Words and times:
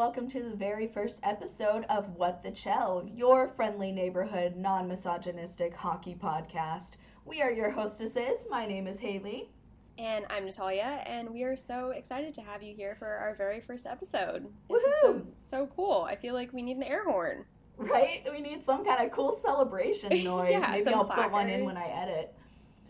welcome 0.00 0.26
to 0.26 0.42
the 0.42 0.56
very 0.56 0.86
first 0.86 1.18
episode 1.24 1.84
of 1.90 2.08
What 2.16 2.42
the 2.42 2.50
Chell, 2.50 3.06
your 3.14 3.48
friendly 3.48 3.92
neighborhood, 3.92 4.56
non 4.56 4.88
misogynistic 4.88 5.76
hockey 5.76 6.16
podcast. 6.18 6.92
We 7.26 7.42
are 7.42 7.50
your 7.50 7.70
hostesses. 7.70 8.46
My 8.48 8.64
name 8.64 8.86
is 8.86 8.98
Hayley. 8.98 9.50
And 9.98 10.24
I'm 10.30 10.46
Natalia, 10.46 11.02
and 11.04 11.28
we 11.28 11.42
are 11.42 11.54
so 11.54 11.90
excited 11.90 12.32
to 12.32 12.40
have 12.40 12.62
you 12.62 12.74
here 12.74 12.96
for 12.98 13.08
our 13.08 13.34
very 13.34 13.60
first 13.60 13.86
episode. 13.86 14.46
This 14.70 14.82
is 14.84 14.94
so, 15.02 15.22
so 15.36 15.66
cool. 15.76 16.06
I 16.08 16.16
feel 16.16 16.32
like 16.32 16.50
we 16.54 16.62
need 16.62 16.78
an 16.78 16.82
air 16.82 17.04
horn. 17.04 17.44
Right? 17.76 18.26
We 18.32 18.40
need 18.40 18.64
some 18.64 18.86
kind 18.86 19.04
of 19.04 19.12
cool 19.12 19.32
celebration 19.32 20.08
noise. 20.24 20.52
Yeah, 20.52 20.66
Maybe 20.70 20.94
I'll 20.94 21.04
put 21.04 21.30
one 21.30 21.50
in 21.50 21.66
when 21.66 21.76
I 21.76 21.88
edit. 21.88 22.34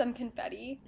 Some 0.01 0.15
confetti. 0.15 0.81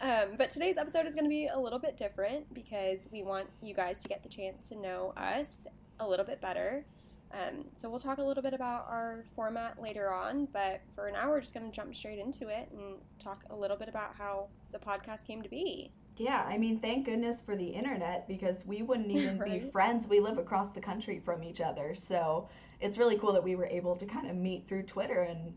Um, 0.00 0.36
but 0.38 0.48
today's 0.48 0.78
episode 0.78 1.06
is 1.06 1.14
going 1.14 1.24
to 1.24 1.28
be 1.28 1.48
a 1.48 1.58
little 1.58 1.78
bit 1.80 1.96
different 1.96 2.54
because 2.54 3.00
we 3.12 3.22
want 3.24 3.48
you 3.60 3.74
guys 3.74 4.00
to 4.00 4.08
get 4.08 4.22
the 4.22 4.28
chance 4.28 4.66
to 4.68 4.76
know 4.76 5.12
us 5.16 5.66
a 6.00 6.08
little 6.08 6.24
bit 6.24 6.40
better. 6.40 6.86
Um, 7.32 7.66
so 7.76 7.90
we'll 7.90 7.98
talk 8.00 8.18
a 8.18 8.22
little 8.22 8.42
bit 8.42 8.54
about 8.54 8.86
our 8.88 9.24
format 9.34 9.82
later 9.82 10.10
on, 10.10 10.46
but 10.52 10.80
for 10.94 11.10
now 11.10 11.28
we're 11.28 11.40
just 11.40 11.52
going 11.52 11.66
to 11.68 11.74
jump 11.74 11.94
straight 11.94 12.20
into 12.20 12.48
it 12.48 12.70
and 12.72 12.94
talk 13.18 13.42
a 13.50 13.56
little 13.56 13.76
bit 13.76 13.88
about 13.88 14.14
how 14.16 14.46
the 14.70 14.78
podcast 14.78 15.26
came 15.26 15.42
to 15.42 15.48
be. 15.48 15.92
yeah, 16.16 16.44
I 16.48 16.56
mean, 16.58 16.80
thank 16.80 17.04
goodness 17.04 17.40
for 17.40 17.54
the 17.54 17.66
internet 17.66 18.26
because 18.28 18.64
we 18.64 18.82
wouldn't 18.82 19.10
even 19.10 19.38
be 19.38 19.68
friends. 19.72 20.08
We 20.08 20.20
live 20.20 20.38
across 20.38 20.70
the 20.70 20.80
country 20.80 21.20
from 21.22 21.42
each 21.42 21.60
other. 21.60 21.94
So 21.94 22.48
it's 22.80 22.98
really 22.98 23.18
cool 23.18 23.32
that 23.32 23.44
we 23.44 23.56
were 23.56 23.66
able 23.66 23.96
to 23.96 24.06
kind 24.06 24.30
of 24.30 24.36
meet 24.36 24.66
through 24.68 24.84
Twitter 24.84 25.22
and 25.22 25.54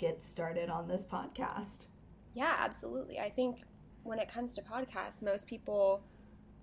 get 0.00 0.20
started 0.20 0.70
on 0.70 0.88
this 0.88 1.04
podcast. 1.04 1.86
Yeah, 2.34 2.56
absolutely. 2.58 3.20
I 3.20 3.30
think 3.30 3.58
when 4.02 4.18
it 4.18 4.32
comes 4.32 4.54
to 4.54 4.62
podcasts, 4.62 5.22
most 5.22 5.46
people 5.46 6.02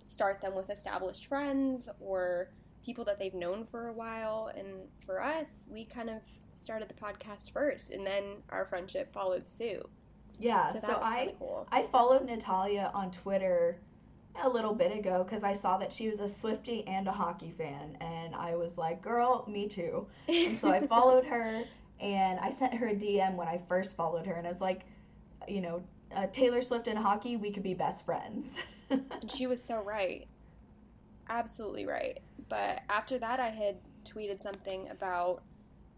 start 0.02 0.42
them 0.42 0.56
with 0.56 0.70
established 0.70 1.28
friends 1.28 1.88
or 2.00 2.50
people 2.84 3.06
that 3.06 3.20
they've 3.20 3.34
known 3.34 3.66
for 3.66 3.88
a 3.88 3.94
while. 3.94 4.52
And 4.58 4.68
for 5.06 5.22
us, 5.22 5.68
we 5.70 5.86
kind 5.86 6.10
of 6.10 6.22
started 6.54 6.90
the 6.90 6.96
podcast 6.96 7.52
first, 7.52 7.92
and 7.92 8.06
then 8.06 8.38
our 8.50 8.66
friendship 8.66 9.14
followed 9.14 9.48
suit. 9.48 9.88
Yeah, 10.40 10.74
so 10.74 10.80
so, 10.80 11.00
I 11.02 11.34
cool. 11.40 11.68
I 11.72 11.84
followed 11.92 12.26
Natalia 12.26 12.92
on 12.94 13.12
Twitter 13.12 13.80
a 14.44 14.48
little 14.50 14.74
bit 14.74 14.96
ago 14.96 15.24
because 15.24 15.44
I 15.44 15.54
saw 15.54 15.78
that 15.78 15.92
she 15.92 16.10
was 16.10 16.20
a 16.20 16.30
Swifty 16.30 16.86
and 16.88 17.08
a 17.08 17.12
hockey 17.12 17.52
fan, 17.58 17.98
and 18.02 18.36
I 18.36 18.56
was 18.56 18.78
like, 18.78 19.02
"Girl, 19.02 19.46
me 19.48 19.68
too." 19.68 20.08
And 20.28 20.58
so 20.60 20.70
I 20.70 20.86
followed 20.88 21.26
her, 21.26 21.64
and 22.00 22.40
I 22.40 22.50
sent 22.52 22.74
her 22.76 22.88
a 22.88 22.96
DM 22.96 23.36
when 23.36 23.48
I 23.48 23.60
first 23.68 23.96
followed 23.96 24.26
her, 24.26 24.34
and 24.34 24.46
I 24.46 24.50
was 24.50 24.62
like, 24.62 24.82
you 25.48 25.62
know, 25.62 25.82
uh, 26.16 26.28
Taylor 26.32 26.62
Swift 26.62 26.88
and 26.88 26.98
hockey, 26.98 27.36
we 27.38 27.52
could 27.52 27.64
be 27.64 27.74
best 27.74 28.06
friends. 28.06 28.62
She 29.28 29.48
was 29.48 29.62
so 29.62 29.84
right. 29.84 30.26
Absolutely 31.30 31.86
right. 31.86 32.20
But 32.48 32.82
after 32.90 33.20
that, 33.20 33.40
I 33.40 33.50
had 33.50 33.76
tweeted 34.06 34.42
something 34.42 34.90
about 34.90 35.44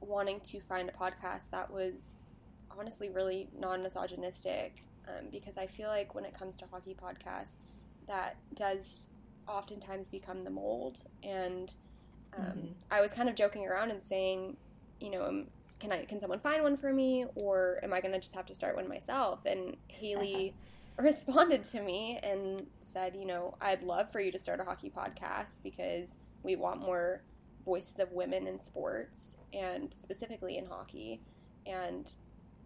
wanting 0.01 0.39
to 0.39 0.59
find 0.59 0.89
a 0.89 0.91
podcast 0.91 1.51
that 1.51 1.69
was 1.71 2.25
honestly 2.75 3.09
really 3.09 3.47
non 3.57 3.83
misogynistic 3.83 4.83
um, 5.07 5.25
because 5.31 5.57
I 5.57 5.67
feel 5.67 5.89
like 5.89 6.15
when 6.15 6.25
it 6.25 6.33
comes 6.33 6.57
to 6.57 6.65
hockey 6.71 6.95
podcasts, 6.99 7.57
that 8.07 8.37
does 8.55 9.09
oftentimes 9.47 10.09
become 10.09 10.43
the 10.43 10.49
mold. 10.49 11.01
And 11.21 11.71
um, 12.35 12.43
Mhm. 12.43 12.73
I 12.89 13.01
was 13.01 13.11
kind 13.11 13.29
of 13.29 13.35
joking 13.35 13.67
around 13.67 13.91
and 13.91 14.01
saying, 14.01 14.57
you 14.99 15.11
know, 15.11 15.25
um, 15.25 15.47
can 15.79 15.91
I 15.91 16.05
can 16.05 16.19
someone 16.19 16.39
find 16.39 16.63
one 16.63 16.77
for 16.77 16.93
me, 16.93 17.25
or 17.35 17.79
am 17.83 17.93
I 17.93 18.01
gonna 18.01 18.19
just 18.19 18.35
have 18.35 18.45
to 18.47 18.53
start 18.53 18.75
one 18.75 18.87
myself? 18.87 19.45
And 19.45 19.77
Hayley 19.87 20.53
uh-huh. 20.97 21.03
responded 21.07 21.63
to 21.65 21.81
me 21.81 22.19
and 22.21 22.65
said, 22.81 23.15
you 23.15 23.25
know, 23.25 23.55
I'd 23.61 23.83
love 23.83 24.11
for 24.11 24.19
you 24.19 24.31
to 24.31 24.39
start 24.39 24.59
a 24.59 24.63
hockey 24.63 24.91
podcast 24.95 25.63
because 25.63 26.09
we 26.43 26.55
want 26.55 26.81
more 26.81 27.21
voices 27.63 27.99
of 27.99 28.11
women 28.11 28.47
in 28.47 28.61
sports 28.61 29.37
and 29.53 29.93
specifically 29.97 30.57
in 30.57 30.65
hockey. 30.65 31.21
And 31.65 32.11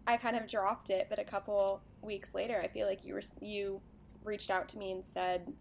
I 0.06 0.16
kind 0.16 0.36
of 0.36 0.46
dropped 0.46 0.90
it, 0.90 1.06
but 1.08 1.18
a 1.18 1.24
couple 1.24 1.80
weeks 2.02 2.34
later, 2.34 2.60
I 2.62 2.68
feel 2.68 2.86
like 2.86 3.04
you 3.04 3.14
were 3.14 3.22
you 3.40 3.80
reached 4.24 4.50
out 4.50 4.68
to 4.70 4.78
me 4.78 4.92
and 4.92 5.04
said, 5.04 5.52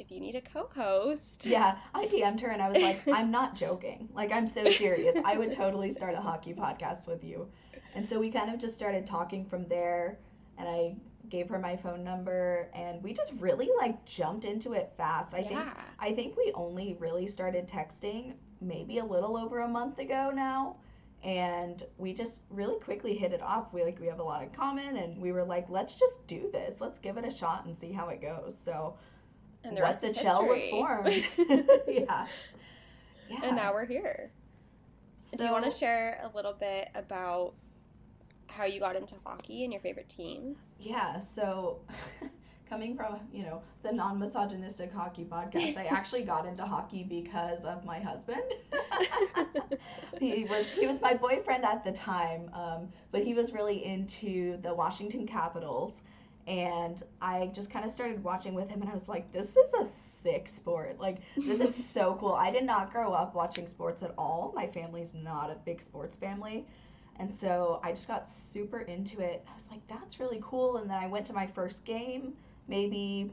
if 0.00 0.10
you 0.10 0.18
need 0.18 0.34
a 0.34 0.40
co-host, 0.40 1.44
yeah, 1.46 1.76
I 1.94 2.06
DM'd 2.06 2.40
her, 2.40 2.48
and 2.48 2.62
I 2.62 2.70
was 2.70 2.82
like, 2.82 3.06
"I'm 3.12 3.30
not 3.30 3.54
joking. 3.54 4.08
Like, 4.14 4.32
I'm 4.32 4.46
so 4.46 4.68
serious. 4.70 5.16
I 5.24 5.36
would 5.36 5.52
totally 5.52 5.90
start 5.90 6.14
a 6.14 6.20
hockey 6.20 6.54
podcast 6.54 7.06
with 7.06 7.22
you." 7.22 7.46
And 7.94 8.08
so 8.08 8.18
we 8.18 8.30
kind 8.30 8.52
of 8.52 8.58
just 8.58 8.74
started 8.74 9.06
talking 9.06 9.44
from 9.44 9.68
there, 9.68 10.18
and 10.56 10.68
I 10.68 10.96
gave 11.28 11.48
her 11.50 11.58
my 11.58 11.76
phone 11.76 12.02
number, 12.02 12.70
and 12.74 13.02
we 13.02 13.12
just 13.12 13.32
really 13.38 13.68
like 13.78 14.04
jumped 14.06 14.44
into 14.44 14.72
it 14.72 14.92
fast. 14.96 15.34
I 15.34 15.42
think 15.42 15.60
I 15.98 16.14
think 16.14 16.36
we 16.36 16.50
only 16.54 16.96
really 16.98 17.28
started 17.28 17.68
texting 17.68 18.32
maybe 18.60 18.98
a 18.98 19.04
little 19.04 19.36
over 19.36 19.60
a 19.60 19.68
month 19.68 19.98
ago 19.98 20.30
now. 20.34 20.76
And 21.22 21.82
we 21.98 22.14
just 22.14 22.44
really 22.48 22.80
quickly 22.80 23.14
hit 23.14 23.32
it 23.32 23.42
off. 23.42 23.74
We 23.74 23.84
like 23.84 24.00
we 24.00 24.06
have 24.06 24.20
a 24.20 24.22
lot 24.22 24.42
in 24.42 24.48
common 24.50 24.96
and 24.96 25.20
we 25.20 25.32
were 25.32 25.44
like, 25.44 25.68
let's 25.68 25.94
just 25.96 26.26
do 26.26 26.48
this. 26.50 26.80
Let's 26.80 26.98
give 26.98 27.18
it 27.18 27.26
a 27.26 27.30
shot 27.30 27.66
and 27.66 27.76
see 27.76 27.92
how 27.92 28.08
it 28.08 28.22
goes. 28.22 28.56
So 28.58 28.96
and 29.64 29.76
the 29.76 29.82
what 29.82 30.00
the 30.00 30.12
Chell 30.12 30.46
was 30.46 30.62
formed. 30.70 31.26
yeah. 31.88 32.26
Yeah. 33.30 33.40
and 33.44 33.54
now 33.54 33.72
we're 33.72 33.86
here. 33.86 34.32
Do 35.38 35.44
you 35.44 35.52
want 35.52 35.64
to 35.64 35.70
share 35.70 36.20
a 36.24 36.36
little 36.36 36.52
bit 36.52 36.88
about 36.96 37.54
how 38.48 38.64
you 38.64 38.80
got 38.80 38.96
into 38.96 39.14
hockey 39.24 39.62
and 39.62 39.72
your 39.72 39.80
favorite 39.80 40.08
teams? 40.08 40.58
Yeah, 40.80 41.20
so 41.20 41.78
coming 42.68 42.96
from, 42.96 43.20
you 43.32 43.44
know, 43.44 43.62
the 43.84 43.92
non-misogynistic 43.92 44.92
hockey 44.92 45.24
podcast, 45.30 45.76
I 45.76 45.84
actually 45.84 46.22
got 46.22 46.44
into 46.46 46.64
hockey 46.64 47.04
because 47.04 47.64
of 47.64 47.84
my 47.84 48.00
husband. 48.00 48.42
he 50.18 50.44
was 50.44 50.66
he 50.72 50.88
was 50.88 51.00
my 51.00 51.14
boyfriend 51.14 51.64
at 51.64 51.84
the 51.84 51.92
time, 51.92 52.50
um, 52.52 52.88
but 53.12 53.22
he 53.22 53.34
was 53.34 53.52
really 53.52 53.84
into 53.84 54.60
the 54.62 54.74
Washington 54.74 55.24
Capitals. 55.26 56.00
And 56.46 57.02
I 57.20 57.46
just 57.48 57.70
kind 57.70 57.84
of 57.84 57.90
started 57.90 58.24
watching 58.24 58.54
with 58.54 58.68
him, 58.68 58.80
and 58.80 58.90
I 58.90 58.94
was 58.94 59.08
like, 59.08 59.30
"This 59.32 59.56
is 59.56 59.72
a 59.74 59.86
sick 59.86 60.48
sport. 60.48 60.98
Like, 60.98 61.18
this 61.36 61.60
is 61.60 61.74
so 61.92 62.16
cool." 62.18 62.32
I 62.32 62.50
did 62.50 62.64
not 62.64 62.90
grow 62.90 63.12
up 63.12 63.34
watching 63.34 63.66
sports 63.66 64.02
at 64.02 64.14
all. 64.18 64.52
My 64.54 64.66
family's 64.66 65.14
not 65.14 65.50
a 65.50 65.56
big 65.64 65.80
sports 65.80 66.16
family, 66.16 66.66
and 67.20 67.32
so 67.32 67.80
I 67.84 67.90
just 67.90 68.08
got 68.08 68.26
super 68.26 68.80
into 68.80 69.20
it. 69.20 69.44
I 69.46 69.54
was 69.54 69.68
like, 69.70 69.86
that's 69.88 70.18
really 70.18 70.40
cool. 70.42 70.78
And 70.78 70.88
then 70.88 70.96
I 70.96 71.06
went 71.06 71.26
to 71.26 71.34
my 71.34 71.46
first 71.46 71.84
game 71.84 72.32
maybe 72.66 73.30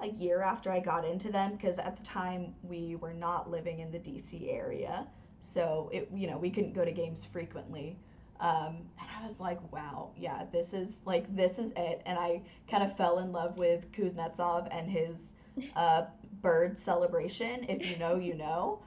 a 0.00 0.06
year 0.06 0.42
after 0.42 0.70
I 0.70 0.78
got 0.78 1.04
into 1.04 1.32
them 1.32 1.52
because 1.52 1.80
at 1.80 1.96
the 1.96 2.04
time 2.04 2.54
we 2.62 2.94
were 2.94 3.12
not 3.12 3.50
living 3.50 3.80
in 3.80 3.90
the 3.90 3.98
DC 3.98 4.52
area. 4.52 5.08
So 5.40 5.90
it 5.92 6.08
you 6.14 6.28
know, 6.28 6.38
we 6.38 6.50
couldn't 6.50 6.72
go 6.72 6.84
to 6.84 6.92
games 6.92 7.24
frequently. 7.24 7.96
Um, 8.40 8.76
and 9.00 9.08
I 9.18 9.24
was 9.24 9.40
like, 9.40 9.60
wow, 9.72 10.10
yeah, 10.16 10.44
this 10.52 10.72
is 10.72 11.00
like 11.04 11.34
this 11.34 11.58
is 11.58 11.72
it. 11.76 12.02
And 12.06 12.18
I 12.18 12.42
kind 12.70 12.82
of 12.82 12.96
fell 12.96 13.18
in 13.18 13.32
love 13.32 13.58
with 13.58 13.90
Kuznetsov 13.92 14.68
and 14.70 14.90
his 14.90 15.32
uh, 15.76 16.04
bird 16.40 16.78
celebration. 16.78 17.64
If 17.68 17.88
you 17.88 17.96
know, 17.98 18.16
you 18.16 18.34
know 18.34 18.80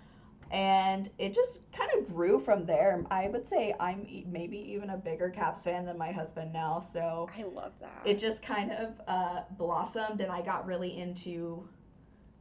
and 0.51 1.09
it 1.17 1.33
just 1.33 1.71
kind 1.71 1.89
of 1.97 2.13
grew 2.13 2.39
from 2.39 2.65
there. 2.65 3.03
I 3.09 3.29
would 3.29 3.47
say 3.47 3.73
I'm 3.79 4.05
maybe 4.29 4.57
even 4.57 4.89
a 4.89 4.97
bigger 4.97 5.29
Caps 5.29 5.61
fan 5.61 5.85
than 5.85 5.97
my 5.97 6.11
husband 6.11 6.51
now, 6.51 6.81
so 6.81 7.29
I 7.37 7.43
love 7.43 7.71
that. 7.79 8.01
it 8.03 8.19
just 8.19 8.43
kind 8.43 8.71
of 8.71 9.01
uh, 9.07 9.41
blossomed, 9.51 10.19
and 10.19 10.29
I 10.29 10.41
got 10.41 10.65
really 10.65 10.97
into, 10.97 11.67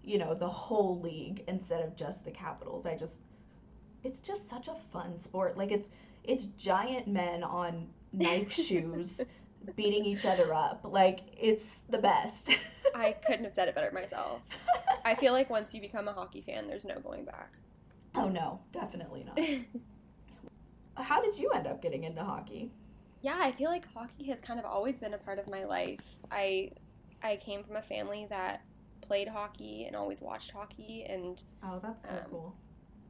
you 0.03 0.19
know, 0.19 0.35
the 0.35 0.49
whole 0.49 1.01
league 1.01 1.45
instead 1.47 1.85
of 1.85 1.95
just 1.95 2.25
the 2.25 2.33
Capitals. 2.33 2.85
I 2.85 2.97
just, 2.97 3.21
it's 4.03 4.21
just 4.21 4.49
such 4.49 4.67
a 4.67 4.75
fun 4.93 5.17
sport. 5.17 5.57
Like 5.57 5.71
it's 5.71 5.89
it's 6.25 6.45
giant 6.59 7.07
men 7.09 7.43
on 7.43 7.89
knife 8.13 8.53
shoes 8.67 9.21
beating 9.77 10.05
each 10.05 10.25
other 10.25 10.53
up. 10.55 10.81
Like 10.85 11.21
it's 11.39 11.81
the 11.91 11.99
best. 11.99 12.51
I 12.95 13.13
couldn't 13.27 13.45
have 13.45 13.53
said 13.53 13.69
it 13.69 13.75
better 13.75 13.91
myself. 13.93 14.41
I 15.05 15.15
feel 15.15 15.33
like 15.33 15.49
once 15.51 15.75
you 15.75 15.81
become 15.81 16.09
a 16.09 16.13
hockey 16.13 16.41
fan, 16.43 16.67
there's 16.67 16.85
no 16.85 16.99
going 17.01 17.25
back. 17.25 17.53
oh 18.17 18.29
no, 18.29 18.61
definitely 18.73 19.25
not. 19.25 19.39
How 20.97 21.23
did 21.23 21.39
you 21.39 21.51
end 21.51 21.67
up 21.67 21.81
getting 21.81 22.05
into 22.05 22.23
hockey? 22.23 22.71
yeah, 23.23 23.37
I 23.39 23.53
feel 23.53 23.69
like 23.71 23.87
hockey 23.93 24.25
has 24.31 24.41
kind 24.41 24.59
of 24.59 24.65
always 24.65 24.99
been 24.99 25.13
a 25.15 25.19
part 25.19 25.39
of 25.39 25.49
my 25.49 25.65
life. 25.65 26.17
I 26.31 26.73
I 27.23 27.37
came 27.37 27.63
from 27.63 27.77
a 27.77 27.83
family 27.83 28.27
that 28.31 28.63
played 29.03 29.29
hockey 29.29 29.85
and 29.87 29.95
always 29.95 30.21
watched 30.23 30.51
hockey 30.53 31.05
and 31.09 31.43
Oh, 31.63 31.79
that's 31.83 32.03
so 32.05 32.11
Um, 32.11 32.17
cool. 32.31 32.55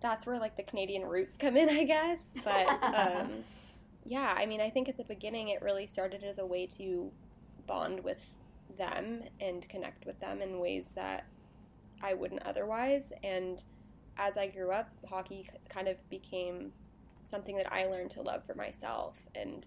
That's 0.01 0.27
where 0.27 0.39
like 0.39 0.57
the 0.57 0.63
Canadian 0.63 1.05
roots 1.05 1.37
come 1.37 1.57
in, 1.57 1.69
I 1.69 1.85
guess. 1.85 2.33
But 2.45 2.79
um, 2.93 3.45
yeah, 4.05 4.35
I 4.37 4.47
mean, 4.47 4.61
I 4.61 4.71
think 4.71 4.89
at 4.89 4.97
the 4.97 5.05
beginning 5.05 5.49
it 5.49 5.63
really 5.63 5.87
started 5.87 6.25
as 6.25 6.39
a 6.39 6.47
way 6.47 6.67
to 6.79 7.13
bond 7.67 8.03
with 8.05 8.37
them 8.79 9.25
and 9.41 9.69
connect 9.69 10.07
with 10.07 10.21
them 10.21 10.43
in 10.43 10.61
ways 10.61 10.93
that 10.97 11.29
I 12.03 12.15
wouldn't 12.15 12.43
otherwise. 12.45 13.13
And 13.23 13.63
as 14.17 14.37
I 14.37 14.49
grew 14.49 14.71
up, 14.73 14.91
hockey 15.09 15.49
kind 15.69 15.89
of 15.89 15.97
became 16.11 16.73
something 17.23 17.57
that 17.57 17.73
I 17.73 17.87
learned 17.87 18.11
to 18.13 18.23
love 18.23 18.45
for 18.45 18.55
myself. 18.55 19.19
And 19.35 19.67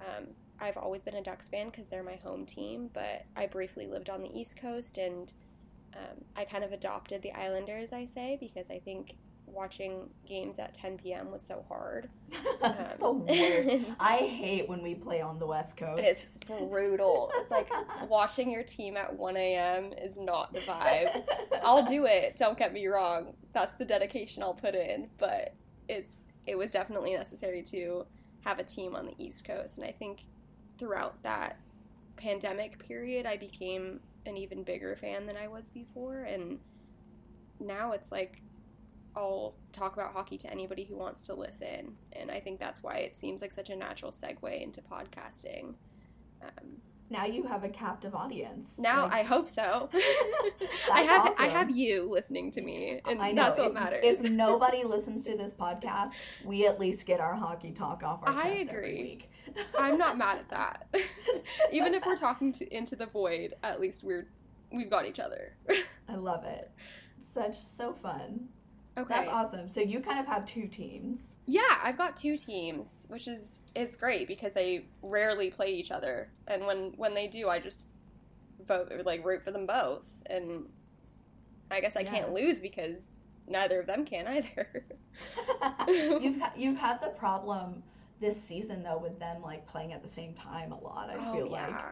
um, 0.00 0.28
I've 0.60 0.76
always 0.76 1.02
been 1.02 1.16
a 1.16 1.22
Ducks 1.22 1.48
fan 1.48 1.70
because 1.70 1.88
they're 1.88 2.02
my 2.04 2.16
home 2.16 2.46
team, 2.46 2.90
but 2.92 3.26
I 3.36 3.46
briefly 3.46 3.86
lived 3.86 4.10
on 4.10 4.22
the 4.22 4.38
East 4.38 4.56
Coast 4.56 4.98
and 4.98 5.32
Um, 5.94 6.24
I 6.36 6.44
kind 6.44 6.64
of 6.64 6.72
adopted 6.72 7.22
the 7.22 7.32
Islanders, 7.32 7.92
I 7.92 8.06
say, 8.06 8.36
because 8.40 8.70
I 8.70 8.80
think 8.80 9.16
watching 9.54 10.10
games 10.26 10.58
at 10.58 10.74
10 10.74 10.98
p.m. 10.98 11.30
was 11.30 11.42
so 11.42 11.64
hard. 11.68 12.08
it's 12.32 12.94
the 12.94 13.04
Um, 13.04 13.26
worst. 13.26 13.70
I 14.00 14.16
hate 14.16 14.68
when 14.68 14.82
we 14.82 14.94
play 14.94 15.20
on 15.20 15.38
the 15.38 15.46
West 15.46 15.76
Coast. 15.76 16.02
It's 16.02 16.26
brutal. 16.46 17.30
It's 17.36 17.50
like 17.50 17.70
watching 18.08 18.50
your 18.50 18.62
team 18.64 18.96
at 18.96 19.14
1 19.16 19.36
a.m. 19.36 19.92
is 19.92 20.16
not 20.16 20.52
the 20.52 20.60
vibe. 20.60 21.24
I'll 21.62 21.84
do 21.84 22.06
it. 22.06 22.36
Don't 22.36 22.58
get 22.58 22.72
me 22.72 22.86
wrong. 22.86 23.34
That's 23.52 23.76
the 23.76 23.84
dedication 23.84 24.42
I'll 24.42 24.54
put 24.54 24.74
in. 24.74 25.08
But 25.18 25.54
it's 25.88 26.22
it 26.46 26.56
was 26.56 26.72
definitely 26.72 27.14
necessary 27.14 27.62
to 27.62 28.04
have 28.44 28.58
a 28.58 28.64
team 28.64 28.94
on 28.94 29.06
the 29.06 29.14
East 29.16 29.46
Coast, 29.46 29.78
and 29.78 29.86
I 29.86 29.92
think 29.92 30.24
throughout 30.78 31.22
that 31.22 31.56
pandemic 32.16 32.78
period, 32.86 33.24
I 33.26 33.36
became 33.38 34.00
an 34.26 34.36
even 34.36 34.62
bigger 34.62 34.94
fan 34.96 35.26
than 35.26 35.36
I 35.36 35.48
was 35.48 35.70
before, 35.70 36.24
and 36.24 36.58
now 37.60 37.92
it's 37.92 38.12
like 38.12 38.42
I'll 39.16 39.54
talk 39.72 39.94
about 39.94 40.12
hockey 40.12 40.38
to 40.38 40.50
anybody 40.50 40.84
who 40.84 40.96
wants 40.96 41.24
to 41.26 41.34
listen, 41.34 41.96
and 42.12 42.30
I 42.30 42.40
think 42.40 42.58
that's 42.58 42.82
why 42.82 42.96
it 42.96 43.16
seems 43.16 43.40
like 43.40 43.52
such 43.52 43.70
a 43.70 43.76
natural 43.76 44.12
segue 44.12 44.62
into 44.62 44.80
podcasting. 44.82 45.74
Um, 46.42 46.80
now 47.10 47.26
you 47.26 47.44
have 47.44 47.64
a 47.64 47.68
captive 47.68 48.14
audience. 48.14 48.78
now 48.78 49.04
Like, 49.04 49.12
I 49.12 49.22
hope 49.22 49.48
so. 49.48 49.88
I 50.92 51.02
have 51.02 51.34
I 51.38 51.46
have 51.46 51.70
you 51.70 52.08
listening 52.10 52.50
to 52.52 52.62
me, 52.62 53.00
and 53.06 53.20
I 53.20 53.32
know. 53.32 53.42
that's 53.42 53.58
what 53.58 53.68
if, 53.68 53.74
matters. 53.74 54.00
If 54.04 54.22
nobody 54.30 54.84
listens 54.84 55.24
to 55.24 55.36
this 55.36 55.52
podcast, 55.52 56.10
we 56.44 56.66
at 56.66 56.80
least 56.80 57.06
get 57.06 57.20
our 57.20 57.34
hockey 57.34 57.72
talk 57.72 58.02
off 58.02 58.20
our 58.24 58.30
I 58.30 58.56
chest 58.56 58.70
every 58.70 59.02
week. 59.02 59.30
I'm 59.78 59.98
not 59.98 60.18
mad 60.18 60.38
at 60.38 60.48
that. 60.50 60.88
Even 61.70 61.94
if 61.94 62.04
we're 62.06 62.16
talking 62.16 62.50
to, 62.52 62.74
into 62.74 62.96
the 62.96 63.06
void, 63.06 63.54
at 63.62 63.80
least 63.80 64.02
we're 64.02 64.26
we've 64.72 64.90
got 64.90 65.06
each 65.06 65.20
other. 65.20 65.56
I 66.08 66.16
love 66.16 66.44
it. 66.44 66.70
Such 67.20 67.60
so 67.60 67.92
fun. 67.92 68.48
Okay. 68.96 69.14
That's 69.14 69.28
awesome. 69.28 69.68
So 69.68 69.80
you 69.80 70.00
kind 70.00 70.18
of 70.18 70.26
have 70.26 70.46
two 70.46 70.66
teams. 70.66 71.36
Yeah, 71.46 71.62
I've 71.82 71.98
got 71.98 72.16
two 72.16 72.36
teams, 72.36 73.04
which 73.08 73.28
is 73.28 73.60
it's 73.74 73.96
great 73.96 74.28
because 74.28 74.52
they 74.52 74.86
rarely 75.02 75.50
play 75.50 75.68
each 75.74 75.90
other, 75.90 76.30
and 76.46 76.66
when 76.66 76.92
when 76.96 77.14
they 77.14 77.26
do, 77.26 77.48
I 77.48 77.58
just 77.60 77.88
vote 78.66 78.90
like 79.04 79.24
root 79.24 79.42
for 79.42 79.50
them 79.50 79.66
both, 79.66 80.04
and 80.26 80.66
I 81.70 81.80
guess 81.80 81.96
I 81.96 82.00
Yeah. 82.00 82.10
can't 82.10 82.32
lose 82.32 82.60
because 82.60 83.10
neither 83.46 83.80
of 83.80 83.86
them 83.86 84.04
can 84.04 84.26
either. 84.26 84.84
you've 85.88 86.40
ha- 86.40 86.52
you've 86.56 86.78
had 86.78 87.00
the 87.00 87.08
problem 87.08 87.82
this 88.20 88.40
season 88.42 88.82
though 88.82 88.98
with 88.98 89.18
them 89.18 89.42
like 89.42 89.66
playing 89.66 89.92
at 89.92 90.02
the 90.02 90.08
same 90.08 90.34
time 90.34 90.72
a 90.72 90.78
lot. 90.80 91.10
I 91.10 91.16
oh, 91.18 91.32
feel 91.32 91.50
like. 91.50 91.74
Oh, 91.74 91.90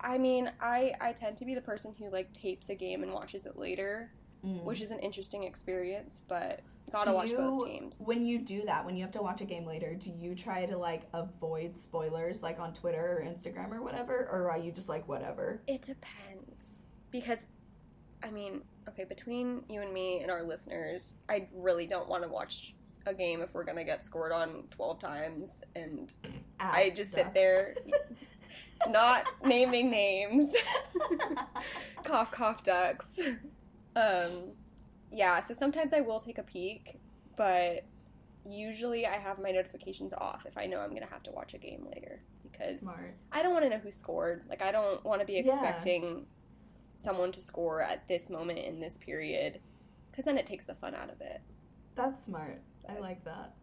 I 0.00 0.18
mean, 0.18 0.50
I 0.60 0.92
I 1.00 1.12
tend 1.12 1.36
to 1.38 1.44
be 1.44 1.54
the 1.54 1.60
person 1.62 1.94
who 1.98 2.10
like 2.10 2.32
tapes 2.32 2.68
a 2.68 2.74
game 2.74 3.02
and 3.02 3.12
watches 3.12 3.46
it 3.46 3.56
later, 3.56 4.10
Mm. 4.44 4.64
which 4.64 4.80
is 4.80 4.90
an 4.90 4.98
interesting 5.00 5.42
experience, 5.42 6.22
but 6.26 6.62
gotta 6.90 7.10
Do 7.10 7.16
watch 7.16 7.30
both 7.30 7.66
teams. 7.66 8.02
When 8.06 8.24
you 8.24 8.38
do 8.38 8.62
that, 8.64 8.86
when 8.86 8.96
you 8.96 9.02
have 9.02 9.12
to 9.12 9.22
watch 9.22 9.42
a 9.42 9.44
game 9.44 9.66
later, 9.66 9.94
do 9.94 10.10
you 10.10 10.34
try 10.34 10.64
to 10.64 10.78
like 10.78 11.02
avoid 11.12 11.76
spoilers 11.76 12.42
like 12.42 12.58
on 12.58 12.72
Twitter 12.72 13.18
or 13.18 13.24
Instagram 13.24 13.70
or 13.70 13.82
whatever, 13.82 14.28
or 14.32 14.50
are 14.50 14.58
you 14.58 14.72
just 14.72 14.88
like 14.88 15.06
whatever? 15.06 15.60
It 15.66 15.82
depends 15.82 16.84
because, 17.10 17.46
I 18.22 18.30
mean, 18.30 18.62
okay, 18.88 19.04
between 19.04 19.62
you 19.68 19.82
and 19.82 19.92
me 19.92 20.20
and 20.22 20.30
our 20.30 20.42
listeners, 20.42 21.16
I 21.28 21.46
really 21.54 21.86
don't 21.86 22.08
want 22.08 22.22
to 22.22 22.28
watch 22.28 22.74
a 23.04 23.12
game 23.12 23.42
if 23.42 23.52
we're 23.52 23.64
gonna 23.64 23.84
get 23.84 24.04
scored 24.04 24.32
on 24.32 24.64
twelve 24.70 25.00
times, 25.00 25.60
and 25.76 26.10
I 26.58 26.90
just 26.96 27.12
sit 27.12 27.34
there, 27.34 27.74
not 28.88 29.26
naming 29.44 29.90
names. 29.90 30.54
cough 32.04 32.30
cough 32.30 32.64
ducks 32.64 33.20
um 33.96 34.52
yeah 35.12 35.40
so 35.40 35.52
sometimes 35.54 35.92
i 35.92 36.00
will 36.00 36.20
take 36.20 36.38
a 36.38 36.42
peek 36.42 36.98
but 37.36 37.84
usually 38.48 39.06
i 39.06 39.16
have 39.18 39.38
my 39.40 39.50
notifications 39.50 40.12
off 40.14 40.46
if 40.46 40.56
i 40.56 40.66
know 40.66 40.80
i'm 40.80 40.94
gonna 40.94 41.06
have 41.10 41.22
to 41.22 41.30
watch 41.32 41.54
a 41.54 41.58
game 41.58 41.86
later 41.92 42.22
because 42.50 42.80
Smart. 42.80 43.14
i 43.32 43.42
don't 43.42 43.52
want 43.52 43.64
to 43.64 43.70
know 43.70 43.78
who 43.78 43.90
scored 43.90 44.42
like 44.48 44.62
i 44.62 44.70
don't 44.72 45.04
want 45.04 45.20
to 45.20 45.26
be 45.26 45.34
Yeah. 45.34 45.52
expecting 45.52 46.26
someone 46.96 47.32
to 47.32 47.40
score 47.40 47.82
at 47.82 48.06
this 48.08 48.30
moment 48.30 48.58
in 48.60 48.78
this 48.80 48.98
period 48.98 49.60
because 50.10 50.24
then 50.24 50.38
it 50.38 50.46
takes 50.46 50.64
the 50.66 50.74
fun 50.74 50.94
out 50.94 51.10
of 51.10 51.20
it 51.20 51.40
That's 51.96 52.22
smart. 52.24 52.60
I 52.88 52.98
like 52.98 53.22
that. 53.24 53.54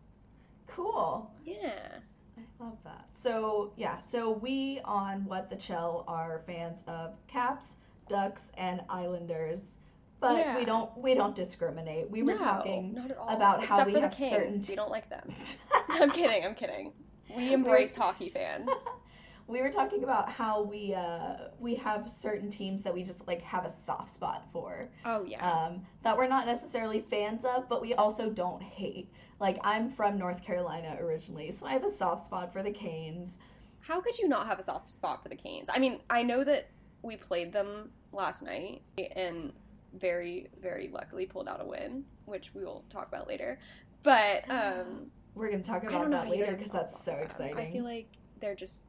Cool. 0.67 1.31
yeah 1.45 1.99
I 2.37 2.63
love 2.63 2.77
that. 2.83 3.05
So 3.23 3.73
yeah, 3.77 3.99
so 3.99 4.31
we 4.31 4.79
on 4.85 5.25
What 5.25 5.49
the 5.49 5.55
Chell 5.55 6.03
are 6.07 6.43
fans 6.45 6.83
of 6.87 7.15
Caps, 7.27 7.77
Ducks, 8.09 8.51
and 8.57 8.81
Islanders, 8.89 9.76
but 10.19 10.37
Yeah. 10.37 10.57
we 10.57 10.65
don't 10.65 10.95
we 10.97 11.13
don't 11.13 11.35
discriminate. 11.35 12.09
We 12.09 12.23
were 12.23 12.33
no, 12.33 12.37
talking 12.37 12.93
not 12.93 13.11
at 13.11 13.17
all. 13.17 13.29
about 13.29 13.63
how 13.63 13.85
we 13.85 13.93
for 13.93 13.99
the 13.99 14.01
have 14.07 14.11
Kings. 14.11 14.31
certain 14.31 14.65
we 14.67 14.75
don't 14.75 14.91
like 14.91 15.09
them 15.09 15.33
i'm 15.89 16.11
kidding 16.11 16.43
i'm 16.45 16.55
kidding 16.55 16.93
we 17.35 17.53
embrace 17.53 17.95
hockey 17.95 18.29
fans 18.29 18.69
we 19.47 19.61
were 19.61 19.69
talking 19.69 20.03
about 20.03 20.29
how 20.29 20.61
we 20.61 20.93
uh, 20.93 21.35
we 21.59 21.73
have 21.75 22.09
certain 22.09 22.49
teams 22.51 22.83
that 22.83 22.93
we 22.93 23.01
just 23.03 23.25
like 23.27 23.41
have 23.41 23.65
a 23.65 23.69
soft 23.69 24.09
spot 24.09 24.45
for 24.51 24.89
oh 25.05 25.23
yeah 25.23 25.49
um, 25.49 25.81
that 26.03 26.17
we're 26.17 26.27
not 26.27 26.45
necessarily 26.45 26.99
fans 26.99 27.45
of, 27.45 27.67
but 27.69 27.81
we 27.81 27.93
also 27.93 28.29
don't 28.29 28.61
hate. 28.61 29.09
Like 29.39 29.57
I'm 29.63 29.89
from 29.89 30.17
North 30.17 30.43
Carolina 30.43 30.97
originally, 30.99 31.51
so 31.51 31.65
I 31.65 31.71
have 31.73 31.85
a 31.85 31.89
soft 31.89 32.25
spot 32.25 32.51
for 32.51 32.61
the 32.61 32.71
Canes. 32.71 33.37
How 33.79 34.01
could 34.01 34.17
you 34.17 34.27
not 34.27 34.47
have 34.47 34.59
a 34.59 34.63
soft 34.63 34.91
spot 34.91 35.23
for 35.23 35.29
the 35.29 35.35
Canes? 35.35 35.69
I 35.73 35.79
mean, 35.79 36.01
I 36.09 36.23
know 36.23 36.43
that 36.43 36.67
we 37.01 37.15
played 37.15 37.53
them 37.53 37.91
last 38.11 38.41
night 38.41 38.81
and 39.15 39.53
very, 39.99 40.47
very 40.61 40.89
luckily 40.91 41.25
pulled 41.25 41.47
out 41.47 41.61
a 41.61 41.65
win, 41.65 42.03
which 42.25 42.53
we 42.53 42.63
will 42.63 42.83
talk 42.89 43.07
about 43.07 43.27
later. 43.27 43.59
But 44.03 44.49
um, 44.49 45.11
We're 45.35 45.49
gonna 45.49 45.63
talk 45.63 45.83
about 45.83 46.09
that 46.11 46.29
later 46.29 46.45
don't 46.45 46.45
have 46.45 46.53
a 46.53 46.57
because 46.57 46.71
that's 46.71 47.03
so 47.03 47.13
for 47.13 47.19
exciting. 47.19 47.57
I 47.57 47.71
feel 47.71 47.83
like 47.83 48.07
they're 48.39 48.55
just 48.55 48.79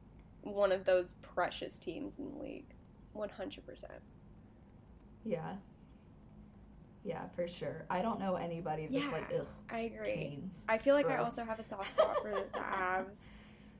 one 0.41 0.71
of 0.71 0.85
those 0.85 1.15
precious 1.21 1.79
teams 1.79 2.17
in 2.17 2.31
the 2.31 2.41
league. 2.43 2.65
100%. 3.15 3.83
yeah, 5.25 5.55
yeah, 7.03 7.27
for 7.35 7.47
sure. 7.47 7.85
I 7.89 8.01
don't 8.01 8.19
know 8.19 8.35
anybody 8.35 8.87
that's 8.91 9.11
like 9.11 9.31
ugh 9.37 9.47
I 9.69 9.79
agree. 9.81 10.13
Canes. 10.13 10.63
I 10.67 10.77
feel 10.77 10.95
like 10.95 11.09
I 11.09 11.17
also 11.17 11.43
have 11.43 11.59
a 11.59 11.63
soft 11.63 11.91
spot 11.91 12.17
for 12.21 12.29
the 12.31 12.59
Avs. 12.59 13.31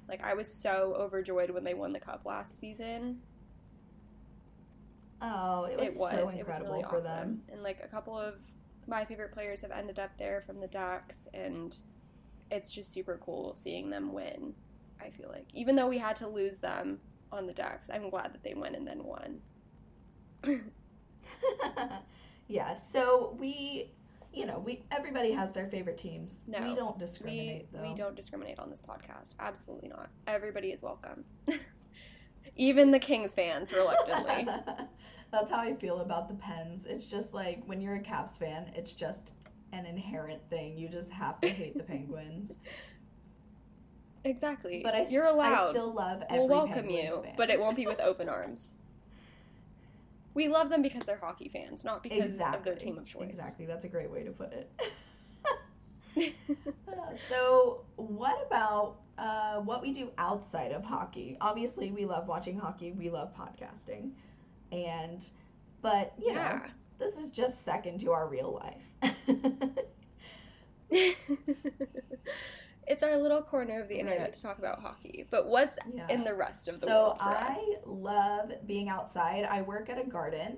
Like, 0.08 0.24
I 0.24 0.34
was 0.34 0.52
so 0.52 0.96
overjoyed 0.98 1.52
when 1.52 1.64
they 1.64 1.76
won 1.76 1.94
the 1.94 2.00
cup 2.00 2.22
last 2.26 2.60
season. 2.60 3.20
Oh, 5.22 5.66
it 5.66 5.78
was, 5.78 5.88
it 5.90 5.96
was. 5.98 6.12
so 6.12 6.18
it 6.18 6.26
was 6.26 6.36
incredible 6.36 6.72
really 6.72 6.84
for 6.84 6.98
awesome. 6.98 7.04
them. 7.04 7.42
And 7.52 7.64
like 7.64 7.82
a 7.84 7.88
couple 7.88 8.18
of 8.18 8.36
my 8.88 9.06
favorite 9.06 9.32
players 9.32 9.62
have 9.62 9.72
ended 9.72 10.00
up 10.00 10.12
there 10.18 10.42
from 10.42 10.60
the 10.60 10.68
Ducks, 10.68 11.28
and 11.34 11.78
it's 12.52 12.74
just 12.74 12.94
super 12.94 13.20
cool 13.24 13.56
seeing 13.56 13.90
them 13.90 14.14
win. 14.14 14.54
I 15.02 15.10
feel 15.10 15.30
like 15.30 15.48
even 15.54 15.76
though 15.76 15.88
we 15.88 15.98
had 15.98 16.16
to 16.18 16.28
lose 16.28 16.58
them 16.58 17.00
on 17.32 17.46
the 17.48 17.54
Ducks, 17.54 17.90
I'm 17.94 18.10
glad 18.10 18.34
that 18.34 18.44
they 18.44 18.54
went 18.54 18.76
and 18.76 18.88
then 18.88 19.04
won. 19.04 19.40
yeah, 22.48 22.74
so 22.74 23.36
we, 23.40 23.92
you 24.34 24.46
know, 24.46 24.60
we 24.60 24.84
everybody 24.92 25.32
has 25.32 25.52
their 25.52 25.68
favorite 25.68 25.98
teams. 25.98 26.44
No, 26.48 26.60
we 26.62 26.76
don't 26.76 26.98
We 26.98 27.00
discriminate 27.00 27.72
though. 27.72 27.82
we 27.82 27.94
don't 27.94 28.16
discriminate 28.16 28.60
on 28.60 28.70
this 28.70 28.82
podcast. 28.82 29.36
Absolutely 29.40 29.90
not. 29.90 30.10
Everybody 30.28 30.70
is 30.70 30.82
welcome. 30.82 31.24
even 32.60 32.92
the 32.92 33.00
Kings 33.00 33.34
fans, 33.34 33.72
reluctantly. 33.72 34.48
That's 35.32 35.50
how 35.50 35.60
I 35.60 35.74
feel 35.76 36.02
about 36.02 36.28
the 36.28 36.36
Pens. 36.36 36.86
It's 36.86 37.06
just 37.06 37.34
like 37.34 37.64
when 37.66 37.82
you're 37.82 37.96
a 37.96 38.00
Caps 38.00 38.38
fan, 38.38 38.70
it's 38.76 38.92
just 38.92 39.32
an 39.72 39.86
inherent 39.86 40.42
thing. 40.50 40.78
You 40.78 40.90
just 40.90 41.10
have 41.12 41.40
to 41.42 41.48
hate 41.48 41.78
the 41.78 41.84
Penguins. 41.84 42.56
exactly. 44.26 44.82
But 44.84 44.94
I, 44.94 45.06
you're 45.10 45.28
allowed. 45.28 45.70
I 45.70 45.72
still 45.72 45.94
love 45.94 46.22
every 46.30 46.40
we'll 46.40 46.48
welcome 46.50 46.74
Penguins 46.74 47.04
you, 47.04 47.24
fan. 47.24 47.34
but 47.38 47.50
it 47.50 47.60
won't 47.60 47.78
be 47.78 47.88
with 47.88 48.02
open 48.04 48.28
arms. 48.28 48.76
We 50.34 50.48
love 50.48 50.70
them 50.70 50.82
because 50.82 51.04
they're 51.04 51.18
hockey 51.18 51.50
fans, 51.50 51.86
not 51.86 52.04
because 52.04 52.30
exactly. 52.30 52.58
of 52.60 52.66
their 52.66 52.76
team 52.76 52.98
of 52.98 53.08
choice. 53.08 53.30
Exactly. 53.30 53.66
That's 53.66 53.86
a 53.86 53.90
great 53.90 54.12
way 54.12 54.24
to 54.24 54.32
put 54.32 54.54
it. 54.54 54.72
Uh, 56.18 56.94
so, 57.30 57.82
what 57.96 58.46
about 58.46 58.98
uh, 59.20 59.60
what 59.60 59.82
we 59.82 59.94
do 59.94 60.10
outside 60.18 60.72
of 60.72 60.84
hockey? 60.84 61.38
Obviously, 61.42 61.92
we 61.92 62.06
love 62.06 62.28
watching 62.28 62.58
hockey. 62.58 62.92
We 62.92 63.10
love 63.10 63.34
podcasting, 63.36 64.12
and 64.72 65.28
but 65.82 66.14
you 66.20 66.34
know, 66.34 66.40
yeah. 66.40 66.68
this 66.98 67.16
is 67.16 67.30
just 67.30 67.66
second 67.66 68.00
to 68.02 68.12
our 68.12 68.28
real 68.28 68.62
life. 68.62 69.14
it's 72.90 73.04
our 73.04 73.18
little 73.18 73.42
corner 73.42 73.82
of 73.82 73.88
the 73.88 74.00
internet 74.00 74.22
Right. 74.22 74.34
to 74.34 74.42
talk 74.42 74.58
about 74.58 74.82
hockey. 74.82 75.28
But 75.30 75.48
what's 75.48 75.78
yeah. 75.94 76.08
in 76.10 76.24
the 76.24 76.34
rest 76.34 76.68
of 76.68 76.80
the 76.80 76.88
so 76.88 76.94
world 76.94 77.18
for 77.20 77.24
I 77.24 77.54
us? 77.54 77.60
love 77.86 78.52
being 78.66 78.90
outside. 78.90 79.46
I 79.46 79.62
work 79.62 79.90
at 79.90 80.00
a 80.00 80.04
garden. 80.10 80.58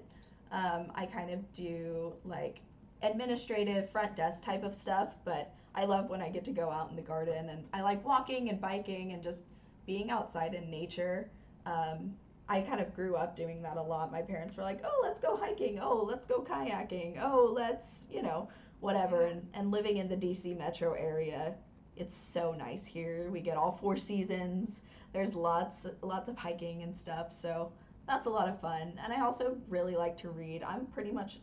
Um, 0.51 0.91
I 0.95 1.05
kind 1.05 1.29
of 1.31 1.51
do 1.53 2.13
like 2.25 2.59
administrative 3.03 3.89
front 3.89 4.15
desk 4.15 4.43
type 4.43 4.63
of 4.63 4.75
stuff, 4.75 5.15
but 5.25 5.53
I 5.73 5.85
love 5.85 6.09
when 6.09 6.21
I 6.21 6.29
get 6.29 6.43
to 6.45 6.51
go 6.51 6.69
out 6.69 6.89
in 6.89 6.95
the 6.95 7.01
garden 7.01 7.49
and 7.49 7.63
I 7.73 7.81
like 7.81 8.03
walking 8.05 8.49
and 8.49 8.59
biking 8.59 9.13
and 9.13 9.23
just 9.23 9.43
being 9.85 10.11
outside 10.11 10.53
in 10.53 10.69
nature. 10.69 11.29
Um, 11.65 12.15
I 12.49 12.61
kind 12.61 12.81
of 12.81 12.93
grew 12.93 13.15
up 13.15 13.35
doing 13.35 13.61
that 13.61 13.77
a 13.77 13.81
lot. 13.81 14.11
My 14.11 14.21
parents 14.21 14.57
were 14.57 14.63
like, 14.63 14.81
"Oh, 14.83 14.99
let's 15.03 15.19
go 15.19 15.37
hiking. 15.37 15.79
Oh, 15.79 16.03
let's 16.03 16.25
go 16.25 16.41
kayaking. 16.41 17.17
Oh, 17.21 17.49
let's, 17.53 18.07
you 18.11 18.21
know, 18.21 18.49
whatever." 18.81 19.25
And 19.27 19.47
and 19.53 19.71
living 19.71 19.97
in 19.97 20.09
the 20.09 20.17
DC 20.17 20.57
metro 20.57 20.93
area, 20.93 21.55
it's 21.95 22.13
so 22.15 22.51
nice 22.53 22.85
here. 22.85 23.29
We 23.31 23.39
get 23.39 23.57
all 23.57 23.71
four 23.71 23.95
seasons. 23.95 24.81
There's 25.13 25.33
lots 25.35 25.85
lots 26.01 26.27
of 26.27 26.37
hiking 26.37 26.83
and 26.83 26.95
stuff. 26.95 27.31
So, 27.31 27.71
that's 28.07 28.25
a 28.25 28.29
lot 28.29 28.49
of 28.49 28.59
fun. 28.59 28.99
And 29.03 29.13
I 29.13 29.21
also 29.21 29.57
really 29.69 29.95
like 29.95 30.17
to 30.17 30.29
read. 30.29 30.63
I'm 30.63 30.85
pretty 30.87 31.11
much 31.11 31.39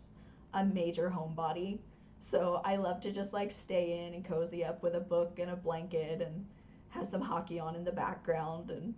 a 0.53 0.65
major 0.65 1.11
homebody. 1.11 1.79
So, 2.21 2.61
I 2.65 2.77
love 2.77 3.01
to 3.03 3.13
just 3.13 3.33
like 3.33 3.51
stay 3.51 4.05
in 4.07 4.15
and 4.15 4.25
cozy 4.25 4.65
up 4.65 4.83
with 4.83 4.95
a 4.95 5.01
book 5.01 5.39
and 5.39 5.51
a 5.51 5.57
blanket 5.57 6.21
and 6.21 6.45
have 6.91 7.07
some 7.07 7.21
hockey 7.21 7.61
on 7.61 7.77
in 7.77 7.85
the 7.85 7.93
background 7.93 8.71
and 8.71 8.95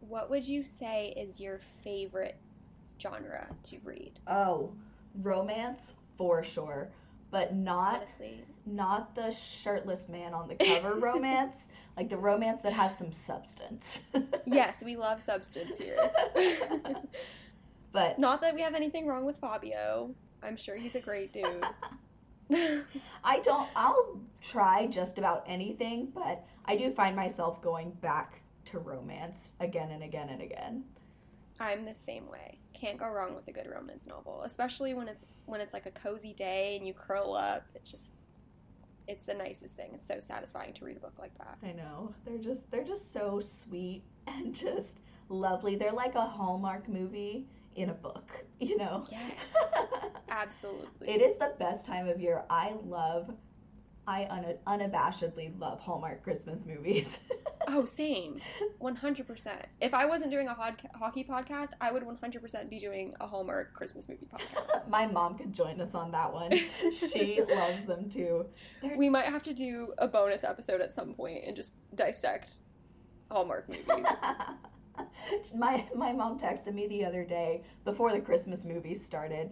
What 0.00 0.30
would 0.30 0.46
you 0.46 0.64
say 0.64 1.12
is 1.16 1.40
your 1.40 1.58
favorite 1.58 2.36
genre 3.00 3.46
to 3.64 3.78
read? 3.84 4.12
Oh, 4.26 4.72
romance 5.22 5.94
for 6.16 6.42
sure, 6.42 6.90
but 7.30 7.54
not 7.54 8.02
Honestly, 8.02 8.44
not 8.66 9.14
the 9.14 9.30
shirtless 9.30 10.08
man 10.08 10.32
on 10.34 10.48
the 10.48 10.54
cover 10.64 10.94
romance, 10.94 11.68
like 11.96 12.08
the 12.08 12.16
romance 12.16 12.60
that 12.62 12.72
has 12.72 12.96
some 12.96 13.12
substance. 13.12 14.00
yes, 14.46 14.76
we 14.82 14.96
love 14.96 15.20
substance 15.20 15.78
here. 15.78 16.10
but 17.92 18.18
Not 18.18 18.40
that 18.40 18.54
we 18.54 18.60
have 18.62 18.74
anything 18.74 19.06
wrong 19.06 19.24
with 19.24 19.36
Fabio. 19.36 20.14
I'm 20.42 20.56
sure 20.56 20.76
he's 20.76 20.94
a 20.94 21.00
great 21.00 21.32
dude. 21.32 21.64
I 23.24 23.40
don't 23.40 23.68
I'll 23.76 24.20
try 24.40 24.86
just 24.86 25.18
about 25.18 25.44
anything, 25.46 26.08
but 26.14 26.44
I 26.64 26.76
do 26.76 26.90
find 26.90 27.14
myself 27.14 27.60
going 27.62 27.90
back 28.00 28.40
to 28.66 28.78
romance 28.78 29.52
again 29.60 29.90
and 29.90 30.02
again 30.02 30.28
and 30.30 30.42
again. 30.42 30.84
I'm 31.60 31.84
the 31.84 31.94
same 31.94 32.28
way. 32.28 32.58
Can't 32.72 32.98
go 32.98 33.08
wrong 33.08 33.34
with 33.34 33.48
a 33.48 33.52
good 33.52 33.66
romance 33.66 34.06
novel, 34.06 34.42
especially 34.44 34.94
when 34.94 35.08
it's 35.08 35.26
when 35.46 35.60
it's 35.60 35.72
like 35.72 35.86
a 35.86 35.90
cozy 35.90 36.32
day 36.32 36.76
and 36.76 36.86
you 36.86 36.92
curl 36.92 37.34
up. 37.34 37.66
It's 37.74 37.90
just 37.90 38.12
it's 39.08 39.24
the 39.24 39.34
nicest 39.34 39.74
thing. 39.74 39.90
It's 39.94 40.06
so 40.06 40.20
satisfying 40.20 40.74
to 40.74 40.84
read 40.84 40.98
a 40.98 41.00
book 41.00 41.14
like 41.18 41.36
that. 41.38 41.58
I 41.62 41.72
know. 41.72 42.14
They're 42.24 42.38
just 42.38 42.70
they're 42.70 42.84
just 42.84 43.12
so 43.12 43.40
sweet 43.40 44.02
and 44.26 44.54
just 44.54 44.98
lovely. 45.28 45.76
They're 45.76 45.92
like 45.92 46.14
a 46.14 46.24
Hallmark 46.24 46.88
movie 46.88 47.46
in 47.78 47.90
a 47.90 47.94
book, 47.94 48.44
you 48.60 48.76
know. 48.76 49.04
Yes. 49.10 49.32
Absolutely. 50.28 51.08
it 51.08 51.20
is 51.22 51.36
the 51.38 51.54
best 51.58 51.86
time 51.86 52.08
of 52.08 52.20
year. 52.20 52.44
I 52.50 52.74
love 52.84 53.30
I 54.06 54.26
un- 54.30 54.56
unabashedly 54.66 55.58
love 55.60 55.80
Hallmark 55.80 56.22
Christmas 56.22 56.64
movies. 56.64 57.18
Oh, 57.70 57.84
same. 57.84 58.40
100%. 58.80 59.52
If 59.82 59.92
I 59.92 60.06
wasn't 60.06 60.30
doing 60.30 60.48
a 60.48 60.54
hod- 60.54 60.80
hockey 60.94 61.22
podcast, 61.22 61.72
I 61.82 61.92
would 61.92 62.02
100% 62.02 62.70
be 62.70 62.78
doing 62.78 63.12
a 63.20 63.26
Hallmark 63.26 63.74
Christmas 63.74 64.08
movie 64.08 64.26
podcast. 64.26 64.88
My 64.88 65.04
mom 65.06 65.36
could 65.36 65.52
join 65.52 65.78
us 65.78 65.94
on 65.94 66.10
that 66.12 66.32
one. 66.32 66.58
She 66.90 67.42
loves 67.46 67.84
them 67.84 68.08
too. 68.08 68.46
They're 68.80 68.96
We 68.96 69.10
might 69.10 69.26
have 69.26 69.42
to 69.42 69.52
do 69.52 69.92
a 69.98 70.08
bonus 70.08 70.44
episode 70.44 70.80
at 70.80 70.94
some 70.94 71.12
point 71.12 71.44
and 71.46 71.54
just 71.54 71.76
dissect 71.94 72.54
Hallmark 73.30 73.68
movies. 73.68 74.06
my 75.54 75.84
my 75.94 76.12
mom 76.12 76.38
texted 76.38 76.74
me 76.74 76.86
the 76.86 77.04
other 77.04 77.24
day 77.24 77.62
before 77.84 78.12
the 78.12 78.20
Christmas 78.20 78.64
movies 78.64 79.04
started. 79.04 79.50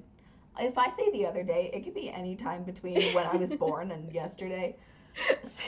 If 0.58 0.78
I 0.78 0.88
say 0.88 1.10
the 1.12 1.26
other 1.26 1.42
day, 1.42 1.70
it 1.74 1.84
could 1.84 1.94
be 1.94 2.10
any 2.10 2.34
time 2.34 2.64
between 2.64 3.00
when 3.14 3.26
I 3.26 3.36
was 3.36 3.50
born 3.64 3.90
and 3.90 4.12
yesterday. 4.12 4.76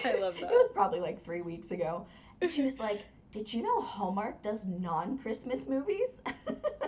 I 0.05 0.15
love 0.17 0.35
that. 0.41 0.51
It 0.51 0.57
was 0.57 0.71
probably 0.73 1.01
like 1.01 1.23
three 1.23 1.43
weeks 1.43 1.71
ago. 1.71 2.07
And 2.41 2.51
she 2.51 2.63
was 2.63 2.79
like, 2.79 3.03
"Did 3.33 3.53
you 3.53 3.63
know 3.63 3.81
Hallmark 3.81 4.43
does 4.43 4.65
non-Christmas 4.65 5.67
movies?" 5.67 6.21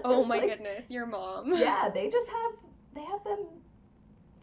Oh 0.04 0.24
my 0.24 0.38
like, 0.38 0.48
goodness, 0.48 0.90
your 0.90 1.06
mom. 1.06 1.52
Yeah, 1.54 1.90
they 1.92 2.08
just 2.08 2.28
have 2.28 2.52
they 2.94 3.02
have 3.02 3.22
them 3.24 3.46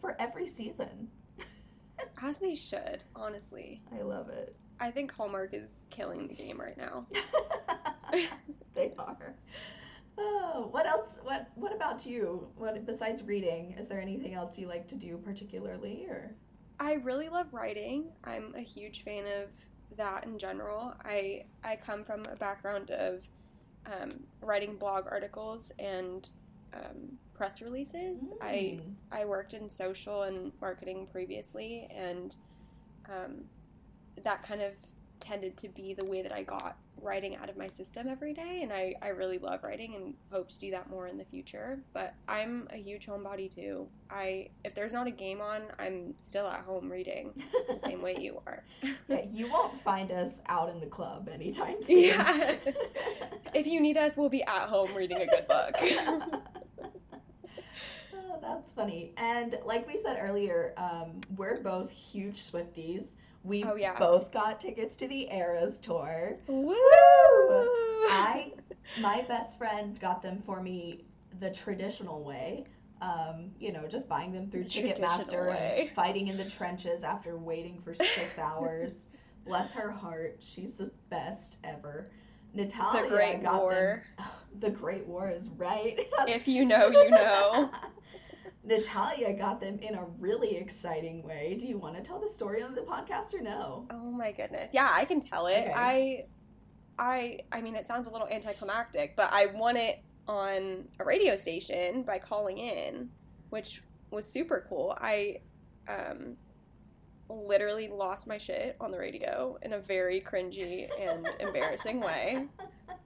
for 0.00 0.14
every 0.20 0.46
season. 0.46 1.08
As 2.22 2.36
they 2.36 2.54
should, 2.54 3.02
honestly. 3.14 3.82
I 3.96 4.02
love 4.02 4.28
it. 4.28 4.54
I 4.80 4.90
think 4.90 5.12
Hallmark 5.12 5.54
is 5.54 5.84
killing 5.90 6.28
the 6.28 6.34
game 6.34 6.60
right 6.60 6.76
now. 6.76 7.06
they 8.74 8.92
are. 8.98 9.34
Oh, 10.16 10.68
what 10.70 10.86
else? 10.86 11.18
What 11.22 11.50
What 11.54 11.74
about 11.74 12.04
you? 12.06 12.48
What 12.56 12.84
besides 12.86 13.22
reading? 13.22 13.74
Is 13.78 13.88
there 13.88 14.00
anything 14.00 14.34
else 14.34 14.58
you 14.58 14.66
like 14.68 14.86
to 14.88 14.96
do 14.96 15.16
particularly, 15.18 16.06
or? 16.08 16.32
I 16.80 16.94
really 16.94 17.28
love 17.28 17.52
writing. 17.52 18.06
I'm 18.24 18.54
a 18.56 18.60
huge 18.60 19.02
fan 19.02 19.24
of 19.26 19.50
that 19.96 20.24
in 20.24 20.38
general. 20.38 20.94
I 21.04 21.44
I 21.64 21.76
come 21.76 22.04
from 22.04 22.24
a 22.30 22.36
background 22.36 22.90
of 22.90 23.28
um, 23.86 24.10
writing 24.40 24.76
blog 24.76 25.06
articles 25.10 25.72
and 25.78 26.28
um, 26.74 27.18
press 27.34 27.62
releases. 27.62 28.32
I 28.40 28.80
Mm. 28.80 28.94
I 29.10 29.24
worked 29.24 29.54
in 29.54 29.68
social 29.68 30.22
and 30.22 30.52
marketing 30.60 31.06
previously, 31.10 31.88
and 31.94 32.36
um, 33.08 33.44
that 34.24 34.42
kind 34.42 34.60
of 34.62 34.74
tended 35.20 35.56
to 35.58 35.68
be 35.68 35.94
the 35.94 36.04
way 36.04 36.22
that 36.22 36.32
I 36.32 36.42
got 36.42 36.76
writing 37.02 37.36
out 37.36 37.48
of 37.48 37.56
my 37.56 37.68
system 37.68 38.08
every 38.08 38.32
day. 38.32 38.60
And 38.62 38.72
I, 38.72 38.94
I 39.02 39.08
really 39.08 39.38
love 39.38 39.62
writing 39.62 39.94
and 39.94 40.14
hope 40.30 40.48
to 40.48 40.58
do 40.58 40.70
that 40.72 40.90
more 40.90 41.06
in 41.06 41.16
the 41.16 41.24
future. 41.24 41.78
But 41.92 42.14
I'm 42.26 42.68
a 42.72 42.76
huge 42.76 43.06
homebody 43.06 43.52
too. 43.52 43.86
I 44.10 44.48
if 44.64 44.74
there's 44.74 44.92
not 44.92 45.06
a 45.06 45.10
game 45.10 45.40
on, 45.40 45.62
I'm 45.78 46.14
still 46.18 46.46
at 46.46 46.60
home 46.60 46.90
reading 46.90 47.32
the 47.68 47.78
same 47.78 48.02
way 48.02 48.16
you 48.18 48.40
are. 48.46 48.64
yeah, 49.08 49.24
you 49.30 49.50
won't 49.50 49.80
find 49.82 50.10
us 50.10 50.40
out 50.46 50.70
in 50.70 50.80
the 50.80 50.86
club 50.86 51.28
anytime 51.32 51.76
soon. 51.82 51.98
Yeah. 51.98 52.56
if 53.54 53.66
you 53.66 53.80
need 53.80 53.96
us, 53.96 54.16
we'll 54.16 54.28
be 54.28 54.42
at 54.44 54.68
home 54.68 54.94
reading 54.94 55.18
a 55.18 55.26
good 55.26 55.46
book. 55.46 55.74
oh, 58.14 58.38
that's 58.40 58.72
funny. 58.72 59.12
And 59.16 59.56
like 59.64 59.86
we 59.86 59.96
said 59.96 60.18
earlier, 60.20 60.74
um, 60.76 61.20
we're 61.36 61.60
both 61.60 61.90
huge 61.90 62.40
Swifties. 62.40 63.10
We 63.44 63.64
Oh, 63.64 63.76
yeah. 63.76 63.98
both 63.98 64.30
got 64.32 64.60
tickets 64.60 64.96
to 64.96 65.08
the 65.08 65.30
Eras 65.32 65.78
tour. 65.78 66.36
Woo! 66.46 66.74
I 68.10 68.52
my 69.00 69.22
best 69.22 69.58
friend 69.58 69.98
got 70.00 70.22
them 70.22 70.42
for 70.44 70.62
me 70.62 71.04
the 71.40 71.50
traditional 71.50 72.22
way. 72.24 72.64
Um, 73.00 73.52
you 73.60 73.70
know, 73.72 73.86
just 73.86 74.08
buying 74.08 74.32
them 74.32 74.50
through 74.50 74.64
The 74.64 74.70
Ticketmaster 74.70 75.54
and 75.56 75.90
fighting 75.90 76.26
in 76.28 76.36
the 76.36 76.44
trenches 76.50 77.04
after 77.04 77.36
waiting 77.36 77.80
for 77.84 77.94
six 77.94 78.38
hours. 78.40 79.04
Bless 79.46 79.72
her 79.72 79.90
heart, 79.90 80.36
she's 80.40 80.74
the 80.74 80.90
best 81.08 81.58
ever. 81.64 82.10
Natalia 82.54 83.02
the 83.02 83.08
Great 83.08 83.42
got 83.42 83.60
War. 83.60 84.02
them. 84.18 84.26
The 84.60 84.70
Great 84.70 85.06
War 85.06 85.30
is 85.30 85.48
right. 85.50 86.00
If 86.26 86.48
you 86.48 86.64
know, 86.64 86.88
you 86.88 87.10
know. 87.10 87.70
Natalia 88.68 89.32
got 89.32 89.60
them 89.60 89.78
in 89.78 89.94
a 89.94 90.04
really 90.18 90.56
exciting 90.56 91.22
way. 91.22 91.56
Do 91.58 91.66
you 91.66 91.78
want 91.78 91.96
to 91.96 92.02
tell 92.02 92.20
the 92.20 92.28
story 92.28 92.62
on 92.62 92.74
the 92.74 92.82
podcast 92.82 93.32
or 93.32 93.40
no? 93.40 93.86
Oh 93.90 94.10
my 94.10 94.30
goodness. 94.30 94.70
Yeah, 94.72 94.90
I 94.92 95.06
can 95.06 95.22
tell 95.22 95.46
it. 95.46 95.60
Okay. 95.60 95.72
I 95.74 96.24
I 96.98 97.40
I 97.50 97.62
mean 97.62 97.74
it 97.74 97.86
sounds 97.86 98.06
a 98.06 98.10
little 98.10 98.28
anticlimactic, 98.28 99.16
but 99.16 99.32
I 99.32 99.46
won 99.46 99.78
it 99.78 100.02
on 100.26 100.86
a 101.00 101.04
radio 101.04 101.34
station 101.36 102.02
by 102.02 102.18
calling 102.18 102.58
in, 102.58 103.08
which 103.48 103.82
was 104.10 104.30
super 104.30 104.66
cool. 104.68 104.96
I 105.00 105.40
um 105.88 106.36
literally 107.28 107.88
lost 107.88 108.26
my 108.26 108.38
shit 108.38 108.76
on 108.80 108.90
the 108.90 108.98
radio 108.98 109.58
in 109.62 109.72
a 109.74 109.78
very 109.78 110.20
cringy 110.20 110.88
and 111.00 111.28
embarrassing 111.40 112.00
way. 112.00 112.46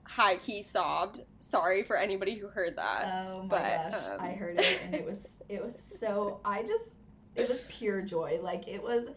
High 0.05 0.37
key 0.37 0.61
sobbed. 0.61 1.21
Sorry 1.39 1.83
for 1.83 1.97
anybody 1.97 2.35
who 2.35 2.47
heard 2.47 2.75
that. 2.77 3.25
Oh 3.27 3.43
my 3.43 3.47
But, 3.47 3.91
gosh, 3.91 4.03
um, 4.11 4.17
I 4.19 4.31
heard 4.31 4.59
it 4.59 4.81
and 4.85 4.93
it 4.95 5.05
was 5.05 5.37
it 5.49 5.63
was 5.63 5.81
so 5.99 6.39
I 6.43 6.63
just 6.63 6.89
it 7.35 7.49
was 7.49 7.63
pure 7.69 8.01
joy. 8.01 8.39
Like 8.41 8.67
it 8.67 8.81
was 8.81 9.07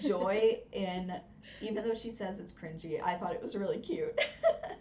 joy 0.00 0.60
in 0.72 1.12
even 1.60 1.86
though 1.86 1.94
she 1.94 2.10
says 2.10 2.38
it's 2.38 2.52
cringy, 2.52 3.02
I 3.02 3.14
thought 3.16 3.32
it 3.32 3.42
was 3.42 3.54
really 3.56 3.78
cute. 3.78 4.18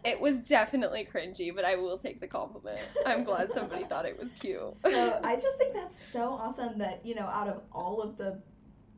It 0.06 0.20
was 0.20 0.50
definitely 0.50 1.08
cringy, 1.10 1.56
but 1.56 1.64
I 1.64 1.76
will 1.78 1.98
take 1.98 2.20
the 2.20 2.28
compliment. 2.28 2.78
I'm 3.06 3.24
glad 3.24 3.54
somebody 3.54 3.86
thought 3.86 4.06
it 4.06 4.20
was 4.20 4.34
cute. 4.34 4.74
so 4.82 5.22
I 5.24 5.38
just 5.38 5.58
think 5.58 5.74
that's 5.74 5.98
so 5.98 6.34
awesome 6.34 6.78
that, 6.80 7.06
you 7.06 7.16
know, 7.16 7.24
out 7.26 7.48
of 7.48 7.62
all 7.72 8.02
of 8.02 8.18
the 8.18 8.38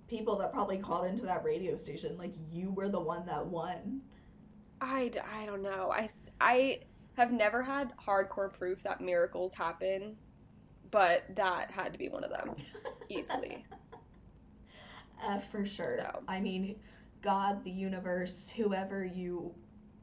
people 0.08 0.38
that 0.38 0.52
probably 0.52 0.78
called 0.78 1.08
into 1.08 1.24
that 1.26 1.44
radio 1.44 1.78
station, 1.78 2.18
like 2.18 2.34
you 2.52 2.72
were 2.72 2.90
the 2.90 3.00
one 3.00 3.26
that 3.26 3.46
won. 3.46 4.02
I, 4.82 5.12
I 5.34 5.46
don't 5.46 5.62
know. 5.62 5.92
I, 5.92 6.10
I 6.40 6.80
have 7.18 7.32
never 7.32 7.64
had 7.64 7.94
hardcore 7.98 8.52
proof 8.54 8.84
that 8.84 9.02
miracles 9.02 9.54
happen, 9.54 10.16
but 10.92 11.24
that 11.36 11.72
had 11.72 11.94
to 11.94 12.00
be 12.00 12.10
one 12.10 12.24
of 12.24 12.32
them, 12.32 12.56
easily. 13.10 13.66
Uh, 15.24 15.40
for 15.40 15.66
sure. 15.66 15.98
So. 16.00 16.24
I 16.28 16.42
mean, 16.42 16.76
God, 17.22 17.64
the 17.64 17.72
universe, 17.72 18.52
whoever 18.56 19.06
you 19.06 19.56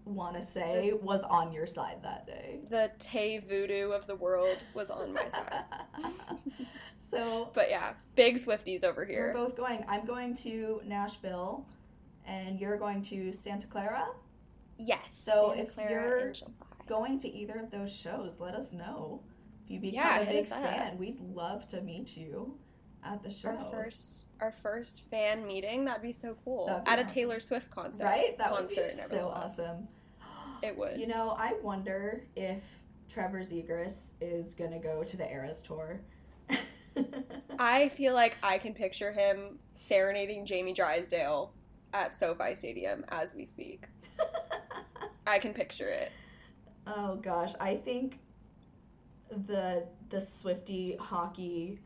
want 0.05 0.35
to 0.41 0.45
say 0.45 0.93
was 1.01 1.23
on 1.23 1.53
your 1.53 1.67
side 1.67 1.99
that 2.03 2.27
day. 2.27 2.61
The 2.71 2.91
Tay 2.99 3.39
voodoo 3.39 3.91
of 3.91 4.07
the 4.07 4.17
world 4.17 4.59
was 4.75 4.91
on 4.91 5.13
my 5.13 5.29
side. 5.29 5.65
So 7.13 7.51
But 7.55 7.71
yeah, 7.71 7.95
big 8.15 8.37
Swifties 8.37 8.85
over 8.85 9.05
here. 9.05 9.33
we're 9.35 9.45
both 9.45 9.57
going. 9.57 9.85
I'm 9.89 10.05
going 10.05 10.35
to 10.37 10.81
Nashville, 10.85 11.67
and 12.27 12.59
you're 12.59 12.77
going 12.79 13.03
to 13.03 13.33
Santa 13.33 13.67
Clara. 13.67 14.07
Yes. 14.79 15.11
So 15.13 15.51
Santa 15.51 15.63
if 15.63 15.75
Clara 15.75 16.21
you're- 16.21 16.33
going 16.89 17.19
to 17.21 17.29
either 17.29 17.59
of 17.61 17.71
those 17.71 17.93
shows, 17.93 18.41
let 18.41 18.55
us 18.55 18.73
know. 18.73 19.23
If 19.65 19.71
you 19.71 19.79
become 19.81 19.95
Yeah, 19.95 20.21
a 20.21 20.27
big 20.27 20.47
fan, 20.47 20.99
we'd 20.99 21.21
love 21.21 21.67
to 21.69 21.81
meet 21.81 22.17
you 22.17 22.59
at 23.05 23.23
the 23.23 23.31
show. 23.31 23.51
Our 23.51 23.71
first 23.71 24.25
our 24.41 24.51
first 24.51 25.03
fan 25.09 25.47
meeting, 25.47 25.85
that'd 25.85 26.03
be 26.03 26.11
so 26.11 26.37
cool. 26.45 26.67
Be 26.85 26.91
At 26.91 26.99
a. 26.99 27.05
Taylor 27.05 27.39
Swift 27.39 27.71
concert. 27.71 28.03
right? 28.05 28.37
That 28.39 28.51
would 28.51 28.69
be 28.69 28.75
concert, 28.75 29.09
so 29.09 29.29
awesome. 29.29 29.87
It 30.65 30.77
would. 30.77 30.99
You 30.99 31.07
know, 31.07 31.37
I 31.39 31.55
wonder 31.63 32.25
if 32.35 32.63
Trevor 33.09 33.41
Zegras 33.41 34.09
is 34.21 34.53
gonna 34.55 34.81
go 34.81 35.05
to 35.05 35.17
the 35.17 35.31
Eras 35.31 35.63
tour. 35.63 36.01
I 37.59 37.89
feel 37.91 38.15
like 38.15 38.37
I 38.43 38.59
can 38.59 38.75
picture 38.75 39.13
him 39.13 39.59
serenading 39.75 40.47
Jamie 40.47 40.73
Drysdale 40.73 41.53
at 41.93 42.17
SoFi 42.17 42.55
Stadium 42.55 43.05
as 43.09 43.35
we 43.35 43.47
speak. 43.47 43.89
I 45.27 45.39
can 45.39 45.55
picture 45.55 45.89
it. 45.89 46.13
oh 46.87 47.17
gosh, 47.17 47.53
I 47.61 47.77
think 47.77 48.19
the 49.47 49.87
the 50.11 50.21
Swifty 50.21 50.97
hockey 51.01 51.79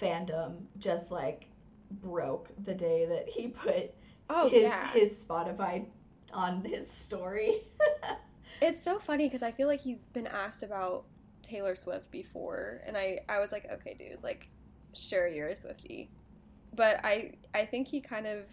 fandom 0.00 0.66
just 0.78 1.10
like 1.10 1.46
broke 2.02 2.50
the 2.64 2.74
day 2.74 3.06
that 3.06 3.28
he 3.28 3.48
put 3.48 3.94
Oh 4.28 4.48
his 4.48 4.62
yeah. 4.62 4.92
his 4.92 5.24
Spotify 5.24 5.86
on 6.32 6.64
his 6.64 6.90
story. 6.90 7.62
It's 8.60 8.82
so 8.82 8.98
funny 8.98 9.26
because 9.26 9.42
I 9.42 9.52
feel 9.52 9.68
like 9.68 9.80
he's 9.80 10.04
been 10.12 10.26
asked 10.26 10.62
about 10.62 11.04
Taylor 11.42 11.74
Swift 11.74 12.10
before, 12.10 12.82
and 12.86 12.96
I 12.96 13.20
I 13.28 13.38
was 13.38 13.52
like, 13.52 13.68
okay, 13.72 13.94
dude, 13.98 14.22
like, 14.22 14.48
sure 14.94 15.28
you're 15.28 15.48
a 15.48 15.56
Swifty, 15.56 16.10
but 16.74 17.04
I 17.04 17.34
I 17.54 17.66
think 17.66 17.88
he 17.88 18.00
kind 18.00 18.26
of 18.26 18.44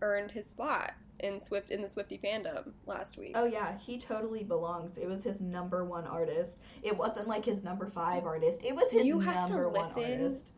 earned 0.00 0.30
his 0.30 0.46
spot 0.46 0.92
in 1.20 1.40
Swift 1.40 1.70
in 1.70 1.82
the 1.82 1.88
Swifty 1.88 2.18
fandom 2.22 2.72
last 2.86 3.18
week. 3.18 3.32
Oh 3.34 3.44
yeah, 3.44 3.76
he 3.78 3.98
totally 3.98 4.44
belongs. 4.44 4.98
It 4.98 5.08
was 5.08 5.24
his 5.24 5.40
number 5.40 5.84
one 5.84 6.06
artist. 6.06 6.60
It 6.82 6.96
wasn't 6.96 7.28
like 7.28 7.44
his 7.44 7.62
number 7.62 7.88
five 7.88 8.24
artist. 8.24 8.60
It 8.64 8.74
was 8.74 8.90
his 8.90 9.06
You 9.06 9.18
have 9.20 9.46
to 9.46 9.52
number 9.52 9.68
one 9.68 9.84
listen 9.84 10.20
artist. 10.22 10.50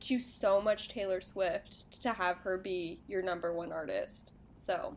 To 0.00 0.20
so 0.20 0.60
much 0.60 0.88
Taylor 0.88 1.20
Swift 1.20 1.90
to 2.02 2.12
have 2.12 2.38
her 2.38 2.58
be 2.58 3.00
your 3.08 3.22
number 3.22 3.54
one 3.54 3.72
artist. 3.72 4.32
So, 4.58 4.96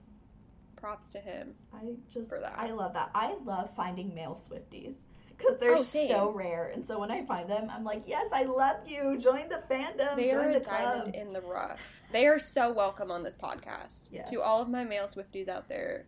props 0.75 1.11
to 1.11 1.19
him. 1.19 1.53
I 1.73 1.95
just 2.11 2.29
for 2.29 2.39
that. 2.39 2.53
I 2.57 2.71
love 2.71 2.93
that. 2.93 3.09
I 3.13 3.35
love 3.45 3.73
finding 3.75 4.13
male 4.13 4.35
Swifties 4.35 4.95
because 5.39 5.57
they're 5.59 5.75
Oh, 5.75 5.81
so 5.81 6.31
rare. 6.31 6.71
And 6.73 6.85
so 6.85 6.99
when 6.99 7.09
I 7.09 7.25
find 7.25 7.49
them, 7.49 7.71
I'm 7.73 7.83
like, 7.83 8.03
yes, 8.05 8.27
I 8.31 8.43
love 8.43 8.77
you. 8.87 9.17
Join 9.17 9.49
the 9.49 9.63
fandom. 9.73 10.15
They 10.15 10.29
join 10.31 10.37
are 10.45 10.51
the 10.51 10.57
a 10.57 10.61
club. 10.61 10.93
diamond 11.05 11.15
in 11.15 11.33
the 11.33 11.41
rough. 11.41 11.79
They 12.11 12.27
are 12.27 12.37
so 12.39 12.71
welcome 12.71 13.09
on 13.11 13.23
this 13.23 13.35
podcast. 13.35 14.09
Yes. 14.11 14.29
To 14.29 14.41
all 14.41 14.61
of 14.61 14.69
my 14.69 14.83
male 14.83 15.05
Swifties 15.05 15.47
out 15.47 15.67
there, 15.67 16.05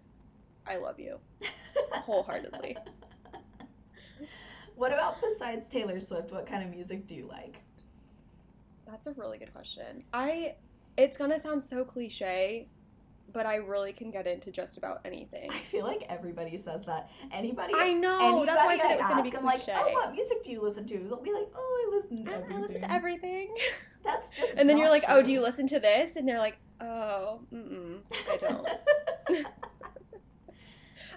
I 0.68 0.78
love 0.78 1.00
you. 1.00 1.18
wholeheartedly. 1.92 2.78
what 4.76 4.92
about 4.94 5.16
besides 5.22 5.66
Taylor 5.70 6.00
Swift? 6.00 6.32
What 6.32 6.46
kind 6.46 6.64
of 6.64 6.70
music 6.70 7.08
do 7.08 7.16
you 7.16 7.28
like? 7.28 7.62
That's 8.88 9.08
a 9.08 9.14
really 9.14 9.38
good 9.38 9.54
question. 9.54 10.04
I 10.14 10.56
it's 10.98 11.18
gonna 11.18 11.40
sound 11.40 11.64
so 11.64 11.86
cliche, 11.86 12.68
but 13.34 13.46
I 13.46 13.56
really 13.56 13.94
can 13.94 14.12
get 14.12 14.28
into 14.28 14.52
just 14.52 14.78
about 14.78 15.02
anything. 15.06 15.50
I 15.52 15.60
feel 15.60 15.86
like 15.86 16.04
everybody 16.10 16.58
says 16.58 16.84
that. 16.86 17.10
Anybody. 17.32 17.74
I 17.76 17.94
know. 17.94 18.20
Anybody 18.20 18.46
That's 18.48 18.64
why 18.64 18.74
I 18.74 18.78
said 18.78 18.92
it 18.92 18.98
was 18.98 19.08
gonna 19.08 19.22
ask, 19.22 19.32
be 19.32 19.38
I'm 19.38 19.46
like, 19.46 19.64
cliche. 19.64 19.80
oh, 19.80 19.94
what 19.94 20.12
music 20.14 20.44
do 20.44 20.52
you 20.52 20.62
listen 20.62 20.86
to? 20.88 20.98
They'll 20.98 21.22
be 21.22 21.32
like, 21.34 21.48
oh, 21.56 21.92
I 21.92 21.96
listen 21.96 22.26
to 22.26 22.32
everything. 22.32 22.58
I 22.58 22.60
listen 22.60 22.82
to 22.82 22.92
everything. 22.92 23.56
That's 24.04 24.30
just. 24.30 24.54
And 24.56 24.70
then 24.70 24.77
you're 24.77 24.90
like, 24.90 25.03
oh, 25.08 25.22
do 25.22 25.32
you 25.32 25.42
listen 25.42 25.68
to 25.68 25.79
this? 25.79 26.16
And 26.16 26.27
they're 26.27 26.40
like, 26.40 26.58
oh, 26.79 27.42
mm-mm, 27.53 28.00
I 28.32 28.38
don't. 28.38 28.68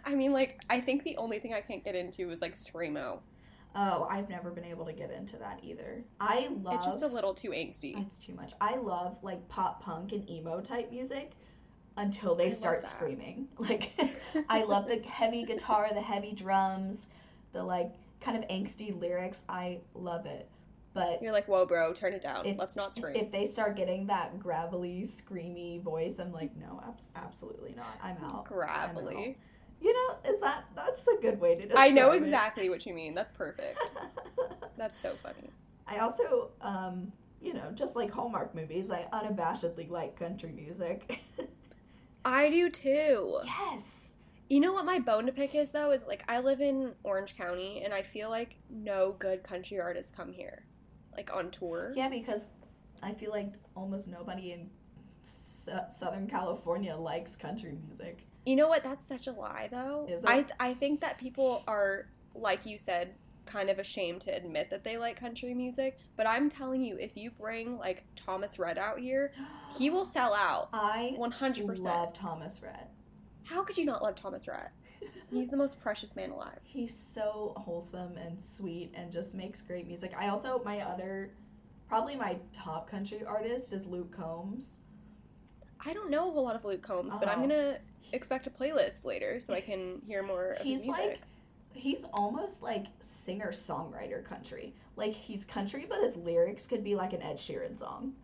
I 0.04 0.14
mean, 0.14 0.32
like, 0.32 0.60
I 0.68 0.80
think 0.80 1.02
the 1.04 1.16
only 1.16 1.38
thing 1.38 1.54
I 1.54 1.62
can't 1.62 1.82
get 1.82 1.94
into 1.94 2.30
is 2.30 2.42
like 2.42 2.54
screamo. 2.54 3.20
oh, 3.74 4.06
I've 4.10 4.28
never 4.28 4.50
been 4.50 4.64
able 4.64 4.84
to 4.84 4.92
get 4.92 5.10
into 5.10 5.36
that 5.38 5.60
either. 5.62 6.04
I 6.20 6.48
love. 6.62 6.74
It's 6.74 6.84
just 6.86 7.02
a 7.02 7.06
little 7.06 7.32
too 7.34 7.50
angsty. 7.50 8.00
It's 8.04 8.18
too 8.18 8.34
much. 8.34 8.52
I 8.60 8.76
love 8.76 9.16
like 9.22 9.48
pop 9.48 9.82
punk 9.82 10.12
and 10.12 10.28
emo 10.28 10.60
type 10.60 10.90
music 10.90 11.32
until 11.96 12.34
they 12.34 12.46
I 12.46 12.50
start 12.50 12.84
screaming. 12.84 13.48
Like 13.58 13.92
I 14.48 14.64
love 14.64 14.88
the 14.88 15.00
heavy 15.02 15.44
guitar, 15.44 15.88
the 15.92 16.00
heavy 16.00 16.32
drums, 16.32 17.06
the 17.52 17.62
like 17.62 17.92
kind 18.20 18.36
of 18.42 18.48
angsty 18.48 18.98
lyrics. 18.98 19.42
I 19.48 19.78
love 19.94 20.26
it. 20.26 20.48
But 20.92 21.20
You're 21.20 21.32
like, 21.32 21.48
whoa, 21.48 21.66
bro, 21.66 21.92
turn 21.92 22.12
it 22.12 22.22
down. 22.22 22.46
If- 22.46 22.56
Let's 22.58 22.76
not 22.76 22.94
scream. 22.94 23.16
if 23.16 23.32
they 23.32 23.46
start 23.46 23.74
getting 23.74 24.06
that 24.06 24.38
gravelly, 24.38 25.02
screamy 25.02 25.82
voice, 25.82 26.20
I'm 26.20 26.32
like, 26.32 26.56
no, 26.56 26.80
abs- 26.86 27.08
absolutely 27.16 27.74
not. 27.76 27.98
I'm 28.00 28.16
out. 28.24 28.44
Gravelly. 28.44 29.36
You 29.80 29.92
know, 29.92 30.32
is 30.32 30.40
that 30.40 30.64
that's 30.76 31.02
a 31.08 31.20
good 31.20 31.40
way 31.40 31.56
to 31.56 31.62
describe 31.62 31.86
it. 31.86 31.90
I 31.90 31.92
know 31.92 32.12
it. 32.12 32.16
exactly 32.18 32.70
what 32.70 32.86
you 32.86 32.94
mean. 32.94 33.12
That's 33.14 33.32
perfect. 33.32 33.78
That's 34.78 34.98
so 35.00 35.14
funny. 35.22 35.50
I 35.86 35.98
also, 35.98 36.50
um, 36.62 37.12
you 37.42 37.52
know, 37.54 37.70
just 37.74 37.94
like 37.94 38.10
Hallmark 38.10 38.54
movies, 38.54 38.90
I 38.90 39.06
unabashedly 39.12 39.90
like 39.90 40.18
country 40.18 40.52
music. 40.52 41.20
I 42.24 42.50
do 42.50 42.70
too. 42.70 43.38
yes. 43.44 44.00
You 44.50 44.60
know 44.60 44.72
what 44.74 44.84
my 44.84 44.98
bone 44.98 45.26
to 45.26 45.32
pick 45.32 45.54
is 45.54 45.70
though 45.70 45.90
is 45.90 46.02
like 46.06 46.22
I 46.28 46.38
live 46.40 46.60
in 46.60 46.92
Orange 47.02 47.36
County 47.36 47.82
and 47.84 47.92
I 47.94 48.02
feel 48.02 48.28
like 48.30 48.56
no 48.70 49.16
good 49.18 49.42
country 49.42 49.80
artists 49.80 50.12
come 50.14 50.32
here, 50.32 50.64
like 51.16 51.34
on 51.34 51.50
tour. 51.50 51.92
Yeah, 51.96 52.08
because 52.08 52.42
I 53.02 53.12
feel 53.14 53.30
like 53.30 53.52
almost 53.74 54.06
nobody 54.08 54.52
in 54.52 54.68
S- 55.24 55.68
Southern 55.98 56.26
California 56.26 56.94
likes 56.94 57.36
country 57.36 57.72
music. 57.86 58.26
You 58.44 58.56
know 58.56 58.68
what? 58.68 58.84
That's 58.84 59.04
such 59.04 59.26
a 59.26 59.32
lie 59.32 59.68
though. 59.70 60.06
Is 60.08 60.22
it? 60.22 60.28
I 60.28 60.44
I 60.60 60.74
think 60.74 61.00
that 61.00 61.16
people 61.18 61.62
are 61.66 62.06
like 62.34 62.66
you 62.66 62.76
said 62.76 63.14
kind 63.46 63.70
of 63.70 63.78
ashamed 63.78 64.20
to 64.22 64.30
admit 64.34 64.70
that 64.70 64.84
they 64.84 64.96
like 64.98 65.18
country 65.18 65.54
music, 65.54 65.98
but 66.16 66.26
I'm 66.26 66.48
telling 66.48 66.82
you 66.82 66.96
if 66.96 67.16
you 67.16 67.30
bring 67.30 67.78
like 67.78 68.04
Thomas 68.16 68.58
Rhett 68.58 68.78
out 68.78 68.98
here, 68.98 69.32
he 69.78 69.90
will 69.90 70.04
sell 70.04 70.34
out. 70.34 70.68
I 70.72 71.14
100%. 71.18 71.78
love 71.80 72.12
Thomas 72.14 72.60
Rhett. 72.62 72.90
How 73.44 73.62
could 73.62 73.76
you 73.76 73.84
not 73.84 74.02
love 74.02 74.14
Thomas 74.14 74.48
Rhett? 74.48 74.72
He's 75.30 75.50
the 75.50 75.56
most 75.56 75.80
precious 75.80 76.14
man 76.16 76.30
alive. 76.30 76.58
He's 76.62 76.96
so 76.96 77.52
wholesome 77.56 78.16
and 78.16 78.42
sweet 78.44 78.92
and 78.94 79.12
just 79.12 79.34
makes 79.34 79.60
great 79.62 79.86
music. 79.86 80.12
I 80.18 80.28
also 80.28 80.62
my 80.64 80.80
other 80.80 81.30
probably 81.88 82.16
my 82.16 82.36
top 82.52 82.90
country 82.90 83.22
artist 83.26 83.72
is 83.72 83.86
Luke 83.86 84.16
Combs. 84.16 84.78
I 85.84 85.92
don't 85.92 86.08
know 86.10 86.28
a 86.30 86.32
whole 86.32 86.44
lot 86.44 86.56
of 86.56 86.64
Luke 86.64 86.82
Combs, 86.82 87.14
but 87.18 87.28
I'm 87.28 87.40
Oh. 87.40 87.42
gonna 87.48 87.78
expect 88.12 88.46
a 88.46 88.50
playlist 88.50 89.04
later 89.04 89.40
so 89.40 89.52
I 89.52 89.60
can 89.60 90.00
hear 90.06 90.22
more 90.22 90.52
of 90.52 90.66
his 90.66 90.80
music. 90.80 90.88
like 90.88 91.20
he's 91.74 92.04
almost 92.12 92.62
like 92.62 92.86
singer 93.00 93.50
songwriter 93.50 94.24
country. 94.24 94.74
Like 94.96 95.12
he's 95.12 95.44
country, 95.44 95.86
but 95.88 96.00
his 96.00 96.16
lyrics 96.16 96.66
could 96.66 96.82
be 96.82 96.94
like 96.94 97.12
an 97.12 97.22
Ed 97.22 97.36
Sheeran 97.36 97.76
song. 97.76 98.14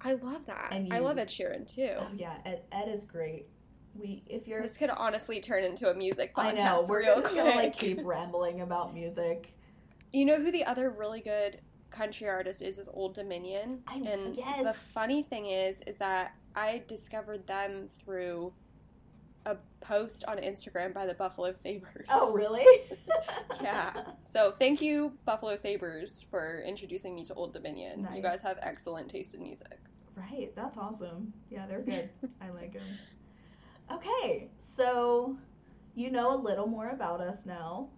I 0.00 0.14
love 0.14 0.44
that. 0.46 0.68
And 0.72 0.92
I 0.92 0.98
love 0.98 1.16
Ed 1.16 1.28
Sheeran 1.28 1.66
too. 1.72 1.94
Oh 1.98 2.08
yeah, 2.16 2.34
Ed, 2.44 2.62
Ed 2.72 2.88
is 2.88 3.04
great. 3.04 3.46
We 3.94 4.22
if 4.26 4.48
you're 4.48 4.62
This 4.62 4.76
could 4.76 4.90
honestly 4.90 5.40
turn 5.40 5.64
into 5.64 5.90
a 5.90 5.94
music 5.94 6.34
podcast 6.34 6.44
I 6.44 6.52
know 6.52 6.84
we're 6.88 7.00
real 7.00 7.20
just 7.20 7.32
quick. 7.32 7.44
gonna 7.44 7.56
like 7.56 7.76
keep 7.76 8.00
rambling 8.02 8.62
about 8.62 8.94
music. 8.94 9.52
You 10.12 10.24
know 10.24 10.36
who 10.36 10.50
the 10.50 10.64
other 10.64 10.90
really 10.90 11.20
good 11.20 11.60
country 11.90 12.28
artist 12.28 12.62
is? 12.62 12.78
Is 12.78 12.88
Old 12.92 13.14
Dominion. 13.14 13.80
I 13.86 13.96
And 13.96 14.36
yes. 14.36 14.64
the 14.64 14.72
funny 14.72 15.22
thing 15.22 15.46
is, 15.46 15.80
is 15.86 15.96
that 15.98 16.34
I 16.56 16.82
discovered 16.88 17.46
them 17.46 17.88
through 18.02 18.52
a 19.46 19.56
post 19.80 20.24
on 20.28 20.38
Instagram 20.38 20.94
by 20.94 21.06
the 21.06 21.14
Buffalo 21.14 21.52
Sabres. 21.52 22.06
Oh 22.10 22.32
really? 22.34 22.66
Yeah. 23.62 24.04
So 24.32 24.54
thank 24.58 24.80
you, 24.80 25.12
Buffalo 25.24 25.56
Sabres, 25.56 26.24
for 26.30 26.62
introducing 26.66 27.14
me 27.14 27.24
to 27.24 27.34
Old 27.34 27.52
Dominion. 27.52 28.02
Nice. 28.02 28.16
You 28.16 28.22
guys 28.22 28.40
have 28.42 28.58
excellent 28.60 29.08
taste 29.08 29.34
in 29.34 29.42
music. 29.42 29.78
Right, 30.14 30.52
that's 30.54 30.76
awesome. 30.76 31.32
Yeah, 31.50 31.66
they're 31.66 31.80
good. 31.80 32.10
I 32.40 32.50
like 32.50 32.74
them. 32.74 32.82
Okay, 33.90 34.48
so 34.58 35.36
you 35.94 36.10
know 36.10 36.34
a 36.34 36.40
little 36.40 36.66
more 36.66 36.90
about 36.90 37.20
us 37.20 37.44
now. 37.46 37.88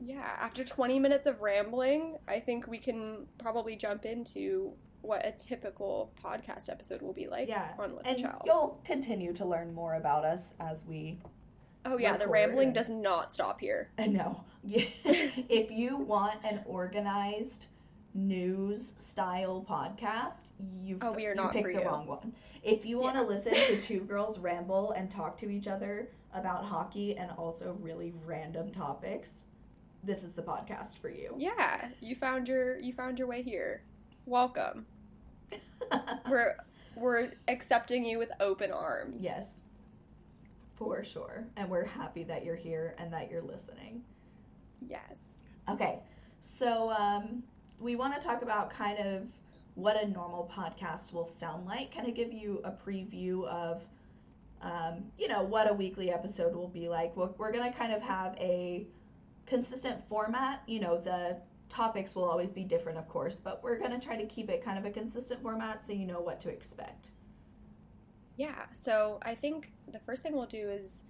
Yeah, 0.00 0.36
after 0.40 0.64
20 0.64 0.98
minutes 0.98 1.26
of 1.26 1.42
rambling, 1.42 2.16
I 2.26 2.40
think 2.40 2.66
we 2.66 2.78
can 2.78 3.26
probably 3.38 3.76
jump 3.76 4.06
into 4.06 4.72
what 5.02 5.24
a 5.26 5.32
typical 5.32 6.12
podcast 6.22 6.68
episode 6.68 7.02
will 7.02 7.12
be 7.12 7.26
like 7.26 7.48
Yeah, 7.48 7.68
on 7.78 7.96
With 7.96 8.06
And 8.06 8.18
a 8.18 8.22
Child. 8.22 8.42
you'll 8.44 8.80
continue 8.84 9.32
to 9.34 9.44
learn 9.44 9.72
more 9.74 9.94
about 9.94 10.24
us 10.24 10.54
as 10.60 10.84
we 10.84 11.18
Oh 11.84 11.96
yeah, 11.98 12.16
the 12.18 12.28
rambling 12.28 12.68
and- 12.68 12.74
does 12.74 12.90
not 12.90 13.32
stop 13.32 13.58
here. 13.60 13.90
Uh, 13.98 14.04
no. 14.06 14.44
if 14.64 15.70
you 15.70 15.96
want 15.96 16.38
an 16.44 16.60
organized 16.66 17.66
news 18.12 18.92
style 18.98 19.64
podcast, 19.68 20.50
you've 20.82 21.02
Oh, 21.02 21.12
we 21.12 21.26
are 21.26 21.30
you 21.30 21.36
not 21.36 21.52
picked 21.52 21.68
the 21.72 21.80
wrong 21.84 22.06
one. 22.06 22.34
If 22.62 22.84
you 22.84 22.98
want 22.98 23.16
to 23.16 23.22
listen 23.22 23.54
to 23.54 23.80
two 23.82 24.00
girls 24.00 24.38
ramble 24.38 24.92
and 24.92 25.10
talk 25.10 25.38
to 25.38 25.48
each 25.48 25.66
other 25.68 26.08
about 26.34 26.64
hockey 26.64 27.16
and 27.16 27.30
also 27.38 27.76
really 27.80 28.12
random 28.26 28.70
topics, 28.70 29.44
this 30.04 30.22
is 30.22 30.34
the 30.34 30.42
podcast 30.42 30.98
for 30.98 31.08
you. 31.08 31.34
Yeah, 31.38 31.88
you 32.00 32.14
found 32.14 32.46
your 32.48 32.78
you 32.78 32.92
found 32.92 33.18
your 33.18 33.28
way 33.28 33.40
here. 33.42 33.82
Welcome. 34.26 34.86
We're 36.28 36.56
we're 36.96 37.30
accepting 37.48 38.04
you 38.04 38.18
with 38.18 38.30
open 38.40 38.70
arms. 38.70 39.16
yes. 39.20 39.62
For 40.76 41.04
sure. 41.04 41.44
And 41.56 41.68
we're 41.68 41.84
happy 41.84 42.22
that 42.24 42.44
you're 42.44 42.56
here 42.56 42.94
and 42.98 43.12
that 43.12 43.30
you're 43.30 43.42
listening. 43.42 44.02
Yes. 44.88 45.18
Okay. 45.68 45.98
So 46.40 46.90
um, 46.90 47.42
we 47.78 47.96
want 47.96 48.18
to 48.18 48.26
talk 48.26 48.42
about 48.42 48.70
kind 48.70 48.98
of 48.98 49.22
what 49.74 50.02
a 50.02 50.08
normal 50.08 50.50
podcast 50.54 51.12
will 51.12 51.26
sound 51.26 51.66
like, 51.66 51.94
kind 51.94 52.08
of 52.08 52.14
give 52.14 52.32
you 52.32 52.62
a 52.64 52.70
preview 52.70 53.46
of, 53.46 53.82
um, 54.62 55.04
you 55.18 55.28
know, 55.28 55.42
what 55.42 55.70
a 55.70 55.74
weekly 55.74 56.10
episode 56.10 56.54
will 56.54 56.68
be 56.68 56.88
like. 56.88 57.14
We're, 57.16 57.28
we're 57.38 57.52
going 57.52 57.70
to 57.70 57.78
kind 57.78 57.92
of 57.92 58.00
have 58.00 58.34
a 58.38 58.86
consistent 59.46 60.02
format. 60.08 60.62
You 60.66 60.80
know, 60.80 60.98
the 60.98 61.36
topics 61.70 62.14
will 62.14 62.24
always 62.24 62.52
be 62.52 62.64
different, 62.64 62.98
of 62.98 63.08
course, 63.08 63.36
but 63.36 63.62
we're 63.62 63.78
going 63.78 63.92
to 63.92 64.04
try 64.04 64.16
to 64.16 64.26
keep 64.26 64.50
it 64.50 64.62
kind 64.62 64.78
of 64.78 64.84
a 64.84 64.90
consistent 64.90 65.40
format 65.40 65.84
so 65.84 65.92
you 65.92 66.04
know 66.04 66.20
what 66.20 66.40
to 66.40 66.50
expect. 66.50 67.12
Yeah, 68.36 68.66
so 68.72 69.18
I 69.22 69.34
think 69.34 69.72
the 69.90 70.00
first 70.00 70.22
thing 70.22 70.34
we'll 70.34 70.46
do 70.46 70.68
is 70.68 71.04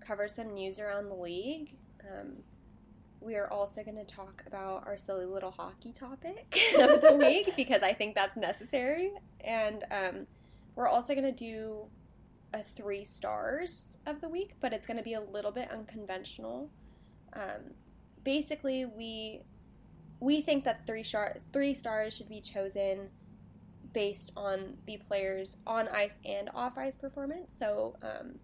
cover 0.00 0.26
some 0.28 0.54
news 0.54 0.80
around 0.80 1.08
the 1.08 1.14
league. 1.14 1.76
Um, 2.02 2.38
we 3.20 3.34
are 3.34 3.50
also 3.50 3.82
going 3.82 3.96
to 3.96 4.04
talk 4.04 4.44
about 4.46 4.86
our 4.86 4.96
silly 4.96 5.26
little 5.26 5.50
hockey 5.50 5.92
topic 5.92 6.56
of 6.78 7.00
the 7.00 7.12
week 7.18 7.54
because 7.56 7.82
I 7.82 7.92
think 7.92 8.14
that's 8.14 8.36
necessary. 8.36 9.12
And 9.40 9.84
um, 9.90 10.26
we're 10.76 10.88
also 10.88 11.14
going 11.14 11.24
to 11.24 11.32
do 11.32 11.86
a 12.54 12.62
three 12.62 13.04
stars 13.04 13.96
of 14.06 14.20
the 14.20 14.28
week, 14.28 14.54
but 14.60 14.72
it's 14.72 14.86
going 14.86 14.96
to 14.96 15.02
be 15.02 15.14
a 15.14 15.20
little 15.20 15.50
bit 15.50 15.70
unconventional. 15.70 16.70
Um, 17.32 17.72
basically, 18.22 18.84
we 18.84 19.42
we 20.26 20.40
think 20.40 20.64
that 20.64 20.84
three 20.88 21.04
star 21.04 21.36
three 21.52 21.72
stars 21.72 22.12
should 22.16 22.28
be 22.28 22.40
chosen 22.40 23.08
based 23.92 24.32
on 24.36 24.76
the 24.84 24.96
players 24.96 25.56
on 25.68 25.86
ice 25.86 26.16
and 26.24 26.50
off 26.52 26.76
ice 26.76 26.96
performance. 26.96 27.56
So 27.56 27.94
um, 28.02 28.34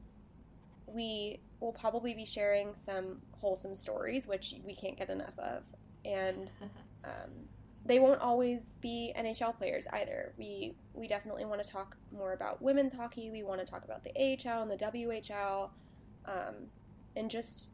we 0.87 1.40
will 1.59 1.73
probably 1.73 2.14
be 2.14 2.25
sharing 2.25 2.77
some 2.77 3.21
wholesome 3.33 3.75
stories, 3.75 4.29
which 4.29 4.55
we 4.64 4.77
can't 4.77 4.97
get 4.97 5.11
enough 5.11 5.37
of, 5.38 5.64
and 6.05 6.53
um, 7.05 7.31
they 7.85 7.99
won't 7.99 8.21
always 8.21 8.77
be 8.81 9.12
NHL 9.18 9.59
players 9.59 9.88
either. 9.92 10.35
We 10.38 10.77
we 10.95 11.09
definitely 11.09 11.47
want 11.47 11.64
to 11.64 11.68
talk 11.68 11.97
more 12.16 12.33
about 12.33 12.62
women's 12.62 12.92
hockey. 12.92 13.29
We 13.29 13.42
want 13.42 13.59
to 13.59 13.66
talk 13.66 13.85
about 13.85 14.05
the 14.05 14.12
AHL 14.16 14.62
and 14.62 14.71
the 14.71 14.77
WHL, 14.77 15.71
um, 16.27 16.55
and 17.16 17.29
just 17.29 17.71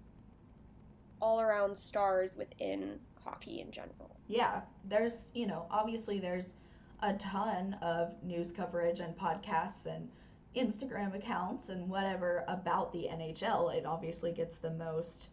all 1.20 1.42
around 1.42 1.76
stars 1.76 2.36
within 2.38 3.00
hockey 3.28 3.60
in 3.60 3.70
general. 3.70 4.16
Yeah, 4.26 4.60
there's 4.84 5.30
you 5.34 5.46
know 5.46 5.66
obviously 5.70 6.18
there's 6.18 6.54
a 7.02 7.14
ton 7.14 7.74
of 7.82 8.12
news 8.22 8.50
coverage 8.50 9.00
and 9.00 9.16
podcasts 9.16 9.86
and 9.86 10.08
Instagram 10.56 11.14
accounts 11.14 11.68
and 11.68 11.88
whatever 11.88 12.44
about 12.48 12.92
the 12.92 13.06
NHL. 13.10 13.74
It 13.74 13.86
obviously 13.86 14.32
gets 14.32 14.56
the 14.56 14.70
most 14.70 15.28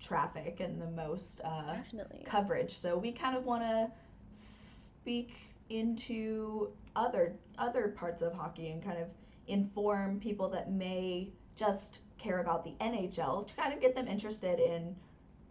traffic 0.00 0.60
and 0.60 0.80
the 0.80 0.90
most 0.90 1.40
uh, 1.44 1.66
Definitely. 1.66 2.24
coverage. 2.26 2.72
So 2.72 2.98
we 2.98 3.12
kind 3.12 3.36
of 3.36 3.44
want 3.44 3.62
to 3.62 3.90
speak 4.32 5.36
into 5.70 6.70
other 6.94 7.34
other 7.58 7.88
parts 7.88 8.22
of 8.22 8.32
hockey 8.32 8.68
and 8.70 8.82
kind 8.82 8.98
of 8.98 9.08
inform 9.46 10.18
people 10.20 10.48
that 10.50 10.70
may 10.72 11.28
just 11.54 12.00
care 12.18 12.40
about 12.40 12.64
the 12.64 12.74
NHL 12.80 13.46
to 13.46 13.54
kind 13.54 13.72
of 13.72 13.80
get 13.80 13.94
them 13.94 14.08
interested 14.08 14.58
in 14.58 14.94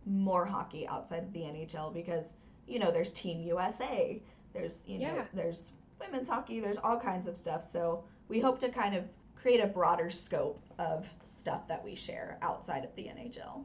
more 0.05 0.45
hockey 0.45 0.87
outside 0.87 1.23
of 1.23 1.33
the 1.33 1.39
NHL 1.41 1.93
because 1.93 2.33
you 2.67 2.79
know 2.79 2.91
there's 2.91 3.11
Team 3.11 3.41
USA, 3.41 4.21
there's 4.53 4.83
you 4.87 4.99
know 4.99 5.15
Yeah. 5.15 5.25
there's 5.33 5.71
women's 5.99 6.27
hockey, 6.27 6.59
there's 6.59 6.77
all 6.77 6.99
kinds 6.99 7.27
of 7.27 7.37
stuff. 7.37 7.63
So 7.69 8.03
we 8.27 8.39
hope 8.39 8.59
to 8.59 8.69
kind 8.69 8.95
of 8.95 9.05
create 9.35 9.59
a 9.59 9.67
broader 9.67 10.09
scope 10.09 10.61
of 10.79 11.05
stuff 11.23 11.67
that 11.67 11.83
we 11.83 11.95
share 11.95 12.37
outside 12.41 12.83
of 12.83 12.93
the 12.95 13.03
NHL. 13.03 13.63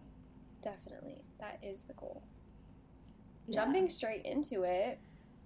Definitely. 0.63 1.23
That 1.39 1.59
is 1.63 1.83
the 1.83 1.95
goal. 1.95 2.23
Yeah. 3.49 3.63
Jumping 3.65 3.89
straight 3.89 4.25
into 4.27 4.63
it, 4.65 4.99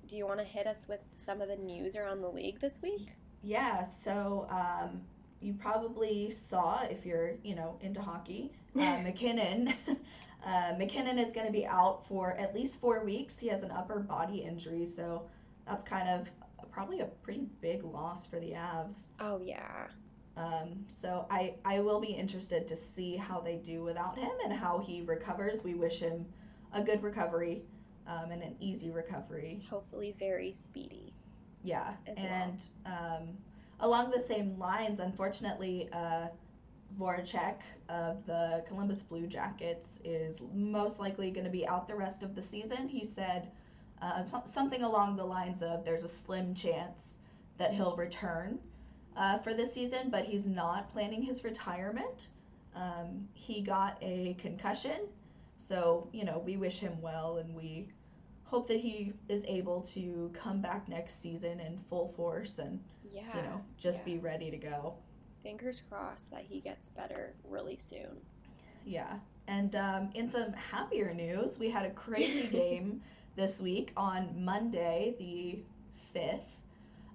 do 0.08 0.16
you 0.16 0.26
want 0.26 0.40
to 0.40 0.44
hit 0.44 0.66
us 0.66 0.80
with 0.88 1.00
some 1.16 1.40
of 1.40 1.48
the 1.48 1.56
news 1.56 1.96
around 1.96 2.20
the 2.20 2.28
league 2.28 2.60
this 2.60 2.78
week? 2.82 3.10
Yeah, 3.42 3.82
so 3.84 4.46
um, 4.50 5.00
you 5.40 5.54
probably 5.54 6.30
saw 6.30 6.82
if 6.84 7.06
you're, 7.06 7.32
you 7.42 7.54
know, 7.54 7.76
into 7.80 8.00
hockey, 8.02 8.52
uh, 8.76 8.80
MacKinnon. 9.04 9.74
Uh, 10.44 10.74
MacKinnon 10.78 11.18
is 11.18 11.32
going 11.32 11.46
to 11.46 11.52
be 11.52 11.66
out 11.66 12.06
for 12.06 12.32
at 12.32 12.54
least 12.54 12.80
four 12.80 13.04
weeks. 13.04 13.38
He 13.38 13.48
has 13.48 13.62
an 13.62 13.70
upper 13.70 14.00
body 14.00 14.38
injury, 14.38 14.84
so 14.86 15.22
that's 15.66 15.82
kind 15.82 16.08
of 16.08 16.28
probably 16.70 17.00
a 17.00 17.06
pretty 17.22 17.46
big 17.60 17.84
loss 17.84 18.26
for 18.26 18.38
the 18.40 18.50
Avs. 18.50 19.06
Oh, 19.20 19.40
yeah. 19.42 19.86
Um, 20.36 20.84
so 20.88 21.26
I, 21.30 21.54
I 21.64 21.80
will 21.80 22.00
be 22.00 22.08
interested 22.08 22.66
to 22.68 22.76
see 22.76 23.16
how 23.16 23.40
they 23.40 23.56
do 23.56 23.82
without 23.82 24.18
him 24.18 24.32
and 24.42 24.52
how 24.52 24.78
he 24.80 25.02
recovers. 25.02 25.62
We 25.62 25.74
wish 25.74 26.00
him 26.00 26.26
a 26.72 26.82
good 26.82 27.02
recovery 27.02 27.62
um, 28.06 28.32
and 28.32 28.42
an 28.42 28.56
easy 28.60 28.90
recovery. 28.90 29.60
Hopefully, 29.70 30.14
very 30.18 30.52
speedy. 30.52 31.14
Yeah, 31.62 31.92
as 32.06 32.16
well. 32.16 32.26
and 32.26 32.60
um, 32.84 33.28
along 33.80 34.10
the 34.10 34.20
same 34.20 34.58
lines, 34.58 35.00
unfortunately, 35.00 35.88
uh, 35.92 36.26
Voracek 36.98 37.60
of 37.88 38.24
the 38.26 38.64
Columbus 38.66 39.02
Blue 39.02 39.26
Jackets 39.26 39.98
is 40.04 40.40
most 40.54 41.00
likely 41.00 41.30
going 41.30 41.44
to 41.44 41.50
be 41.50 41.66
out 41.66 41.88
the 41.88 41.94
rest 41.94 42.22
of 42.22 42.34
the 42.34 42.42
season. 42.42 42.88
He 42.88 43.04
said 43.04 43.48
uh, 44.02 44.24
something 44.44 44.82
along 44.82 45.16
the 45.16 45.24
lines 45.24 45.62
of 45.62 45.84
there's 45.84 46.04
a 46.04 46.08
slim 46.08 46.54
chance 46.54 47.16
that 47.58 47.72
he'll 47.72 47.96
return 47.96 48.58
uh, 49.16 49.38
for 49.38 49.54
this 49.54 49.72
season, 49.72 50.10
but 50.10 50.24
he's 50.24 50.46
not 50.46 50.92
planning 50.92 51.22
his 51.22 51.44
retirement. 51.44 52.28
Um, 52.74 53.28
he 53.34 53.60
got 53.60 53.96
a 54.02 54.34
concussion, 54.38 55.06
so 55.58 56.08
you 56.12 56.24
know 56.24 56.42
we 56.44 56.56
wish 56.56 56.80
him 56.80 57.00
well, 57.00 57.38
and 57.38 57.54
we 57.54 57.88
hope 58.44 58.66
that 58.68 58.78
he 58.80 59.12
is 59.28 59.44
able 59.46 59.80
to 59.80 60.30
come 60.34 60.60
back 60.60 60.88
next 60.88 61.20
season 61.22 61.60
in 61.60 61.78
full 61.88 62.08
force 62.16 62.58
and 62.58 62.80
Yeah. 63.12 63.22
you 63.36 63.42
know 63.42 63.60
just 63.78 63.98
yeah. 64.00 64.04
be 64.04 64.18
ready 64.18 64.50
to 64.50 64.56
go. 64.56 64.94
Fingers 65.44 65.82
crossed 65.88 66.30
that 66.32 66.40
he 66.48 66.58
gets 66.58 66.88
better 66.88 67.34
really 67.48 67.76
soon. 67.76 68.16
Yeah. 68.84 69.18
And 69.46 69.76
um, 69.76 70.08
in 70.14 70.28
some 70.30 70.52
happier 70.54 71.12
news, 71.14 71.58
we 71.58 71.68
had 71.70 71.84
a 71.84 71.90
crazy 71.90 72.46
game 72.50 73.02
this 73.36 73.60
week 73.60 73.92
on 73.96 74.30
Monday, 74.36 75.14
the 75.18 75.58
5th. 76.18 76.54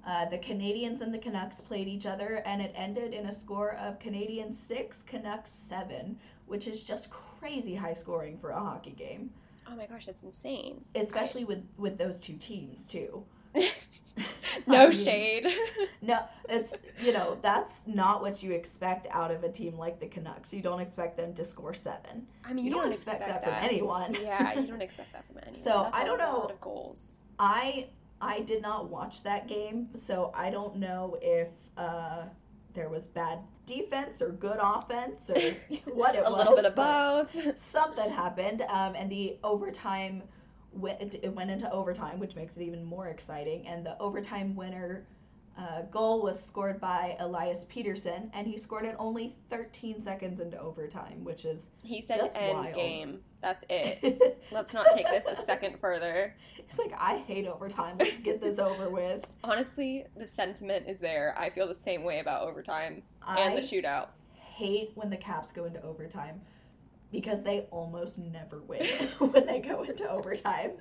Uh, 0.07 0.25
the 0.29 0.37
Canadiens 0.37 1.01
and 1.01 1.13
the 1.13 1.17
Canucks 1.17 1.59
played 1.59 1.87
each 1.87 2.05
other, 2.05 2.41
and 2.45 2.61
it 2.61 2.71
ended 2.75 3.13
in 3.13 3.25
a 3.25 3.33
score 3.33 3.73
of 3.75 3.99
Canadiens 3.99 4.53
6, 4.53 5.03
Canucks 5.03 5.51
7, 5.51 6.17
which 6.45 6.67
is 6.67 6.83
just 6.83 7.09
crazy 7.09 7.75
high 7.75 7.93
scoring 7.93 8.37
for 8.37 8.51
a 8.51 8.59
hockey 8.59 8.91
game, 8.91 9.29
Oh 9.71 9.75
my 9.75 9.85
gosh, 9.85 10.05
that's 10.07 10.23
insane. 10.23 10.83
especially 10.95 11.43
with, 11.45 11.63
with 11.77 11.97
those 11.97 12.19
two 12.19 12.33
teams, 12.37 12.87
too. 12.87 13.23
no 14.67 14.77
I 14.77 14.83
mean, 14.83 14.91
shade. 14.91 15.47
No, 16.01 16.23
it's, 16.47 16.73
you 17.03 17.12
know, 17.12 17.38
that's 17.41 17.81
not 17.85 18.21
what 18.21 18.41
you 18.41 18.51
expect 18.53 19.05
out 19.12 19.31
of 19.31 19.43
a 19.43 19.49
team 19.49 19.77
like 19.77 19.99
the 19.99 20.07
Canucks. 20.07 20.53
You 20.53 20.62
don't 20.62 20.79
expect 20.79 21.17
them 21.17 21.33
to 21.33 21.43
score 21.43 21.73
7. 21.73 21.99
I 22.45 22.53
mean, 22.53 22.65
You, 22.65 22.71
you, 22.71 22.77
don't, 22.77 22.88
expect, 22.89 23.19
that, 23.27 23.43
from 23.43 23.53
anyone. 23.62 24.15
yeah, 24.21 24.57
you 24.57 24.65
don't 24.71 24.81
expect 24.81 25.12
that 25.13 25.25
from 25.27 25.38
anyone. 25.43 25.55
So, 25.62 25.83
That's 25.83 25.95
I 25.97 26.01
a 26.03 26.05
don't 26.05 26.17
know- 26.19 26.39
lot 26.39 26.51
of 26.51 26.62
goals. 26.62 27.17
I 27.38 27.88
I 28.21 28.41
did 28.41 28.62
not 28.62 28.89
watch 28.89 29.23
that 29.23 29.47
game, 29.47 29.88
so 29.95 30.31
I 30.35 30.49
don't 30.49 30.75
know 30.77 31.17
if 31.21 31.47
uh, 31.77 32.23
there 32.73 32.89
was 32.89 33.05
bad 33.07 33.39
defense 33.65 34.21
or 34.21 34.29
good 34.31 34.57
offense 34.62 35.29
or 35.29 35.39
what 35.93 36.15
it 36.15 36.23
a 36.25 36.29
was. 36.29 36.38
little 36.39 36.55
bit 36.55 36.65
of 36.65 36.75
both. 36.75 37.57
Something 37.57 38.09
happened, 38.09 38.63
um, 38.67 38.95
and 38.95 39.09
the 39.09 39.38
overtime 39.43 40.23
went. 40.73 41.15
It 41.15 41.34
went 41.36 41.49
into 41.49 41.71
overtime, 41.71 42.19
which 42.19 42.36
makes 42.36 42.55
it 42.58 42.62
even 42.63 42.84
more 42.84 43.08
exciting. 43.08 43.67
And 43.67 43.86
the 43.86 43.97
overtime 43.99 44.55
winner. 44.55 45.05
Uh, 45.58 45.82
goal 45.91 46.21
was 46.21 46.41
scored 46.41 46.79
by 46.79 47.17
Elias 47.19 47.65
Pettersson, 47.65 48.29
and 48.34 48.47
he 48.47 48.58
scored 48.58 48.86
it 48.86 48.95
only 48.97 49.36
13 49.49 49.99
seconds 49.99 50.39
into 50.39 50.58
overtime, 50.58 51.21
which 51.25 51.43
is 51.43 51.63
He 51.84 51.99
said 51.99 52.17
Just 52.21 52.38
end 52.38 52.60
wild. 52.60 52.73
game. 52.75 53.19
That's 53.41 53.65
it. 53.69 54.38
Let's 54.53 54.73
not 54.73 54.86
take 54.95 55.08
this 55.10 55.25
a 55.25 55.36
second 55.36 55.77
further. 55.77 56.34
It's 56.60 56.79
like 56.79 56.93
I 56.97 57.17
hate 57.17 57.45
overtime. 57.45 57.97
Let's 57.99 58.19
get 58.19 58.39
this 58.39 58.58
over 58.58 58.89
with. 58.89 59.27
Honestly, 59.43 60.05
the 60.15 60.27
sentiment 60.27 60.86
is 60.88 60.97
there. 60.99 61.36
I 61.38 61.49
feel 61.49 61.67
the 61.67 61.75
same 61.75 62.05
way 62.05 62.19
about 62.19 62.47
overtime 62.47 63.01
I 63.21 63.41
and 63.41 63.58
the 63.58 63.62
shootout. 63.62 64.10
hate 64.36 64.91
when 64.95 65.10
the 65.10 65.17
Caps 65.17 65.51
go 65.51 65.65
into 65.65 65.84
overtime 65.84 66.39
because 67.12 67.41
they 67.43 67.62
almost 67.72 68.17
never 68.19 68.60
win 68.62 68.86
when 69.19 69.45
they 69.45 69.60
go 69.60 69.84
into 69.84 70.08
overtime. 70.10 70.72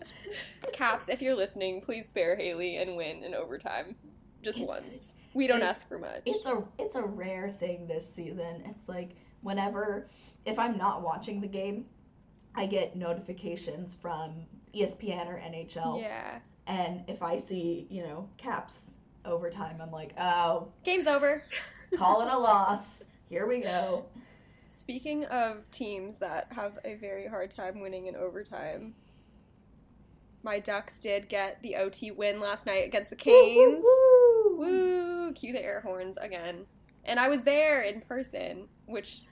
Caps, 0.73 1.09
if 1.09 1.23
you're 1.23 1.35
listening, 1.35 1.81
please 1.81 2.09
spare 2.09 2.37
Hayley 2.37 2.77
and 2.77 2.97
win 2.97 3.23
in 3.25 3.35
overtime. 3.35 3.97
Just 4.43 4.59
It's- 4.59 4.69
once. 4.69 5.15
We 5.35 5.47
don't 5.47 5.63
ask 5.63 5.87
for 5.87 5.99
much. 5.99 6.23
It's 6.27 6.47
a 6.47 6.65
it's 6.79 6.97
a 6.97 7.03
rare 7.03 7.51
thing 7.61 7.87
this 7.87 8.09
season. 8.13 8.63
It's 8.65 8.89
like 8.89 9.11
whenever 9.43 10.09
if 10.47 10.59
I'm 10.59 10.79
not 10.79 11.03
watching 11.03 11.41
the 11.41 11.47
game, 11.47 11.85
I 12.55 12.65
get 12.67 12.97
notifications 12.97 13.95
from 13.95 14.47
ESPN 14.75 15.27
or 15.29 15.39
NHL, 15.39 16.01
Yeah. 16.01 16.39
and 16.67 17.05
if 17.09 17.23
I 17.23 17.37
see 17.37 17.87
you 17.91 18.03
know 18.03 18.29
Caps 18.39 18.93
overtime, 19.27 19.81
I'm 19.83 19.93
like, 19.93 20.15
oh, 20.19 20.69
Game's 20.83 21.07
over. 21.07 21.43
call 21.97 22.23
it 22.23 22.33
a 22.33 22.39
loss. 22.39 23.05
Here 23.29 23.47
we 23.47 23.61
go. 23.61 24.07
Speaking 24.89 25.27
of 25.27 25.71
teams 25.71 26.17
that 26.17 26.51
have 26.55 26.79
a 26.83 26.95
very 26.95 27.27
hard 27.27 27.51
time 27.51 27.81
winning 27.81 28.07
in 28.07 28.17
overtime, 28.17 28.95
my 30.43 30.61
Ducks 30.61 30.99
did 30.99 31.29
get 31.29 31.61
the 31.61 31.77
OT 31.77 32.11
win 32.11 32.41
last 32.41 32.65
night 32.65 32.87
against 32.87 33.11
the 33.11 33.17
Canes. 33.17 33.83
Woo, 33.85 34.57
woo, 34.57 34.57
woo. 34.57 35.25
Woo! 35.27 35.33
Cue 35.35 35.53
the 35.53 35.63
air 35.63 35.83
horns 35.83 36.17
again. 36.17 36.65
And 37.05 37.21
I 37.21 37.29
was 37.29 37.43
there 37.43 37.83
in 37.83 38.01
person, 38.01 38.69
which 38.87 39.25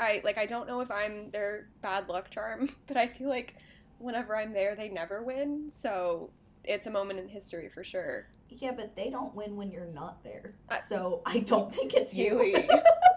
I 0.00 0.22
like. 0.24 0.38
I 0.38 0.46
don't 0.46 0.66
know 0.66 0.80
if 0.80 0.90
I'm 0.90 1.30
their 1.30 1.68
bad 1.82 2.08
luck 2.08 2.30
charm, 2.30 2.70
but 2.86 2.96
I 2.96 3.06
feel 3.06 3.28
like 3.28 3.56
whenever 3.98 4.34
I'm 4.34 4.54
there, 4.54 4.74
they 4.76 4.88
never 4.88 5.22
win. 5.22 5.68
So 5.68 6.30
it's 6.64 6.86
a 6.86 6.90
moment 6.90 7.18
in 7.18 7.28
history 7.28 7.68
for 7.68 7.84
sure. 7.84 8.28
Yeah, 8.48 8.72
but 8.72 8.96
they 8.96 9.10
don't 9.10 9.34
win 9.34 9.56
when 9.56 9.70
you're 9.70 9.92
not 9.92 10.24
there. 10.24 10.54
I- 10.70 10.80
so 10.80 11.20
I 11.26 11.40
don't 11.40 11.70
think 11.70 11.92
it's 11.92 12.14
you. 12.14 12.66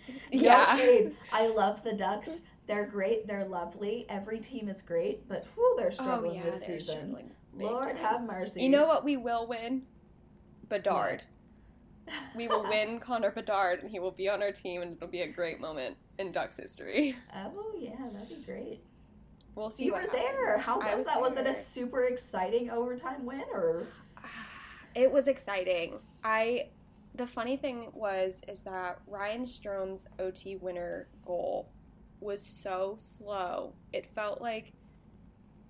Yeah. 0.32 0.76
shade. 0.76 1.14
I 1.32 1.46
love 1.48 1.82
the 1.84 1.92
Ducks. 1.92 2.40
They're 2.66 2.86
great. 2.86 3.26
They're 3.26 3.44
lovely. 3.44 4.06
Every 4.08 4.38
team 4.38 4.68
is 4.68 4.82
great, 4.82 5.28
but 5.28 5.46
whew, 5.54 5.74
they're 5.76 5.88
Oh 5.88 5.90
struggling 5.90 6.36
yeah, 6.36 6.42
this 6.44 6.60
they're 6.66 6.80
season. 6.80 6.96
struggling. 6.96 7.30
Lord 7.54 7.84
time. 7.84 7.96
have 7.96 8.22
mercy. 8.22 8.62
You 8.62 8.68
know 8.70 8.86
what 8.86 9.04
we 9.04 9.16
will 9.16 9.46
win? 9.46 9.82
Bedard. 10.68 11.22
We 12.34 12.48
will 12.48 12.62
win 12.62 12.98
Connor 13.06 13.30
Bedard, 13.30 13.80
and 13.82 13.90
he 13.90 14.00
will 14.00 14.10
be 14.12 14.28
on 14.28 14.42
our 14.42 14.52
team, 14.52 14.82
and 14.82 14.96
it'll 14.96 15.08
be 15.08 15.20
a 15.22 15.30
great 15.30 15.60
moment 15.60 15.96
in 16.18 16.32
Ducks 16.32 16.56
history. 16.56 17.14
oh 17.34 17.72
yeah, 17.78 17.90
that'd 18.12 18.28
be 18.28 18.42
great. 18.44 18.80
We'll 19.54 19.70
see. 19.70 19.84
You 19.84 19.92
what 19.92 20.04
were 20.04 20.08
there. 20.12 20.56
How 20.58 20.80
I 20.80 20.94
was, 20.94 21.04
that? 21.04 21.20
Was 21.20 21.36
it 21.36 21.46
a 21.46 21.54
super 21.54 22.04
exciting 22.04 22.70
overtime 22.70 23.24
win 23.26 23.42
or? 23.52 23.86
It 24.94 25.10
was 25.10 25.26
exciting. 25.26 25.98
I 26.22 26.68
the 27.14 27.26
funny 27.26 27.56
thing 27.56 27.90
was 27.94 28.40
is 28.48 28.62
that 28.62 29.00
Ryan 29.06 29.46
Strome's 29.46 30.06
OT 30.18 30.56
winner 30.56 31.08
goal 31.24 31.70
was 32.20 32.42
so 32.42 32.94
slow. 32.98 33.74
It 33.92 34.08
felt 34.14 34.40
like 34.40 34.72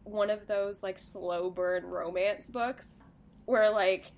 one 0.04 0.30
of 0.30 0.46
those 0.46 0.82
like 0.82 0.98
slow 0.98 1.50
burn 1.50 1.84
romance 1.84 2.50
books 2.50 3.08
where 3.46 3.70
like 3.70 4.12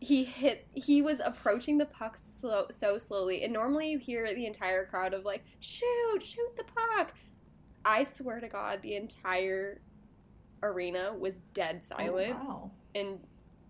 he 0.00 0.24
hit 0.24 0.66
he 0.72 1.00
was 1.02 1.20
approaching 1.20 1.78
the 1.78 1.84
puck 1.86 2.16
slow 2.16 2.66
so 2.70 2.98
slowly 2.98 3.44
and 3.44 3.52
normally 3.52 3.90
you 3.90 3.98
hear 3.98 4.34
the 4.34 4.46
entire 4.46 4.84
crowd 4.86 5.14
of 5.14 5.24
like 5.24 5.44
shoot 5.60 6.20
shoot 6.20 6.56
the 6.56 6.64
puck 6.64 7.14
i 7.84 8.02
swear 8.02 8.40
to 8.40 8.48
god 8.48 8.80
the 8.82 8.96
entire 8.96 9.80
arena 10.62 11.14
was 11.16 11.38
dead 11.54 11.80
oh, 11.82 11.96
silent 11.96 12.36
Oh, 12.40 12.44
wow. 12.48 12.70
and 12.94 13.20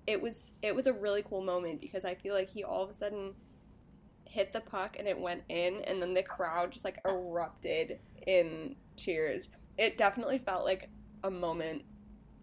it 0.06 0.20
was 0.20 0.54
it 0.62 0.74
was 0.74 0.86
a 0.86 0.92
really 0.92 1.22
cool 1.22 1.42
moment 1.42 1.80
because 1.80 2.04
I 2.04 2.14
feel 2.14 2.34
like 2.34 2.50
he 2.50 2.64
all 2.64 2.82
of 2.82 2.90
a 2.90 2.94
sudden 2.94 3.34
hit 4.24 4.52
the 4.52 4.60
puck 4.60 4.96
and 4.98 5.06
it 5.06 5.18
went 5.18 5.42
in 5.48 5.82
and 5.82 6.00
then 6.00 6.14
the 6.14 6.22
crowd 6.22 6.72
just 6.72 6.84
like 6.84 6.98
erupted 7.04 7.98
in 8.26 8.76
cheers. 8.96 9.48
It 9.78 9.96
definitely 9.98 10.38
felt 10.38 10.64
like 10.64 10.88
a 11.22 11.30
moment 11.30 11.82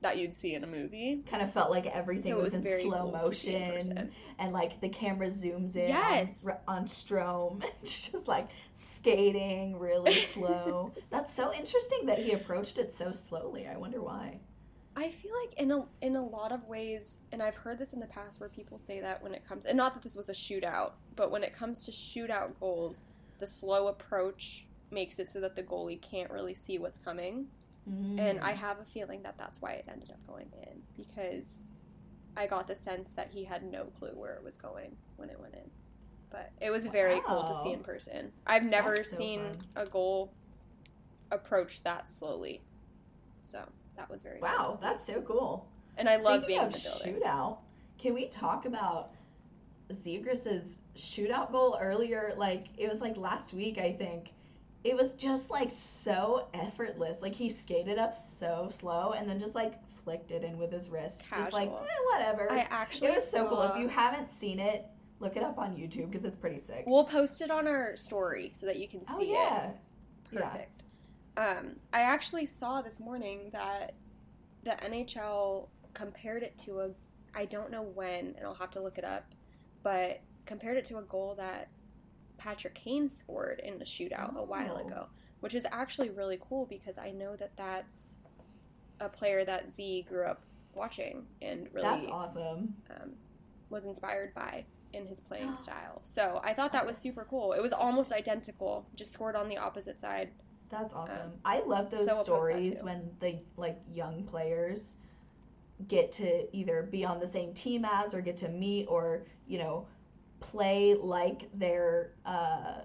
that 0.01 0.17
you'd 0.17 0.33
see 0.33 0.53
in 0.55 0.63
a 0.63 0.67
movie. 0.67 1.23
Kind 1.29 1.43
of 1.43 1.51
felt 1.51 1.69
like 1.71 1.85
everything 1.87 2.31
So 2.31 2.37
was, 2.37 2.45
was 2.45 2.53
in 2.55 2.63
very 2.63 2.81
slow 2.83 3.11
cool 3.11 3.15
in 3.15 3.21
motion, 3.25 4.11
and 4.39 4.53
like 4.53 4.79
the 4.79 4.87
camera 4.89 5.27
zooms 5.27 5.75
in 5.75 5.89
Yes. 5.89 6.45
on, 6.45 6.79
on 6.79 6.85
Strome, 6.85 7.63
it's 7.83 8.09
just 8.09 8.27
like 8.27 8.47
skating 8.73 9.77
really 9.77 10.13
slow. 10.33 10.93
That's 11.09 11.33
so 11.33 11.53
interesting 11.53 12.05
that 12.05 12.19
he 12.19 12.31
approached 12.31 12.77
it 12.77 12.91
so 12.93 13.11
slowly. 13.11 13.67
I 13.67 13.75
wonder 13.77 14.01
why. 14.01 14.39
I 14.99 15.09
feel 15.12 15.31
like 15.45 15.53
in 15.57 15.71
a 15.71 15.85
in 16.01 16.17
a 16.17 16.25
lot 16.25 16.51
of 16.51 16.65
ways, 16.67 17.19
and 17.31 17.41
I've 17.41 17.55
heard 17.55 17.79
this 17.79 17.93
in 17.93 18.01
the 18.01 18.07
past 18.07 18.41
where 18.41 18.49
people 18.49 18.77
say 18.77 18.99
that 18.99 19.23
when 19.23 19.33
it 19.33 19.45
comes, 19.47 19.63
and 19.65 19.77
not 19.77 19.93
that 19.93 20.03
this 20.03 20.15
was 20.15 20.27
a 20.27 20.33
shootout, 20.33 20.91
but 21.15 21.31
when 21.31 21.41
it 21.41 21.55
comes 21.55 21.85
to 21.85 21.91
shootout 21.91 22.59
goals, 22.59 23.05
the 23.39 23.47
slow 23.47 23.88
approach 23.88 24.65
makes 24.91 25.17
it 25.17 25.29
so 25.31 25.39
that 25.39 25.55
the 25.55 25.63
goalie 25.63 26.01
can't 26.01 26.29
really 26.31 26.53
see 26.53 26.77
what's 26.79 26.97
coming. 26.97 27.47
And 27.88 28.39
Mm. 28.39 28.43
I 28.43 28.51
have 28.51 28.79
a 28.79 28.85
feeling 28.85 29.23
that 29.23 29.38
that's 29.38 29.62
why 29.62 29.71
it 29.71 29.85
ended 29.89 30.12
up 30.12 30.19
going 30.27 30.51
in 30.63 30.81
because 30.97 31.59
I 32.35 32.45
got 32.45 32.67
the 32.67 32.75
sense 32.75 33.09
that 33.15 33.31
he 33.31 33.45
had 33.45 33.63
no 33.63 33.85
clue 33.85 34.12
where 34.13 34.33
it 34.35 34.43
was 34.43 34.57
going 34.57 34.97
when 35.15 35.29
it 35.29 35.39
went 35.39 35.55
in. 35.55 35.71
But 36.29 36.51
it 36.62 36.71
was 36.71 36.85
very 36.88 37.21
cool 37.21 37.43
to 37.43 37.55
see 37.63 37.71
in 37.71 37.79
person. 37.79 38.31
I've 38.45 38.63
never 38.63 38.97
so 39.03 39.15
seen 39.15 39.39
fun. 39.39 39.62
a 39.77 39.85
goal 39.85 40.33
approach 41.31 41.83
that 41.83 42.09
slowly. 42.09 42.62
So 43.41 43.63
that 43.99 44.09
was 44.09 44.21
very 44.21 44.39
Wow, 44.39 44.77
that's 44.81 45.05
so 45.05 45.21
cool. 45.21 45.67
and 45.97 46.07
I 46.09 46.15
love 46.15 46.43
Speaking 46.43 46.47
being 46.47 46.62
in 46.63 46.71
the 46.71 46.79
building. 47.03 47.21
Shootout. 47.21 47.57
Can 47.97 48.13
we 48.13 48.27
talk 48.27 48.65
about 48.65 49.12
Zegras's 49.91 50.77
shootout 50.95 51.51
goal 51.51 51.77
earlier? 51.81 52.33
Like 52.38 52.67
it 52.77 52.89
was 52.89 53.01
like 53.01 53.17
last 53.17 53.53
week, 53.53 53.77
I 53.77 53.91
think. 53.91 54.31
It 54.85 54.95
was 54.95 55.13
just 55.15 55.49
like 55.51 55.69
so 55.69 56.47
effortless. 56.53 57.21
Like 57.21 57.33
he 57.35 57.49
skated 57.49 57.99
up 57.99 58.13
so 58.15 58.69
slow 58.71 59.12
and 59.12 59.29
then 59.29 59.38
just 59.39 59.53
like 59.55 59.73
flicked 59.93 60.31
it 60.31 60.43
in 60.45 60.57
with 60.57 60.71
his 60.71 60.89
wrist. 60.89 61.23
Just 61.29 61.51
like 61.51 61.67
Casual. 61.69 61.85
eh, 61.85 62.17
whatever. 62.17 62.51
I 62.51 62.65
actually 62.69 63.07
it 63.09 63.15
was 63.15 63.29
so 63.29 63.49
cool. 63.49 63.62
If 63.63 63.77
you 63.77 63.89
haven't 63.89 64.29
seen 64.29 64.59
it, 64.59 64.85
look 65.19 65.35
it 65.35 65.43
up 65.43 65.57
on 65.57 65.75
YouTube 65.75 66.09
because 66.09 66.23
it's 66.23 66.38
pretty 66.38 66.57
sick. 66.59 66.85
We'll 66.88 67.03
post 67.03 67.41
it 67.41 67.51
on 67.51 67.67
our 67.67 67.97
story 67.97 68.51
so 68.53 68.65
that 68.67 68.77
you 68.77 68.88
can 68.88 69.01
see 69.01 69.13
oh 69.13 69.19
it. 69.19 69.27
yeah. 69.27 69.69
Yeah. 70.31 70.62
Um, 71.39 71.78
I 71.93 72.02
actually 72.02 72.45
saw 72.45 72.82
this 72.82 72.99
morning 72.99 73.49
that 73.54 73.93
the 74.65 74.71
NHL 74.71 75.69
compared 75.93 76.43
it 76.43 76.58
to 76.65 76.82
a, 76.82 76.89
I 77.34 77.45
don't 77.45 77.71
know 77.71 77.84
when, 77.84 78.36
and 78.38 78.45
I'll 78.45 78.54
have 78.56 78.71
to 78.71 78.82
look 78.82 78.97
it 78.97 79.06
up, 79.06 79.23
but 79.82 80.19
compared 80.45 80.75
it 80.75 80.84
to 80.86 80.97
a 80.97 81.02
goal 81.04 81.36
that 81.36 81.69
Patrick 82.38 82.75
Kane 82.75 83.08
scored 83.08 83.62
in 83.63 83.75
a 83.82 83.86
shootout 83.86 84.36
a 84.36 84.43
while 84.43 84.82
Oh. 84.84 84.86
ago, 84.86 85.06
which 85.39 85.56
is 85.56 85.65
actually 85.71 86.10
really 86.10 86.39
cool 86.41 86.65
because 86.65 86.97
I 86.97 87.12
know 87.12 87.38
that 87.38 87.56
that's 87.56 88.17
a 88.99 89.08
player 89.08 89.45
that 89.45 89.73
Z 89.73 90.08
grew 90.10 90.25
up 90.25 90.41
watching 90.75 91.25
and 91.41 91.69
really 91.71 91.84
That's 91.88 92.08
awesome. 92.08 92.75
um, 92.89 93.12
was 93.69 93.86
inspired 93.86 94.34
by 94.34 94.65
in 94.91 95.06
his 95.08 95.21
playing 95.21 95.56
style. 95.62 96.02
So 96.04 96.41
I 96.43 96.54
thought 96.54 96.73
that 96.73 96.86
was 96.86 96.97
super 96.97 97.25
cool. 97.30 97.54
It 97.54 97.62
was 97.62 97.71
almost 97.71 98.12
identical, 98.12 98.86
just 98.93 99.13
scored 99.13 99.38
on 99.38 99.47
the 99.47 99.58
opposite 99.58 100.02
side. 100.02 100.32
That's 100.69 100.93
awesome. 100.93 101.17
Um, 101.17 101.32
I 101.43 101.62
love 101.62 101.89
those 101.89 102.08
so 102.08 102.15
we'll 102.15 102.23
stories 102.23 102.84
when 102.84 103.10
the 103.19 103.39
like 103.58 103.79
young 103.91 104.23
players 104.23 104.95
get 105.88 106.12
to 106.12 106.55
either 106.55 106.84
be 106.84 107.05
on 107.05 107.19
the 107.19 107.27
same 107.27 107.53
team 107.53 107.86
as 107.86 108.13
or 108.13 108.21
get 108.21 108.38
to 108.38 108.49
meet 108.49 108.86
or, 108.88 109.23
you 109.47 109.58
know, 109.58 109.88
play 110.39 110.95
like 110.95 111.49
they're 111.55 112.13
uh 112.25 112.82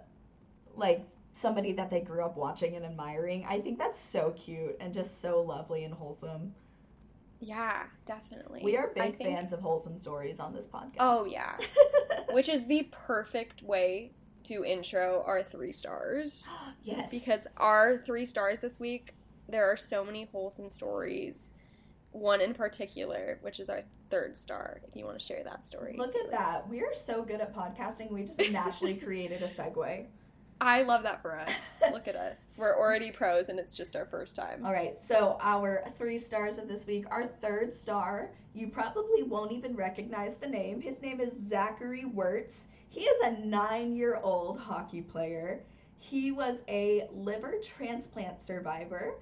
like 0.74 1.04
somebody 1.32 1.72
that 1.72 1.90
they 1.90 2.00
grew 2.00 2.24
up 2.24 2.36
watching 2.36 2.76
and 2.76 2.84
admiring. 2.84 3.44
I 3.48 3.60
think 3.60 3.78
that's 3.78 3.98
so 3.98 4.32
cute 4.36 4.76
and 4.80 4.94
just 4.94 5.20
so 5.20 5.42
lovely 5.42 5.84
and 5.84 5.92
wholesome. 5.92 6.54
Yeah, 7.40 7.82
definitely. 8.06 8.62
We 8.64 8.76
are 8.76 8.92
big 8.94 9.18
think- 9.18 9.30
fans 9.30 9.52
of 9.52 9.60
wholesome 9.60 9.98
stories 9.98 10.40
on 10.40 10.54
this 10.54 10.66
podcast. 10.66 10.96
Oh 11.00 11.26
yeah, 11.26 11.58
which 12.30 12.48
is 12.48 12.66
the 12.66 12.88
perfect 12.90 13.62
way 13.62 14.12
to 14.44 14.64
intro 14.64 15.22
our 15.26 15.42
three 15.42 15.72
stars 15.72 16.46
yes. 16.84 17.10
because 17.10 17.40
our 17.56 17.98
three 17.98 18.26
stars 18.26 18.60
this 18.60 18.78
week 18.78 19.14
there 19.48 19.70
are 19.70 19.76
so 19.76 20.04
many 20.04 20.24
wholesome 20.32 20.70
stories. 20.70 21.50
One 22.12 22.40
in 22.40 22.54
particular, 22.54 23.38
which 23.42 23.58
is 23.60 23.68
our 23.68 23.82
third 24.10 24.36
star. 24.36 24.80
If 24.88 24.96
you 24.96 25.04
want 25.04 25.18
to 25.18 25.24
share 25.24 25.42
that 25.44 25.66
story, 25.66 25.96
Look 25.98 26.14
at 26.14 26.30
that. 26.30 26.68
We 26.68 26.80
are 26.80 26.94
so 26.94 27.22
good 27.22 27.40
at 27.40 27.54
podcasting. 27.54 28.10
We 28.10 28.22
just 28.22 28.38
naturally 28.50 28.94
created 29.04 29.42
a 29.42 29.48
segue. 29.48 30.06
I 30.60 30.82
love 30.82 31.02
that 31.02 31.20
for 31.20 31.36
us. 31.36 31.50
Look 31.92 32.06
at 32.06 32.14
us. 32.14 32.40
We're 32.56 32.78
already 32.78 33.10
pros, 33.10 33.48
and 33.48 33.58
it's 33.58 33.76
just 33.76 33.96
our 33.96 34.06
first 34.06 34.36
time. 34.36 34.64
All 34.64 34.72
right, 34.72 34.98
so 35.00 35.36
our 35.40 35.84
three 35.96 36.16
stars 36.16 36.58
of 36.58 36.68
this 36.68 36.86
week, 36.86 37.04
our 37.10 37.26
third 37.26 37.72
star, 37.74 38.30
you 38.54 38.68
probably 38.68 39.24
won't 39.24 39.50
even 39.50 39.74
recognize 39.74 40.36
the 40.36 40.46
name. 40.46 40.80
His 40.80 41.02
name 41.02 41.20
is 41.20 41.34
Zachary 41.34 42.04
Wirtz. 42.04 42.60
He 42.94 43.00
is 43.00 43.20
a 43.22 43.44
nine 43.44 43.96
year 43.96 44.20
old 44.22 44.56
hockey 44.56 45.00
player. 45.00 45.64
He 45.98 46.30
was 46.30 46.62
a 46.68 47.08
liver 47.12 47.56
transplant 47.60 48.40
survivor. 48.40 49.14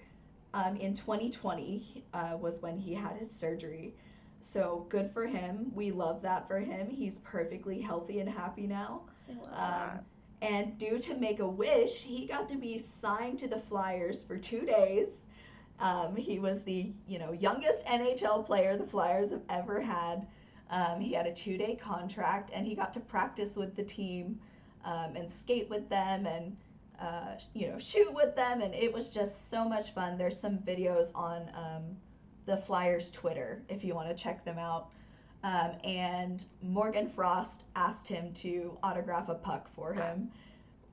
Um, 0.52 0.76
in 0.76 0.92
2020 0.92 2.04
uh, 2.12 2.36
was 2.38 2.60
when 2.60 2.76
he 2.76 2.92
had 2.92 3.16
his 3.16 3.30
surgery. 3.30 3.94
So 4.42 4.84
good 4.90 5.10
for 5.10 5.26
him. 5.26 5.72
We 5.74 5.90
love 5.90 6.20
that 6.20 6.46
for 6.46 6.58
him. 6.58 6.90
He's 6.90 7.20
perfectly 7.20 7.80
healthy 7.80 8.20
and 8.20 8.28
happy 8.28 8.66
now. 8.66 9.04
Um, 9.54 10.00
and 10.42 10.76
due 10.76 10.98
to 10.98 11.14
Make 11.14 11.40
a 11.40 11.48
Wish, 11.48 12.02
he 12.02 12.26
got 12.26 12.50
to 12.50 12.58
be 12.58 12.76
signed 12.76 13.38
to 13.38 13.48
the 13.48 13.58
Flyers 13.60 14.22
for 14.22 14.36
two 14.36 14.66
days. 14.66 15.24
Um, 15.80 16.14
he 16.14 16.38
was 16.38 16.62
the 16.62 16.92
you 17.08 17.18
know 17.18 17.32
youngest 17.32 17.86
NHL 17.86 18.44
player 18.44 18.76
the 18.76 18.84
Flyers 18.86 19.30
have 19.30 19.44
ever 19.48 19.80
had. 19.80 20.26
Um, 20.72 21.00
he 21.00 21.12
had 21.12 21.26
a 21.26 21.32
two 21.32 21.58
day 21.58 21.76
contract, 21.76 22.50
and 22.52 22.66
he 22.66 22.74
got 22.74 22.92
to 22.94 23.00
practice 23.00 23.56
with 23.56 23.76
the 23.76 23.84
team 23.84 24.40
um, 24.84 25.14
and 25.14 25.30
skate 25.30 25.68
with 25.68 25.88
them 25.88 26.26
and 26.26 26.56
uh, 26.98 27.34
you 27.54 27.68
know 27.68 27.78
shoot 27.78 28.12
with 28.12 28.34
them, 28.34 28.62
and 28.62 28.74
it 28.74 28.92
was 28.92 29.08
just 29.08 29.50
so 29.50 29.68
much 29.68 29.92
fun. 29.92 30.16
There's 30.16 30.38
some 30.38 30.56
videos 30.58 31.14
on 31.14 31.50
um, 31.54 31.82
the 32.46 32.56
Flyers 32.56 33.10
Twitter 33.10 33.62
if 33.68 33.84
you 33.84 33.94
want 33.94 34.08
to 34.08 34.14
check 34.14 34.44
them 34.44 34.58
out. 34.58 34.88
Um, 35.44 35.72
and 35.84 36.44
Morgan 36.62 37.08
Frost 37.08 37.64
asked 37.74 38.06
him 38.06 38.32
to 38.34 38.78
autograph 38.82 39.28
a 39.28 39.34
puck 39.34 39.68
for 39.74 39.92
him, 39.92 40.30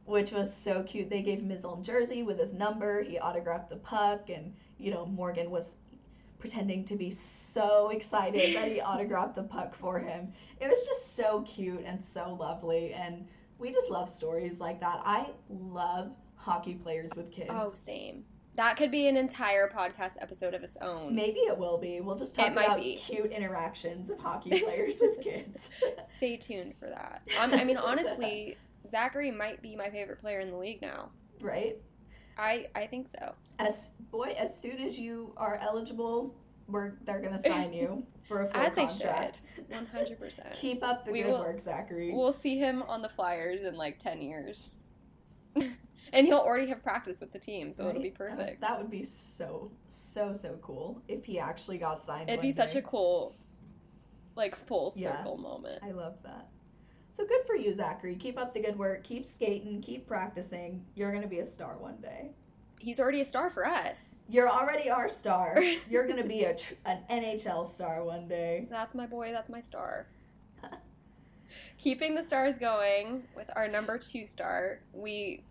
which 0.05 0.31
was 0.31 0.51
so 0.53 0.81
cute. 0.83 1.09
They 1.09 1.21
gave 1.21 1.39
him 1.39 1.49
his 1.49 1.63
own 1.63 1.83
jersey 1.83 2.23
with 2.23 2.39
his 2.39 2.53
number. 2.53 3.03
He 3.03 3.19
autographed 3.19 3.69
the 3.69 3.77
puck, 3.77 4.29
and 4.29 4.53
you 4.77 4.91
know 4.91 5.05
Morgan 5.05 5.51
was 5.51 5.75
pretending 6.39 6.85
to 6.85 6.95
be 6.95 7.11
so 7.11 7.89
excited 7.89 8.55
that 8.55 8.71
he 8.71 8.81
autographed 8.81 9.35
the 9.35 9.43
puck 9.43 9.75
for 9.75 9.99
him. 9.99 10.31
It 10.59 10.67
was 10.69 10.85
just 10.85 11.15
so 11.15 11.41
cute 11.41 11.83
and 11.85 12.01
so 12.03 12.35
lovely, 12.39 12.93
and 12.93 13.27
we 13.57 13.71
just 13.71 13.89
love 13.89 14.09
stories 14.09 14.59
like 14.59 14.79
that. 14.79 15.01
I 15.05 15.27
love 15.49 16.11
hockey 16.35 16.75
players 16.75 17.11
with 17.15 17.31
kids. 17.31 17.51
Oh, 17.53 17.73
same. 17.75 18.23
That 18.55 18.75
could 18.77 18.91
be 18.91 19.07
an 19.07 19.15
entire 19.15 19.69
podcast 19.69 20.13
episode 20.19 20.53
of 20.53 20.63
its 20.63 20.75
own. 20.81 21.13
Maybe 21.15 21.39
it 21.41 21.57
will 21.57 21.77
be. 21.77 22.01
We'll 22.01 22.17
just 22.17 22.35
talk 22.35 22.47
It 22.47 22.51
about 22.53 22.81
cute 22.81 23.31
interactions 23.31 24.09
of 24.09 24.19
hockey 24.19 24.59
players 24.63 24.97
with 24.99 25.21
kids. 25.21 25.69
Stay 26.15 26.35
tuned 26.35 26.73
for 26.79 26.87
that. 26.89 27.21
Um, 27.39 27.53
I 27.53 27.63
mean, 27.63 27.77
honestly, 27.77 28.57
Zachary 28.89 29.31
might 29.31 29.61
be 29.61 29.75
my 29.75 29.89
favorite 29.89 30.19
player 30.19 30.39
in 30.39 30.49
the 30.49 30.57
league 30.57 30.81
now. 30.81 31.09
right? 31.41 31.77
I 32.39 32.65
I 32.75 32.87
think 32.87 33.07
so. 33.07 33.35
As 33.59 33.89
boy, 34.11 34.35
as 34.37 34.59
soon 34.59 34.79
as 34.79 34.97
you 34.97 35.33
are 35.37 35.59
eligible, 35.61 36.33
we're 36.67 36.93
they're 37.03 37.19
gonna 37.21 37.41
sign 37.41 37.73
you 37.73 38.03
for 38.27 38.43
a 38.43 38.51
full 38.51 38.61
As 38.61 38.73
they 38.75 38.85
contract. 38.87 39.41
One 39.67 39.85
hundred 39.85 40.19
percent. 40.19 40.53
Keep 40.53 40.81
up 40.83 41.05
the 41.05 41.11
We 41.11 41.23
good 41.23 41.31
will- 41.33 41.39
work, 41.41 41.59
Zachary. 41.59 42.11
We'll 42.13 42.33
see 42.33 42.57
him 42.57 42.81
on 42.83 43.01
the 43.01 43.09
Flyers 43.09 43.61
in 43.65 43.75
like 43.75 43.99
ten 43.99 44.21
years, 44.21 44.77
and 45.55 46.25
he'll 46.27 46.37
already 46.37 46.67
have 46.67 46.81
practiced 46.81 47.19
with 47.19 47.33
the 47.33 47.39
team, 47.39 47.73
so 47.73 47.87
it'll 47.89 48.01
be 48.01 48.09
perfect. 48.11 48.61
That 48.61 48.77
would 48.79 48.89
be 48.89 49.03
so 49.03 49.71
so 49.87 50.33
so 50.33 50.57
cool 50.61 51.01
if 51.07 51.25
he 51.25 51.39
actually 51.39 51.77
got 51.77 51.99
signed. 51.99 52.29
It'd 52.29 52.41
be 52.41 52.51
such 52.51 52.75
a 52.75 52.81
cool, 52.81 53.35
like 54.35 54.55
full 54.55 54.93
Yeah. 54.95 55.17
circle 55.17 55.37
moment. 55.37 55.83
I 55.83 55.91
love 55.91 56.15
that. 56.23 56.47
So 57.19 57.25
good 57.25 57.45
for 57.45 57.55
you, 57.57 57.75
Zachary. 57.75 58.15
Keep 58.15 58.37
up 58.37 58.53
the 58.53 58.61
good 58.61 58.79
work. 58.79 59.03
Keep 59.03 59.25
skating. 59.25 59.81
Keep 59.81 60.07
practicing. 60.07 60.81
You're 60.95 61.11
gonna 61.11 61.27
be 61.27 61.39
a 61.39 61.45
star 61.45 61.75
one 61.77 61.97
day. 61.97 62.29
He's 62.79 62.97
already 62.97 63.19
a 63.19 63.25
star 63.25 63.49
for 63.49 63.67
us. 63.67 64.15
You're 64.29 64.49
already 64.49 64.89
our 64.89 65.09
star. 65.09 65.61
You're 65.89 66.07
gonna 66.07 66.23
be 66.23 66.45
a 66.45 66.55
tr- 66.55 66.75
an 66.85 66.99
NHL 67.11 67.67
star 67.67 68.05
one 68.05 68.29
day. 68.29 68.67
That's 68.69 68.95
my 68.95 69.05
boy. 69.05 69.33
That's 69.33 69.49
my 69.49 69.59
star. 69.59 70.07
Keeping 71.77 72.15
the 72.15 72.23
stars 72.23 72.57
going 72.57 73.27
with 73.35 73.49
our 73.53 73.67
number 73.67 73.97
two 73.97 74.25
star, 74.25 74.79
we 74.93 75.43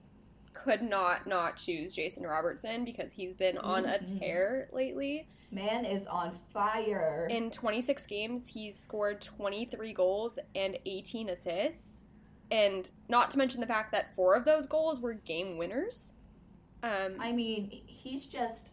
could 0.65 0.83
not 0.83 1.27
not 1.27 1.57
choose 1.57 1.95
Jason 1.95 2.25
Robertson 2.27 2.85
because 2.85 3.13
he's 3.13 3.35
been 3.35 3.59
on 3.59 3.85
a 3.85 3.99
Mhm. 3.99 4.19
tear 4.19 4.69
lately. 4.73 5.29
Man 5.51 5.85
is 5.85 6.07
on 6.07 6.35
fire. 6.53 7.27
In 7.31 7.51
26 7.51 8.07
games, 8.07 8.47
he's 8.49 8.79
scored 8.79 9.21
23 9.21 9.93
goals 9.95 10.39
and 10.55 10.79
18 10.85 11.31
assists. 11.31 12.03
And 12.51 12.89
not 13.09 13.31
to 13.33 13.39
mention 13.39 13.61
the 13.61 13.67
fact 13.67 13.93
that 13.93 14.15
four 14.15 14.35
of 14.35 14.45
those 14.45 14.67
goals 14.67 15.01
were 15.01 15.15
game 15.15 15.57
winners. 15.59 16.13
Um, 16.83 17.17
I 17.19 17.33
mean, 17.33 17.71
he's 17.87 18.27
just 18.27 18.73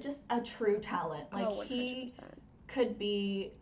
just 0.00 0.22
a 0.30 0.40
true 0.40 0.78
talent. 0.78 1.24
Like 1.32 1.46
oh, 1.46 1.56
100%. 1.62 1.66
he 1.68 2.12
could 2.68 2.98
be, 2.98 3.52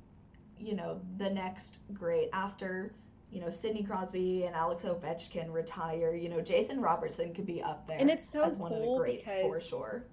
you 0.59 0.75
know, 0.75 1.01
the 1.17 1.31
next 1.31 1.79
great 1.95 2.29
after, 2.33 2.93
you 3.31 3.41
know, 3.41 3.51
Sidney 3.51 3.83
Crosby 3.83 4.45
and 4.45 4.55
Alex 4.55 4.85
Ovechkin 4.85 5.53
retire. 5.53 6.15
You 6.15 6.29
know, 6.29 6.41
Jason 6.41 6.81
Robertson 6.81 7.35
could 7.35 7.47
be 7.47 7.63
up 7.63 7.87
there 7.87 7.99
And 7.99 8.11
it's 8.11 8.29
so 8.31 8.43
as 8.45 8.57
one 8.57 8.73
of 8.73 8.81
the 8.81 8.97
greats 8.97 9.31
for 9.43 9.61
sure. 9.61 10.05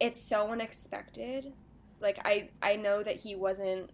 it's 0.00 0.20
so 0.22 0.48
unexpected. 0.50 1.52
Like 2.00 2.18
I 2.24 2.50
I 2.62 2.76
know 2.76 3.02
that 3.02 3.16
he 3.16 3.34
wasn't 3.36 3.90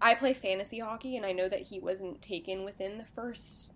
I 0.00 0.14
play 0.14 0.32
fantasy 0.32 0.78
hockey 0.80 1.16
and 1.16 1.24
I 1.26 1.32
know 1.32 1.48
that 1.48 1.62
he 1.62 1.78
wasn't 1.80 2.20
taken 2.22 2.64
within 2.64 2.98
the 2.98 3.04
first 3.04 3.72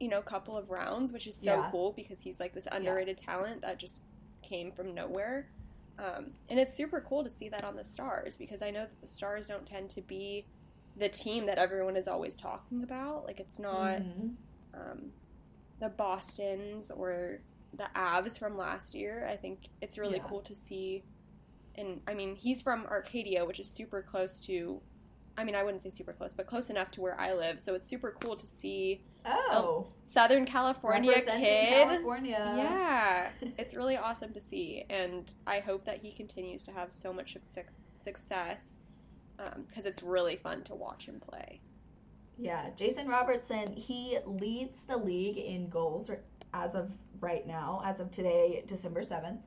you 0.00 0.08
know 0.08 0.20
couple 0.22 0.56
of 0.56 0.70
rounds, 0.70 1.12
which 1.12 1.26
is 1.26 1.36
so 1.36 1.54
Yeah. 1.54 1.68
cool 1.70 1.92
because 1.92 2.20
he's 2.20 2.38
like 2.40 2.52
this 2.54 2.68
underrated 2.70 3.16
talent 3.18 3.62
that 3.62 3.78
just 3.78 4.02
came 4.42 4.70
from 4.72 4.94
nowhere. 4.94 5.48
Um, 5.98 6.32
and 6.48 6.60
it's 6.60 6.74
super 6.74 7.00
cool 7.00 7.24
to 7.24 7.30
see 7.30 7.48
that 7.48 7.64
on 7.64 7.74
the 7.76 7.82
Stars 7.84 8.36
because 8.36 8.62
I 8.62 8.70
know 8.70 8.80
that 8.82 9.00
the 9.00 9.06
Stars 9.06 9.46
don't 9.48 9.66
tend 9.66 9.90
to 9.90 10.02
be 10.02 10.46
the 10.98 11.08
team 11.08 11.46
that 11.46 11.58
everyone 11.58 11.96
is 11.96 12.08
always 12.08 12.36
talking 12.36 12.82
about. 12.82 13.24
Like 13.24 13.40
it's 13.40 13.58
not 13.58 14.00
Mhm. 14.00 14.34
um, 14.74 15.12
the 15.80 15.88
Boston's 15.88 16.90
or 16.90 17.40
the 17.72 17.88
Avs 17.94 18.38
from 18.38 18.56
last 18.56 18.94
year. 18.94 19.26
I 19.26 19.36
think 19.36 19.68
it's 19.80 19.98
really 19.98 20.18
Yeah. 20.18 20.24
cool 20.24 20.40
to 20.42 20.54
see. 20.54 21.04
And 21.74 22.00
I 22.06 22.14
mean, 22.14 22.34
he's 22.36 22.62
from 22.62 22.86
Arcadia, 22.86 23.44
which 23.44 23.60
is 23.60 23.68
super 23.70 24.02
close 24.02 24.40
to. 24.46 24.80
I 25.36 25.44
mean, 25.44 25.54
I 25.54 25.62
wouldn't 25.62 25.82
say 25.82 25.90
super 25.90 26.12
close, 26.12 26.34
but 26.34 26.46
close 26.46 26.68
enough 26.68 26.90
to 26.92 27.00
where 27.00 27.18
I 27.20 27.32
live. 27.32 27.60
So 27.62 27.74
it's 27.74 27.86
super 27.86 28.16
cool 28.20 28.36
to 28.36 28.46
see 28.46 29.02
Oh, 29.24 29.86
Southern 30.04 30.46
California 30.46 31.20
kid. 31.20 31.68
California. 31.70 32.54
Yeah, 32.56 33.30
it's 33.58 33.74
really 33.74 33.96
awesome 33.96 34.32
to 34.32 34.40
see, 34.40 34.84
and 34.88 35.32
I 35.46 35.60
hope 35.60 35.84
that 35.84 35.98
he 35.98 36.12
continues 36.12 36.62
to 36.64 36.72
have 36.72 36.90
so 36.90 37.12
much 37.12 37.36
success 37.94 38.77
because 39.68 39.86
it's 39.86 40.02
really 40.02 40.36
fun 40.36 40.62
to 40.64 40.74
watch 40.74 41.06
him 41.06 41.20
play. 41.20 41.60
Yeah, 42.36 42.70
Jason 42.76 43.08
Robertson, 43.08 43.72
he 43.74 44.18
leads 44.24 44.82
the 44.82 44.96
league 44.96 45.38
in 45.38 45.68
goals 45.68 46.10
as 46.54 46.74
of 46.74 46.90
right 47.20 47.46
now, 47.46 47.82
as 47.84 48.00
of 48.00 48.10
today, 48.10 48.62
December 48.66 49.02
7th. 49.02 49.38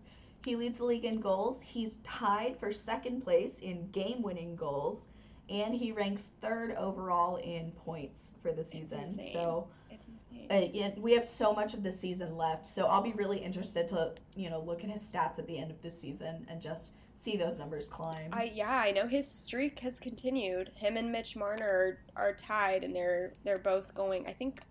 He 0.44 0.56
leads 0.56 0.78
the 0.80 0.86
league 0.86 1.06
in 1.06 1.20
goals. 1.22 1.62
He's 1.62 1.98
tied 2.04 2.58
for 2.60 2.74
second 2.74 3.22
place 3.22 3.60
in 3.60 3.90
game 3.92 4.22
winning 4.22 4.56
goals, 4.56 5.08
and 5.50 5.74
he 5.74 5.92
ranks 5.92 6.32
third 6.42 6.72
overall 6.76 7.38
in 7.38 7.72
points 7.72 8.34
for 8.42 8.52
the 8.52 8.64
season. 8.64 9.10
So, 9.32 9.68
It's 9.90 10.08
insane. 10.08 10.94
uh, 10.98 11.00
we 11.00 11.14
have 11.14 11.26
so 11.26 11.54
much 11.54 11.74
of 11.74 11.84
the 11.84 11.92
season 11.92 12.36
left. 12.36 12.66
So, 12.68 12.88
I'll 12.88 13.04
be 13.04 13.14
really 13.14 13.38
interested 13.38 13.88
to, 13.90 14.14
you 14.36 14.50
know, 14.50 14.60
look 14.62 14.84
at 14.84 14.90
his 14.90 15.02
stats 15.02 15.38
at 15.40 15.48
the 15.48 15.58
end 15.58 15.72
of 15.72 15.82
the 15.82 15.92
season 15.92 16.46
and 16.50 16.60
just 16.62 16.92
see 17.22 17.38
those 17.38 17.58
numbers 17.60 17.88
climb. 17.88 18.30
I 18.32 18.52
yeah, 18.54 18.70
I 18.72 18.92
know 18.92 19.08
his 19.08 19.28
streak 19.30 19.80
has 19.80 20.00
continued. 20.00 20.72
Him 20.76 20.98
and 20.98 21.12
Mitch 21.12 21.36
Marner 21.36 22.00
are, 22.16 22.30
are 22.30 22.34
tied, 22.36 22.84
and 22.84 22.96
they're 22.96 23.34
they're 23.44 23.60
both 23.60 23.94
going. 23.96 24.28
I 24.28 24.34
think 24.34 24.62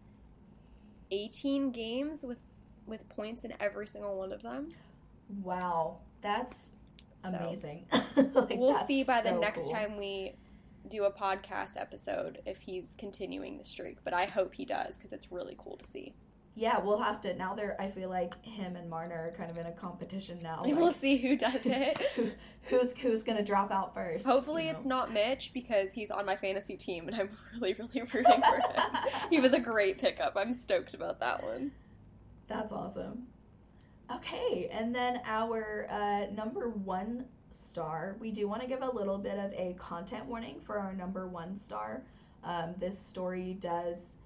eighteen 1.11 1.71
games 1.71 2.23
with 2.23 2.39
with 2.87 3.09
points 3.09 3.45
in 3.45 3.53
every 3.61 3.87
single 3.87 4.17
one 4.19 4.33
of 4.33 4.43
them. 4.43 4.71
wow, 5.43 5.99
that's 6.23 6.71
So, 7.25 7.37
amazing. 7.37 7.87
Like, 8.17 8.59
we'll 8.59 8.73
that's 8.73 8.87
see 8.87 9.05
by 9.05 9.21
the 9.21 9.33
next 9.33 9.63
cool. 9.63 9.73
time 9.73 9.97
we 9.97 10.35
do 10.89 11.05
a 11.05 11.13
podcast 11.13 11.77
episode 11.81 12.41
if 12.47 12.59
he's 12.61 12.95
continuing 12.99 13.59
the 13.59 13.65
streak. 13.65 13.99
But 14.05 14.13
I 14.15 14.27
hope 14.27 14.55
he 14.55 14.65
does 14.65 14.97
because 14.97 15.13
it's 15.13 15.31
really 15.31 15.55
cool 15.59 15.77
to 15.77 15.85
see. 15.85 16.15
Yeah, 16.57 16.81
we'll 16.81 16.99
have 16.99 17.21
to. 17.23 17.35
Now 17.35 17.55
they're. 17.55 17.81
I 17.81 17.91
feel 17.91 18.11
like 18.11 18.45
him 18.45 18.77
and 18.77 18.91
Marner 18.91 19.15
are 19.15 19.35
kind 19.37 19.51
of 19.51 19.59
in 19.59 19.67
a 19.67 19.73
competition 19.73 20.39
now. 20.43 20.63
we'll 20.67 20.93
see 20.93 21.17
who 21.17 21.37
does 21.37 21.65
it. 21.65 21.99
who, 22.17 22.31
who's 22.63 22.93
who's 22.99 23.23
gonna 23.23 23.45
drop 23.45 23.71
out 23.71 23.95
first? 23.95 24.27
Hopefully, 24.27 24.69
it's 24.69 24.85
know? 24.85 24.97
not 24.97 25.13
Mitch 25.13 25.53
because 25.55 25.93
he's 25.93 26.11
on 26.11 26.27
my 26.27 26.37
fantasy 26.37 26.77
team, 26.77 27.07
and 27.09 27.17
I'm 27.17 27.31
really, 27.55 27.75
really 27.75 28.03
rooting 28.03 28.43
for 28.43 28.55
him. 28.55 28.83
he 29.31 29.41
was 29.41 29.53
a 29.53 29.61
great 29.61 29.99
pickup. 29.99 30.35
I'm 30.37 30.53
stoked 30.53 30.95
about 30.95 31.21
that 31.21 31.43
one. 31.43 31.71
That's 32.49 32.73
awesome. 32.73 33.27
Okay, 34.13 34.69
and 34.73 34.93
then 34.93 35.21
our 35.25 35.87
uh, 35.89 36.33
number 36.35 36.71
one 36.71 37.25
star, 37.53 38.17
we 38.19 38.33
do 38.33 38.49
want 38.49 38.61
to 38.61 38.67
give 38.67 38.83
a 38.83 38.91
little 38.91 39.19
bit 39.19 39.39
of 39.39 39.53
a 39.53 39.77
content 39.79 40.27
warning 40.27 40.61
for 40.61 40.79
our 40.79 40.93
number 40.93 41.29
one 41.29 41.57
star. 41.57 42.03
Um, 42.43 42.75
this 42.79 42.99
story 42.99 43.57
does 43.61 44.17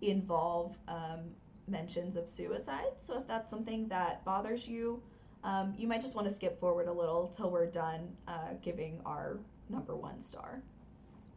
involve 0.00 0.76
um, 0.88 1.20
mentions 1.66 2.16
of 2.16 2.28
suicide, 2.28 2.92
so 2.98 3.18
if 3.18 3.26
that's 3.26 3.50
something 3.50 3.88
that 3.88 4.24
bothers 4.24 4.68
you, 4.68 5.02
um, 5.44 5.74
you 5.76 5.86
might 5.86 6.00
just 6.00 6.14
want 6.14 6.28
to 6.28 6.34
skip 6.34 6.58
forward 6.58 6.88
a 6.88 6.92
little 6.92 7.28
till 7.28 7.50
we're 7.50 7.66
done 7.66 8.08
uh, 8.28 8.54
giving 8.62 9.00
our 9.04 9.38
number 9.68 9.94
one 9.94 10.20
star. 10.20 10.62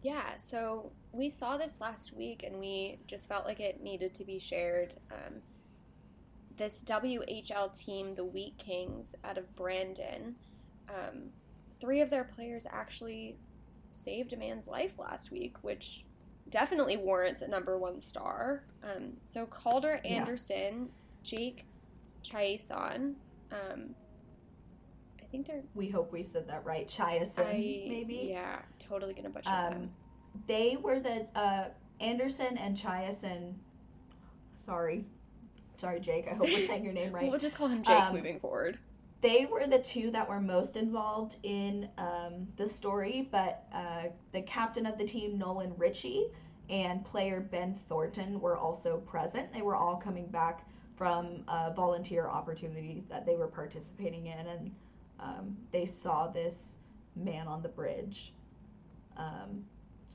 Yeah, 0.01 0.35
so 0.37 0.91
we 1.11 1.29
saw 1.29 1.57
this 1.57 1.81
last 1.81 2.15
week 2.15 2.43
and 2.43 2.59
we 2.59 2.99
just 3.07 3.27
felt 3.27 3.45
like 3.45 3.59
it 3.59 3.81
needed 3.81 4.13
to 4.15 4.23
be 4.23 4.39
shared. 4.39 4.93
Um, 5.11 5.41
this 6.55 6.83
WHL 6.83 7.77
team, 7.77 8.15
the 8.15 8.23
Wheat 8.23 8.57
Kings, 8.57 9.13
out 9.23 9.37
of 9.37 9.53
Brandon, 9.55 10.35
um, 10.89 11.29
three 11.79 12.01
of 12.01 12.09
their 12.09 12.23
players 12.23 12.65
actually 12.69 13.37
saved 13.93 14.33
a 14.33 14.37
man's 14.37 14.67
life 14.67 14.97
last 14.97 15.31
week, 15.31 15.57
which 15.61 16.05
definitely 16.49 16.97
warrants 16.97 17.41
a 17.41 17.47
number 17.47 17.77
one 17.77 17.99
star. 18.01 18.63
Um, 18.83 19.13
so 19.23 19.45
Calder 19.45 19.99
Yeah. 20.03 20.11
Anderson, 20.21 20.89
Jake 21.23 21.65
Chiasson, 22.23 23.15
um, 23.51 23.95
I 25.21 25.25
think 25.29 25.47
they're 25.47 25.63
We 25.75 25.89
hope 25.89 26.11
we 26.11 26.23
said 26.23 26.47
that 26.47 26.65
right. 26.65 26.87
Chiasson, 26.87 27.45
maybe? 27.89 28.27
yeah, 28.29 28.59
totally 28.79 29.13
gonna 29.13 29.29
butcher 29.29 29.49
Um, 29.49 29.71
them. 29.73 29.93
they 30.47 30.77
were 30.77 30.99
the 30.99 31.27
uh, 31.37 31.69
Anderson 31.99 32.57
and 32.57 32.75
Chiasson. 32.77 33.53
Sorry, 34.55 35.05
sorry, 35.77 35.99
Jake. 35.99 36.27
I 36.27 36.33
hope 36.35 36.47
we're 36.47 36.61
saying 36.61 36.83
your 36.83 36.93
name 36.93 37.11
right. 37.13 37.29
We'll 37.29 37.39
just 37.39 37.55
call 37.55 37.67
him 37.67 37.83
Jake 37.83 38.01
Um, 38.01 38.15
moving 38.15 38.39
forward. 38.39 38.79
They 39.21 39.47
were 39.47 39.65
the 39.65 39.79
two 39.79 40.11
that 40.11 40.29
were 40.29 40.39
most 40.39 40.77
involved 40.77 41.37
in 41.43 41.89
um, 41.97 42.47
the 42.55 42.67
story, 42.69 43.27
but 43.31 43.65
uh, 43.73 44.03
the 44.31 44.41
captain 44.43 44.85
of 44.85 44.97
the 44.97 45.05
team, 45.05 45.37
Nolan 45.37 45.73
Ritchie, 45.75 46.27
and 46.69 47.03
player 47.03 47.41
Ben 47.41 47.79
Thornton 47.89 48.39
were 48.39 48.57
also 48.57 48.97
present. 48.97 49.51
They 49.53 49.63
were 49.63 49.75
all 49.75 49.95
coming 49.95 50.27
back 50.27 50.67
from 50.95 51.43
a 51.47 51.73
volunteer 51.73 52.27
opportunity 52.27 53.03
that 53.09 53.25
they 53.25 53.35
were 53.35 53.47
participating 53.47 54.27
in, 54.27 54.47
and 54.47 54.75
um, 55.19 55.57
they 55.71 55.85
saw 55.85 56.27
this 56.27 56.75
man 57.15 57.47
on 57.47 57.63
the 57.63 57.69
bridge, 57.69 58.33
um, 59.15 59.63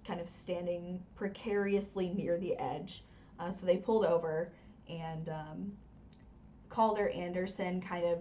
kind 0.07 0.21
of 0.21 0.29
standing 0.29 1.03
precariously 1.17 2.11
near 2.11 2.39
the 2.39 2.57
edge. 2.57 3.05
Uh, 3.41 3.51
so 3.51 3.67
they 3.67 3.77
pulled 3.77 4.05
over, 4.05 4.53
and 4.89 5.29
um, 5.29 5.73
Calder 6.69 7.09
Anderson 7.09 7.81
kind 7.81 8.05
of 8.05 8.19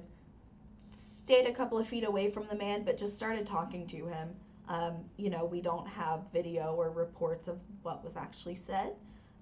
stayed 1.32 1.47
a 1.47 1.53
couple 1.53 1.77
of 1.77 1.88
feet 1.88 2.03
away 2.03 2.29
from 2.29 2.45
the 2.49 2.55
man, 2.55 2.84
but 2.84 2.97
just 2.97 3.15
started 3.15 3.45
talking 3.47 3.88
to 3.88 4.05
him. 4.05 4.36
Um, 4.67 4.95
you 5.15 5.29
know, 5.29 5.45
we 5.45 5.61
don't 5.61 5.88
have 5.88 6.23
video 6.34 6.75
or 6.75 6.91
reports 6.91 7.47
of 7.47 7.57
what 7.84 8.03
was 8.03 8.17
actually 8.17 8.55
said, 8.55 8.91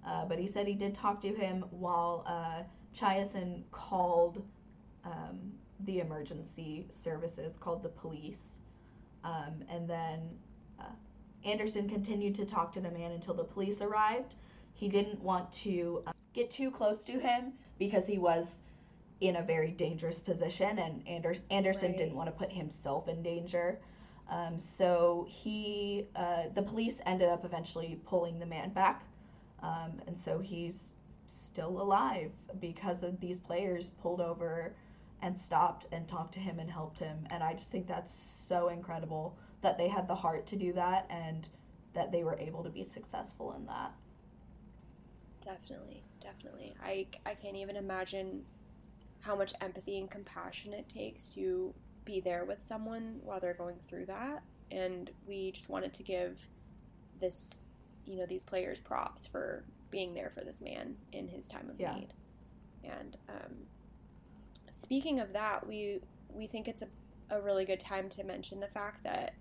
uh, 0.06 0.26
but 0.26 0.38
he 0.38 0.46
said 0.46 0.68
he 0.68 0.76
did 0.76 0.94
talk 0.94 1.20
to 1.22 1.34
him 1.34 1.66
while 1.72 2.24
uh, 2.28 2.62
Chiasson 2.96 3.64
called 3.72 4.46
um, 5.04 5.52
the 5.86 6.00
emergency 6.00 6.86
services, 6.92 7.58
called 7.58 7.82
the 7.82 7.90
police. 7.90 8.60
Um, 9.24 9.64
and 9.68 9.90
then 9.90 10.20
uh, 10.80 10.94
Anderson 11.44 11.90
continued 11.90 12.36
to 12.36 12.46
talk 12.46 12.72
to 12.74 12.82
the 12.82 12.92
man 12.92 13.14
until 13.14 13.34
the 13.34 13.44
police 13.44 13.82
arrived. 13.82 14.36
He 14.76 14.90
didn't 14.90 15.20
want 15.24 15.52
to 15.54 16.04
uh, 16.06 16.12
get 16.34 16.52
too 16.52 16.70
close 16.70 17.04
to 17.06 17.14
him 17.14 17.54
because 17.80 18.06
he 18.06 18.20
was 18.20 18.60
in 19.22 19.36
a 19.38 19.44
very 19.44 19.72
dangerous 19.72 20.20
position, 20.20 20.80
and 20.80 21.06
Ander- 21.08 21.36
Anderson 21.50 21.92
Right. 21.92 21.98
didn't 21.98 22.16
want 22.16 22.28
to 22.28 22.32
put 22.32 22.52
himself 22.52 23.08
in 23.08 23.22
danger. 23.22 23.80
Um, 24.30 24.60
so 24.60 25.26
he, 25.30 26.08
uh, 26.16 26.50
the 26.54 26.62
police 26.62 27.02
ended 27.06 27.30
up 27.30 27.44
eventually 27.46 28.00
pulling 28.06 28.40
the 28.40 28.46
man 28.46 28.72
back, 28.72 29.04
um, 29.62 30.00
and 30.08 30.18
so 30.18 30.40
he's 30.40 30.94
still 31.28 31.82
alive 31.82 32.32
because 32.60 33.04
of 33.04 33.20
these 33.20 33.40
players 33.40 33.90
pulled 33.90 34.22
over 34.22 34.74
and 35.22 35.38
stopped 35.38 35.86
and 35.92 36.08
talked 36.08 36.34
to 36.34 36.40
him 36.40 36.60
and 36.60 36.72
helped 36.72 36.98
him. 37.00 37.28
And 37.30 37.44
I 37.44 37.54
just 37.54 37.72
think 37.72 37.88
that's 37.88 38.14
so 38.14 38.70
incredible 38.70 39.38
that 39.62 39.78
they 39.78 39.88
had 39.90 40.08
the 40.08 40.16
heart 40.16 40.46
to 40.48 40.56
do 40.56 40.72
that 40.74 41.06
and 41.10 41.48
that 41.94 42.12
they 42.12 42.24
were 42.24 42.38
able 42.40 42.64
to 42.64 42.70
be 42.70 42.84
successful 42.84 43.54
in 43.54 43.66
that. 43.66 43.92
Definitely, 45.42 46.04
definitely. 46.22 46.76
I, 46.84 47.08
I 47.26 47.34
can't 47.36 47.56
even 47.56 47.76
imagine 47.76 48.46
how 49.22 49.36
much 49.36 49.54
empathy 49.62 50.00
and 50.00 50.10
compassion 50.10 50.74
it 50.74 50.88
takes 50.88 51.34
to 51.34 51.74
be 52.06 52.20
there 52.22 52.46
with 52.46 52.62
someone 52.66 53.20
while 53.24 53.40
they're 53.40 53.54
going 53.54 53.76
through 53.88 54.06
that. 54.06 54.42
And 54.72 55.10
we 55.28 55.52
just 55.52 55.70
wanted 55.70 55.94
to 55.94 56.04
give 56.04 56.48
this, 57.20 57.60
you 58.06 58.18
know, 58.18 58.26
these 58.26 58.44
players 58.44 58.80
props 58.80 59.28
for 59.28 59.64
being 59.92 60.14
there 60.14 60.32
for 60.34 60.42
this 60.42 60.62
man 60.62 60.96
in 61.12 61.28
his 61.28 61.48
time 61.48 61.70
of 61.70 61.80
Yeah. 61.80 61.96
need. 61.96 62.14
And 62.84 63.18
um, 63.28 63.56
speaking 64.72 65.20
of 65.20 65.34
that, 65.34 65.68
we 65.68 66.00
we 66.32 66.48
think 66.48 66.68
it's 66.68 66.84
a, 66.84 66.88
a 67.32 67.42
really 67.42 67.66
good 67.66 67.80
time 67.80 68.08
to 68.10 68.24
mention 68.24 68.60
the 68.60 68.68
fact 68.68 69.04
that 69.04 69.34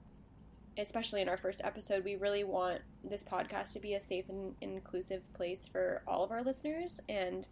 especially 0.78 1.20
in 1.20 1.28
our 1.28 1.36
first 1.36 1.60
episode, 1.64 2.04
we 2.04 2.16
really 2.16 2.44
want 2.44 2.80
this 3.04 3.24
podcast 3.24 3.72
to 3.72 3.80
be 3.80 3.94
a 3.94 4.00
safe 4.00 4.28
and 4.28 4.54
inclusive 4.60 5.30
place 5.34 5.68
for 5.68 6.02
all 6.06 6.22
of 6.24 6.30
our 6.30 6.42
listeners. 6.42 7.00
And 7.08 7.46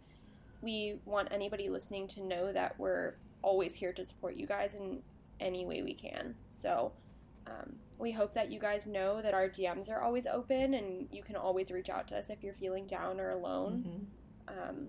we 0.61 0.99
want 1.05 1.27
anybody 1.31 1.69
listening 1.69 2.07
to 2.09 2.21
know 2.23 2.51
that 2.51 2.77
we're 2.79 3.15
always 3.41 3.75
here 3.75 3.93
to 3.93 4.03
support 4.05 4.35
you 4.35 4.47
guys 4.47 4.73
in 4.73 5.01
any 5.39 5.65
way 5.65 5.83
we 5.83 5.93
can. 5.93 6.35
So 6.49 6.91
um, 7.45 7.75
we 7.99 8.11
hope 8.11 8.33
that 8.33 8.51
you 8.51 8.59
guys 8.59 8.85
know 8.87 9.21
that 9.21 9.33
our 9.33 9.47
DMs 9.47 9.89
are 9.89 10.01
always 10.01 10.25
open 10.27 10.73
and 10.73 11.07
you 11.11 11.23
can 11.23 11.35
always 11.35 11.71
reach 11.71 11.89
out 11.89 12.07
to 12.09 12.17
us 12.17 12.29
if 12.29 12.43
you're 12.43 12.53
feeling 12.55 12.85
down 12.87 13.19
or 13.19 13.29
alone. 13.29 14.07
Mhm. 14.49 14.69
Um, 14.69 14.87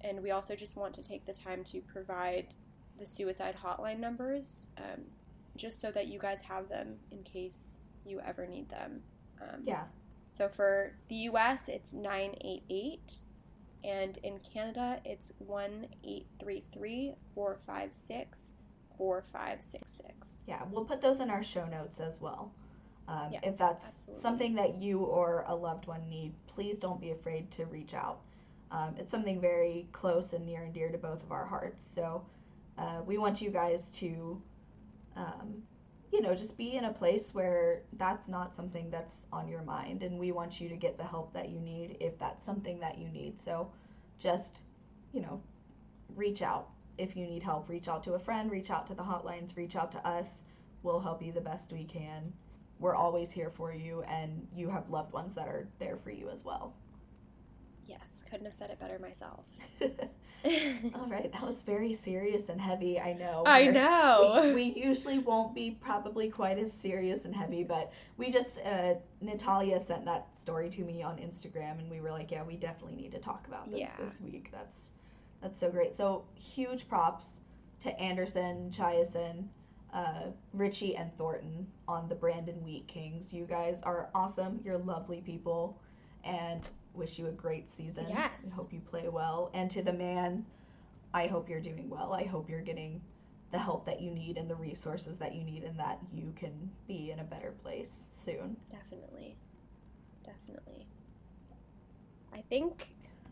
and 0.00 0.22
we 0.22 0.30
also 0.30 0.54
just 0.56 0.76
want 0.76 0.94
to 0.94 1.02
take 1.02 1.24
the 1.26 1.32
time 1.32 1.62
to 1.64 1.80
provide 1.82 2.54
the 2.98 3.06
suicide 3.06 3.56
hotline 3.62 3.98
numbers 3.98 4.68
um, 4.78 5.02
just 5.56 5.80
so 5.80 5.90
that 5.92 6.08
you 6.08 6.18
guys 6.18 6.42
have 6.42 6.68
them 6.68 6.98
in 7.10 7.22
case 7.22 7.78
you 8.06 8.20
ever 8.20 8.46
need 8.46 8.68
them. 8.68 9.02
Um, 9.40 9.62
Yeah. 9.64 9.84
So 10.32 10.48
for 10.48 10.92
the 11.08 11.14
US, 11.30 11.68
it's 11.68 11.92
988. 11.92 13.20
And 13.84 14.16
in 14.22 14.38
Canada, 14.40 15.00
it's 15.04 15.32
1 15.38 15.86
833 16.02 17.14
456 17.34 18.40
4566. 18.96 20.36
Yeah, 20.46 20.62
we'll 20.70 20.84
put 20.84 21.00
those 21.00 21.20
in 21.20 21.28
our 21.30 21.42
show 21.42 21.66
notes 21.66 22.00
as 22.00 22.20
well. 22.20 22.52
Um, 23.08 23.28
Yes, 23.32 23.42
if 23.44 23.58
that's 23.58 23.84
absolutely. 23.84 24.22
something 24.22 24.54
that 24.54 24.76
you 24.80 25.00
or 25.00 25.44
a 25.48 25.54
loved 25.54 25.86
one 25.86 26.08
need, 26.08 26.32
please 26.46 26.78
don't 26.78 27.00
be 27.00 27.10
afraid 27.10 27.50
to 27.52 27.66
reach 27.66 27.92
out. 27.94 28.20
Um, 28.70 28.94
it's 28.98 29.10
something 29.10 29.40
very 29.40 29.86
close 29.92 30.32
and 30.32 30.46
near 30.46 30.62
and 30.62 30.72
dear 30.72 30.90
to 30.90 30.96
both 30.98 31.22
of 31.22 31.30
our 31.30 31.44
hearts. 31.44 31.86
So 31.94 32.24
uh, 32.78 33.02
we 33.06 33.18
want 33.18 33.42
you 33.42 33.50
guys 33.50 33.90
to, 33.92 34.40
um, 35.16 35.62
you 36.14 36.20
know, 36.20 36.32
just 36.32 36.56
be 36.56 36.76
in 36.76 36.84
a 36.84 36.92
place 36.92 37.34
where 37.34 37.82
that's 37.94 38.28
not 38.28 38.54
something 38.54 38.88
that's 38.88 39.26
on 39.32 39.48
your 39.48 39.62
mind. 39.62 40.04
And 40.04 40.16
we 40.16 40.30
want 40.30 40.60
you 40.60 40.68
to 40.68 40.76
get 40.76 40.96
the 40.96 41.02
help 41.02 41.32
that 41.32 41.48
you 41.48 41.58
need 41.58 41.96
if 41.98 42.16
that's 42.20 42.44
something 42.44 42.78
that 42.78 42.98
you 42.98 43.08
need. 43.08 43.40
So 43.40 43.68
just, 44.20 44.62
you 45.12 45.20
know, 45.20 45.42
reach 46.14 46.40
out. 46.40 46.68
If 46.98 47.16
you 47.16 47.26
need 47.26 47.42
help, 47.42 47.68
reach 47.68 47.88
out 47.88 48.04
to 48.04 48.14
a 48.14 48.18
friend, 48.20 48.48
reach 48.48 48.70
out 48.70 48.86
to 48.86 48.94
the 48.94 49.02
hotlines, 49.02 49.56
reach 49.56 49.74
out 49.74 49.90
to 49.90 50.06
us. 50.06 50.44
We'll 50.84 51.00
help 51.00 51.20
you 51.20 51.32
the 51.32 51.40
best 51.40 51.72
we 51.72 51.82
can. 51.82 52.32
We're 52.78 52.94
always 52.94 53.32
here 53.32 53.50
for 53.50 53.74
you, 53.74 54.02
and 54.02 54.46
you 54.54 54.70
have 54.70 54.88
loved 54.90 55.12
ones 55.12 55.34
that 55.34 55.48
are 55.48 55.66
there 55.80 55.96
for 55.96 56.12
you 56.12 56.28
as 56.30 56.44
well. 56.44 56.74
Yes, 57.86 58.20
couldn't 58.30 58.46
have 58.46 58.54
said 58.54 58.70
it 58.70 58.78
better 58.80 58.98
myself. 58.98 59.44
All 60.94 61.06
right, 61.08 61.32
that 61.32 61.42
was 61.42 61.62
very 61.62 61.94
serious 61.94 62.50
and 62.50 62.60
heavy. 62.60 63.00
I 63.00 63.14
know. 63.14 63.44
I 63.46 63.66
know. 63.68 64.40
We, 64.54 64.72
we 64.72 64.80
usually 64.82 65.18
won't 65.18 65.54
be 65.54 65.70
probably 65.80 66.28
quite 66.28 66.58
as 66.58 66.70
serious 66.72 67.24
and 67.24 67.34
heavy, 67.34 67.64
but 67.64 67.92
we 68.18 68.30
just 68.30 68.58
uh, 68.60 68.94
Natalia 69.22 69.80
sent 69.80 70.04
that 70.04 70.36
story 70.36 70.68
to 70.70 70.82
me 70.82 71.02
on 71.02 71.16
Instagram, 71.16 71.78
and 71.78 71.90
we 71.90 72.00
were 72.02 72.10
like, 72.10 72.30
yeah, 72.30 72.42
we 72.42 72.56
definitely 72.56 72.96
need 72.96 73.12
to 73.12 73.18
talk 73.18 73.46
about 73.48 73.70
this 73.70 73.80
Yeah. 73.80 73.92
this 73.98 74.20
week. 74.20 74.50
That's 74.52 74.90
that's 75.40 75.58
so 75.58 75.70
great. 75.70 75.94
So 75.94 76.24
huge 76.34 76.88
props 76.88 77.40
to 77.80 77.98
Anderson, 78.00 78.70
Chiasson, 78.70 79.44
uh, 79.94 80.24
Ritchie, 80.52 80.96
and 80.96 81.10
Thornton 81.16 81.66
on 81.88 82.06
the 82.08 82.14
Brandon 82.14 82.62
Wheat 82.62 82.86
Kings. 82.86 83.32
You 83.32 83.44
guys 83.46 83.80
are 83.82 84.10
awesome. 84.14 84.60
You're 84.62 84.78
lovely 84.78 85.22
people, 85.22 85.78
and 86.22 86.68
wish 86.94 87.18
you 87.18 87.26
a 87.28 87.32
great 87.32 87.68
season. 87.68 88.06
Yes. 88.08 88.46
Hope 88.54 88.72
you 88.72 88.80
play 88.80 89.08
well. 89.08 89.50
And 89.54 89.70
to 89.70 89.82
the 89.82 89.92
man, 89.92 90.44
I 91.12 91.26
hope 91.26 91.48
you're 91.48 91.60
doing 91.60 91.88
well. 91.88 92.12
I 92.12 92.24
hope 92.24 92.48
you're 92.48 92.60
getting 92.60 93.00
the 93.52 93.58
help 93.58 93.86
that 93.86 94.00
you 94.00 94.10
need 94.10 94.36
and 94.36 94.50
the 94.50 94.54
resources 94.54 95.16
that 95.18 95.34
you 95.34 95.44
need, 95.44 95.62
and 95.62 95.78
that 95.78 95.98
you 96.12 96.32
can 96.36 96.70
be 96.88 97.12
in 97.12 97.20
a 97.20 97.24
better 97.24 97.52
place 97.62 98.08
soon. 98.10 98.56
Definitely. 98.70 99.36
Definitely. 100.24 100.86
I 102.32 102.42
think 102.48 102.88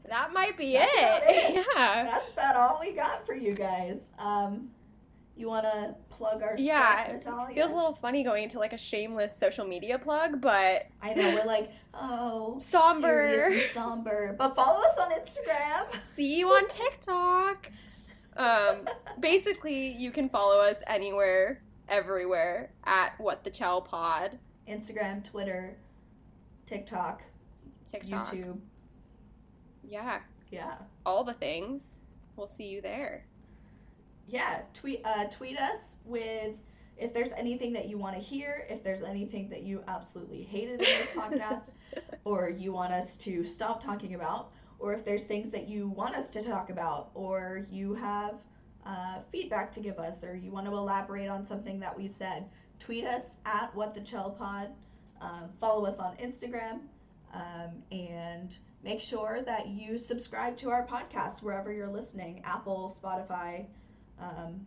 that 0.09 0.33
might 0.33 0.57
be 0.57 0.77
it. 0.77 0.89
it. 0.95 1.67
yeah. 1.75 2.05
That's 2.05 2.31
about 2.31 2.57
all 2.57 2.79
we 2.81 2.93
got 2.93 3.27
for 3.27 3.35
you 3.35 3.53
guys. 3.55 4.01
Um, 4.19 4.71
you 5.37 5.49
want 5.49 5.65
to 5.65 5.95
plug 6.11 6.43
our 6.43 6.55
Yeah, 6.59 7.05
stuff, 7.05 7.13
Natalia? 7.27 7.55
Feels 7.55 7.71
a 7.71 7.75
little 7.75 7.95
funny 7.95 8.23
going 8.23 8.45
into 8.45 8.59
like 8.59 8.73
a 8.73 8.79
shameless 8.79 9.37
social 9.37 9.65
media 9.67 9.99
plug, 9.99 10.41
but 10.41 10.87
I 11.01 11.15
know 11.15 11.35
we're 11.35 11.45
like, 11.47 11.71
oh, 11.95 12.59
Somber. 12.63 13.59
somber. 13.73 14.35
But 14.39 14.55
follow 14.55 14.83
us 14.85 14.97
on 14.99 15.11
Instagram. 15.11 15.87
see 16.15 16.39
you 16.39 16.49
on 16.51 16.69
TikTok. 16.69 17.71
Um, 18.37 18.89
basically, 19.21 19.93
you 19.93 20.11
can 20.11 20.29
follow 20.29 20.61
us 20.61 20.77
anywhere, 20.87 21.63
everywhere 21.89 22.73
at 22.85 23.19
What 23.19 23.43
the 23.45 23.51
Chell 23.51 23.81
Pod, 23.83 24.39
Instagram, 24.69 25.25
Twitter, 25.25 25.77
TikTok, 26.67 27.23
TikTok. 27.85 28.33
YouTube. 28.33 28.59
Yeah, 29.85 30.21
Yeah. 30.51 30.75
all 31.05 31.25
the 31.25 31.35
things. 31.35 32.03
We'll 32.37 32.47
see 32.47 32.69
you 32.69 32.81
there. 32.81 33.27
Yeah 34.27 34.61
tweet 34.75 35.01
uh, 35.05 35.25
tweet 35.25 35.59
us 35.59 35.99
with 36.05 36.55
if 36.97 37.13
there's 37.13 37.33
anything 37.33 37.73
that 37.73 37.89
you 37.89 37.99
want 37.99 38.15
to 38.15 38.21
hear 38.21 38.67
if 38.69 38.83
there's 38.85 39.03
anything 39.03 39.49
that 39.49 39.63
you 39.63 39.83
absolutely 39.89 40.43
hated 40.43 40.75
in 40.75 40.79
this 40.79 41.09
podcast 41.15 41.71
or 42.25 42.51
you 42.51 42.73
want 42.73 42.93
us 42.93 43.17
to 43.17 43.45
stop 43.45 43.83
talking 43.83 44.15
about 44.15 44.53
or 44.79 44.93
if 44.93 45.05
there's 45.05 45.25
things 45.25 45.51
that 45.51 45.69
you 45.69 45.89
want 45.89 46.15
us 46.15 46.29
to 46.29 46.43
talk 46.43 46.71
about 46.71 47.11
or 47.15 47.67
you 47.71 47.95
have 47.95 48.35
uh, 48.85 49.19
feedback 49.31 49.71
to 49.73 49.81
give 49.81 49.99
us 49.99 50.25
or 50.25 50.35
you 50.35 50.51
want 50.51 50.67
to 50.67 50.73
elaborate 50.73 51.29
on 51.29 51.45
something 51.45 51.79
that 51.81 51.97
we 51.97 52.07
said 52.07 52.45
tweet 52.79 53.05
us 53.05 53.37
at 53.47 53.75
what 53.75 53.95
the 53.95 54.01
Chell 54.01 54.31
pod 54.31 54.69
um, 55.21 55.49
follow 55.61 55.87
us 55.87 55.99
on 55.99 56.17
instagram 56.17 56.81
um, 57.33 57.71
and 57.91 58.59
make 58.85 59.01
sure 59.01 59.41
that 59.47 59.69
you 59.69 59.97
subscribe 59.97 60.57
to 60.57 60.69
our 60.71 60.87
podcast 60.87 61.43
wherever 61.43 61.73
you're 61.73 61.91
listening 61.91 62.43
apple 62.45 62.95
spotify 63.03 63.65
um, 64.23 64.65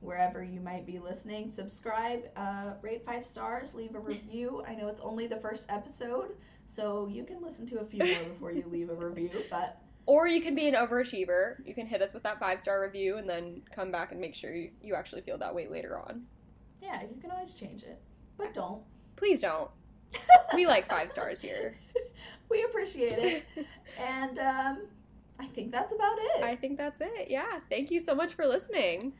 wherever 0.00 0.42
you 0.44 0.60
might 0.60 0.86
be 0.86 0.98
listening. 0.98 1.48
Subscribe, 1.50 2.24
uh, 2.36 2.72
rate 2.82 3.04
five 3.04 3.26
stars, 3.26 3.74
leave 3.74 3.94
a 3.94 3.98
review. 4.12 4.62
I 4.66 4.74
know 4.74 4.88
it's 4.88 5.00
only 5.00 5.26
the 5.26 5.36
first 5.38 5.66
episode, 5.68 6.30
so 6.66 7.08
you 7.10 7.24
can 7.24 7.42
listen 7.42 7.66
to 7.66 7.80
a 7.80 7.84
few 7.84 8.04
more 8.04 8.24
before 8.32 8.52
you 8.52 8.64
leave 8.70 8.90
a 8.90 8.94
review, 8.94 9.30
but 9.50 9.78
Or 10.06 10.26
you 10.28 10.40
can 10.40 10.54
be 10.54 10.68
an 10.68 10.74
overachiever. 10.74 11.56
You 11.66 11.74
can 11.74 11.86
hit 11.86 12.00
us 12.02 12.14
with 12.14 12.22
that 12.22 12.38
five 12.38 12.60
star 12.60 12.80
review 12.82 13.16
and 13.18 13.28
then 13.28 13.62
come 13.74 13.90
back 13.90 14.12
and 14.12 14.20
make 14.20 14.34
sure 14.34 14.54
you, 14.54 14.70
you 14.80 14.94
actually 14.94 15.22
feel 15.22 15.38
that 15.38 15.54
way 15.54 15.66
later 15.68 15.98
on. 15.98 16.22
yeah, 16.80 17.02
you 17.02 17.20
can 17.20 17.30
always 17.32 17.54
change 17.54 17.82
it. 17.82 17.98
But 18.38 18.54
don't. 18.54 18.82
Please 19.16 19.40
don't. 19.40 19.70
We 20.54 20.64
like 20.66 20.86
five 20.88 21.10
stars 21.10 21.40
here. 21.42 21.76
we 22.48 22.62
appreciate 22.62 23.18
it. 23.18 23.66
And 23.98 24.38
um, 24.38 24.78
I 25.38 25.46
think 25.46 25.70
that's 25.70 25.92
about 25.92 26.18
it. 26.18 26.42
I 26.42 26.56
think 26.56 26.78
that's 26.78 27.00
it. 27.00 27.28
Yeah. 27.28 27.60
Thank 27.68 27.90
you 27.90 28.00
so 28.00 28.14
much 28.14 28.34
for 28.34 28.46
listening. 28.46 29.12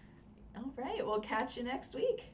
All 0.56 0.72
right, 0.76 1.04
we'll 1.04 1.20
catch 1.20 1.56
you 1.56 1.62
next 1.62 1.94
week. 1.94 2.30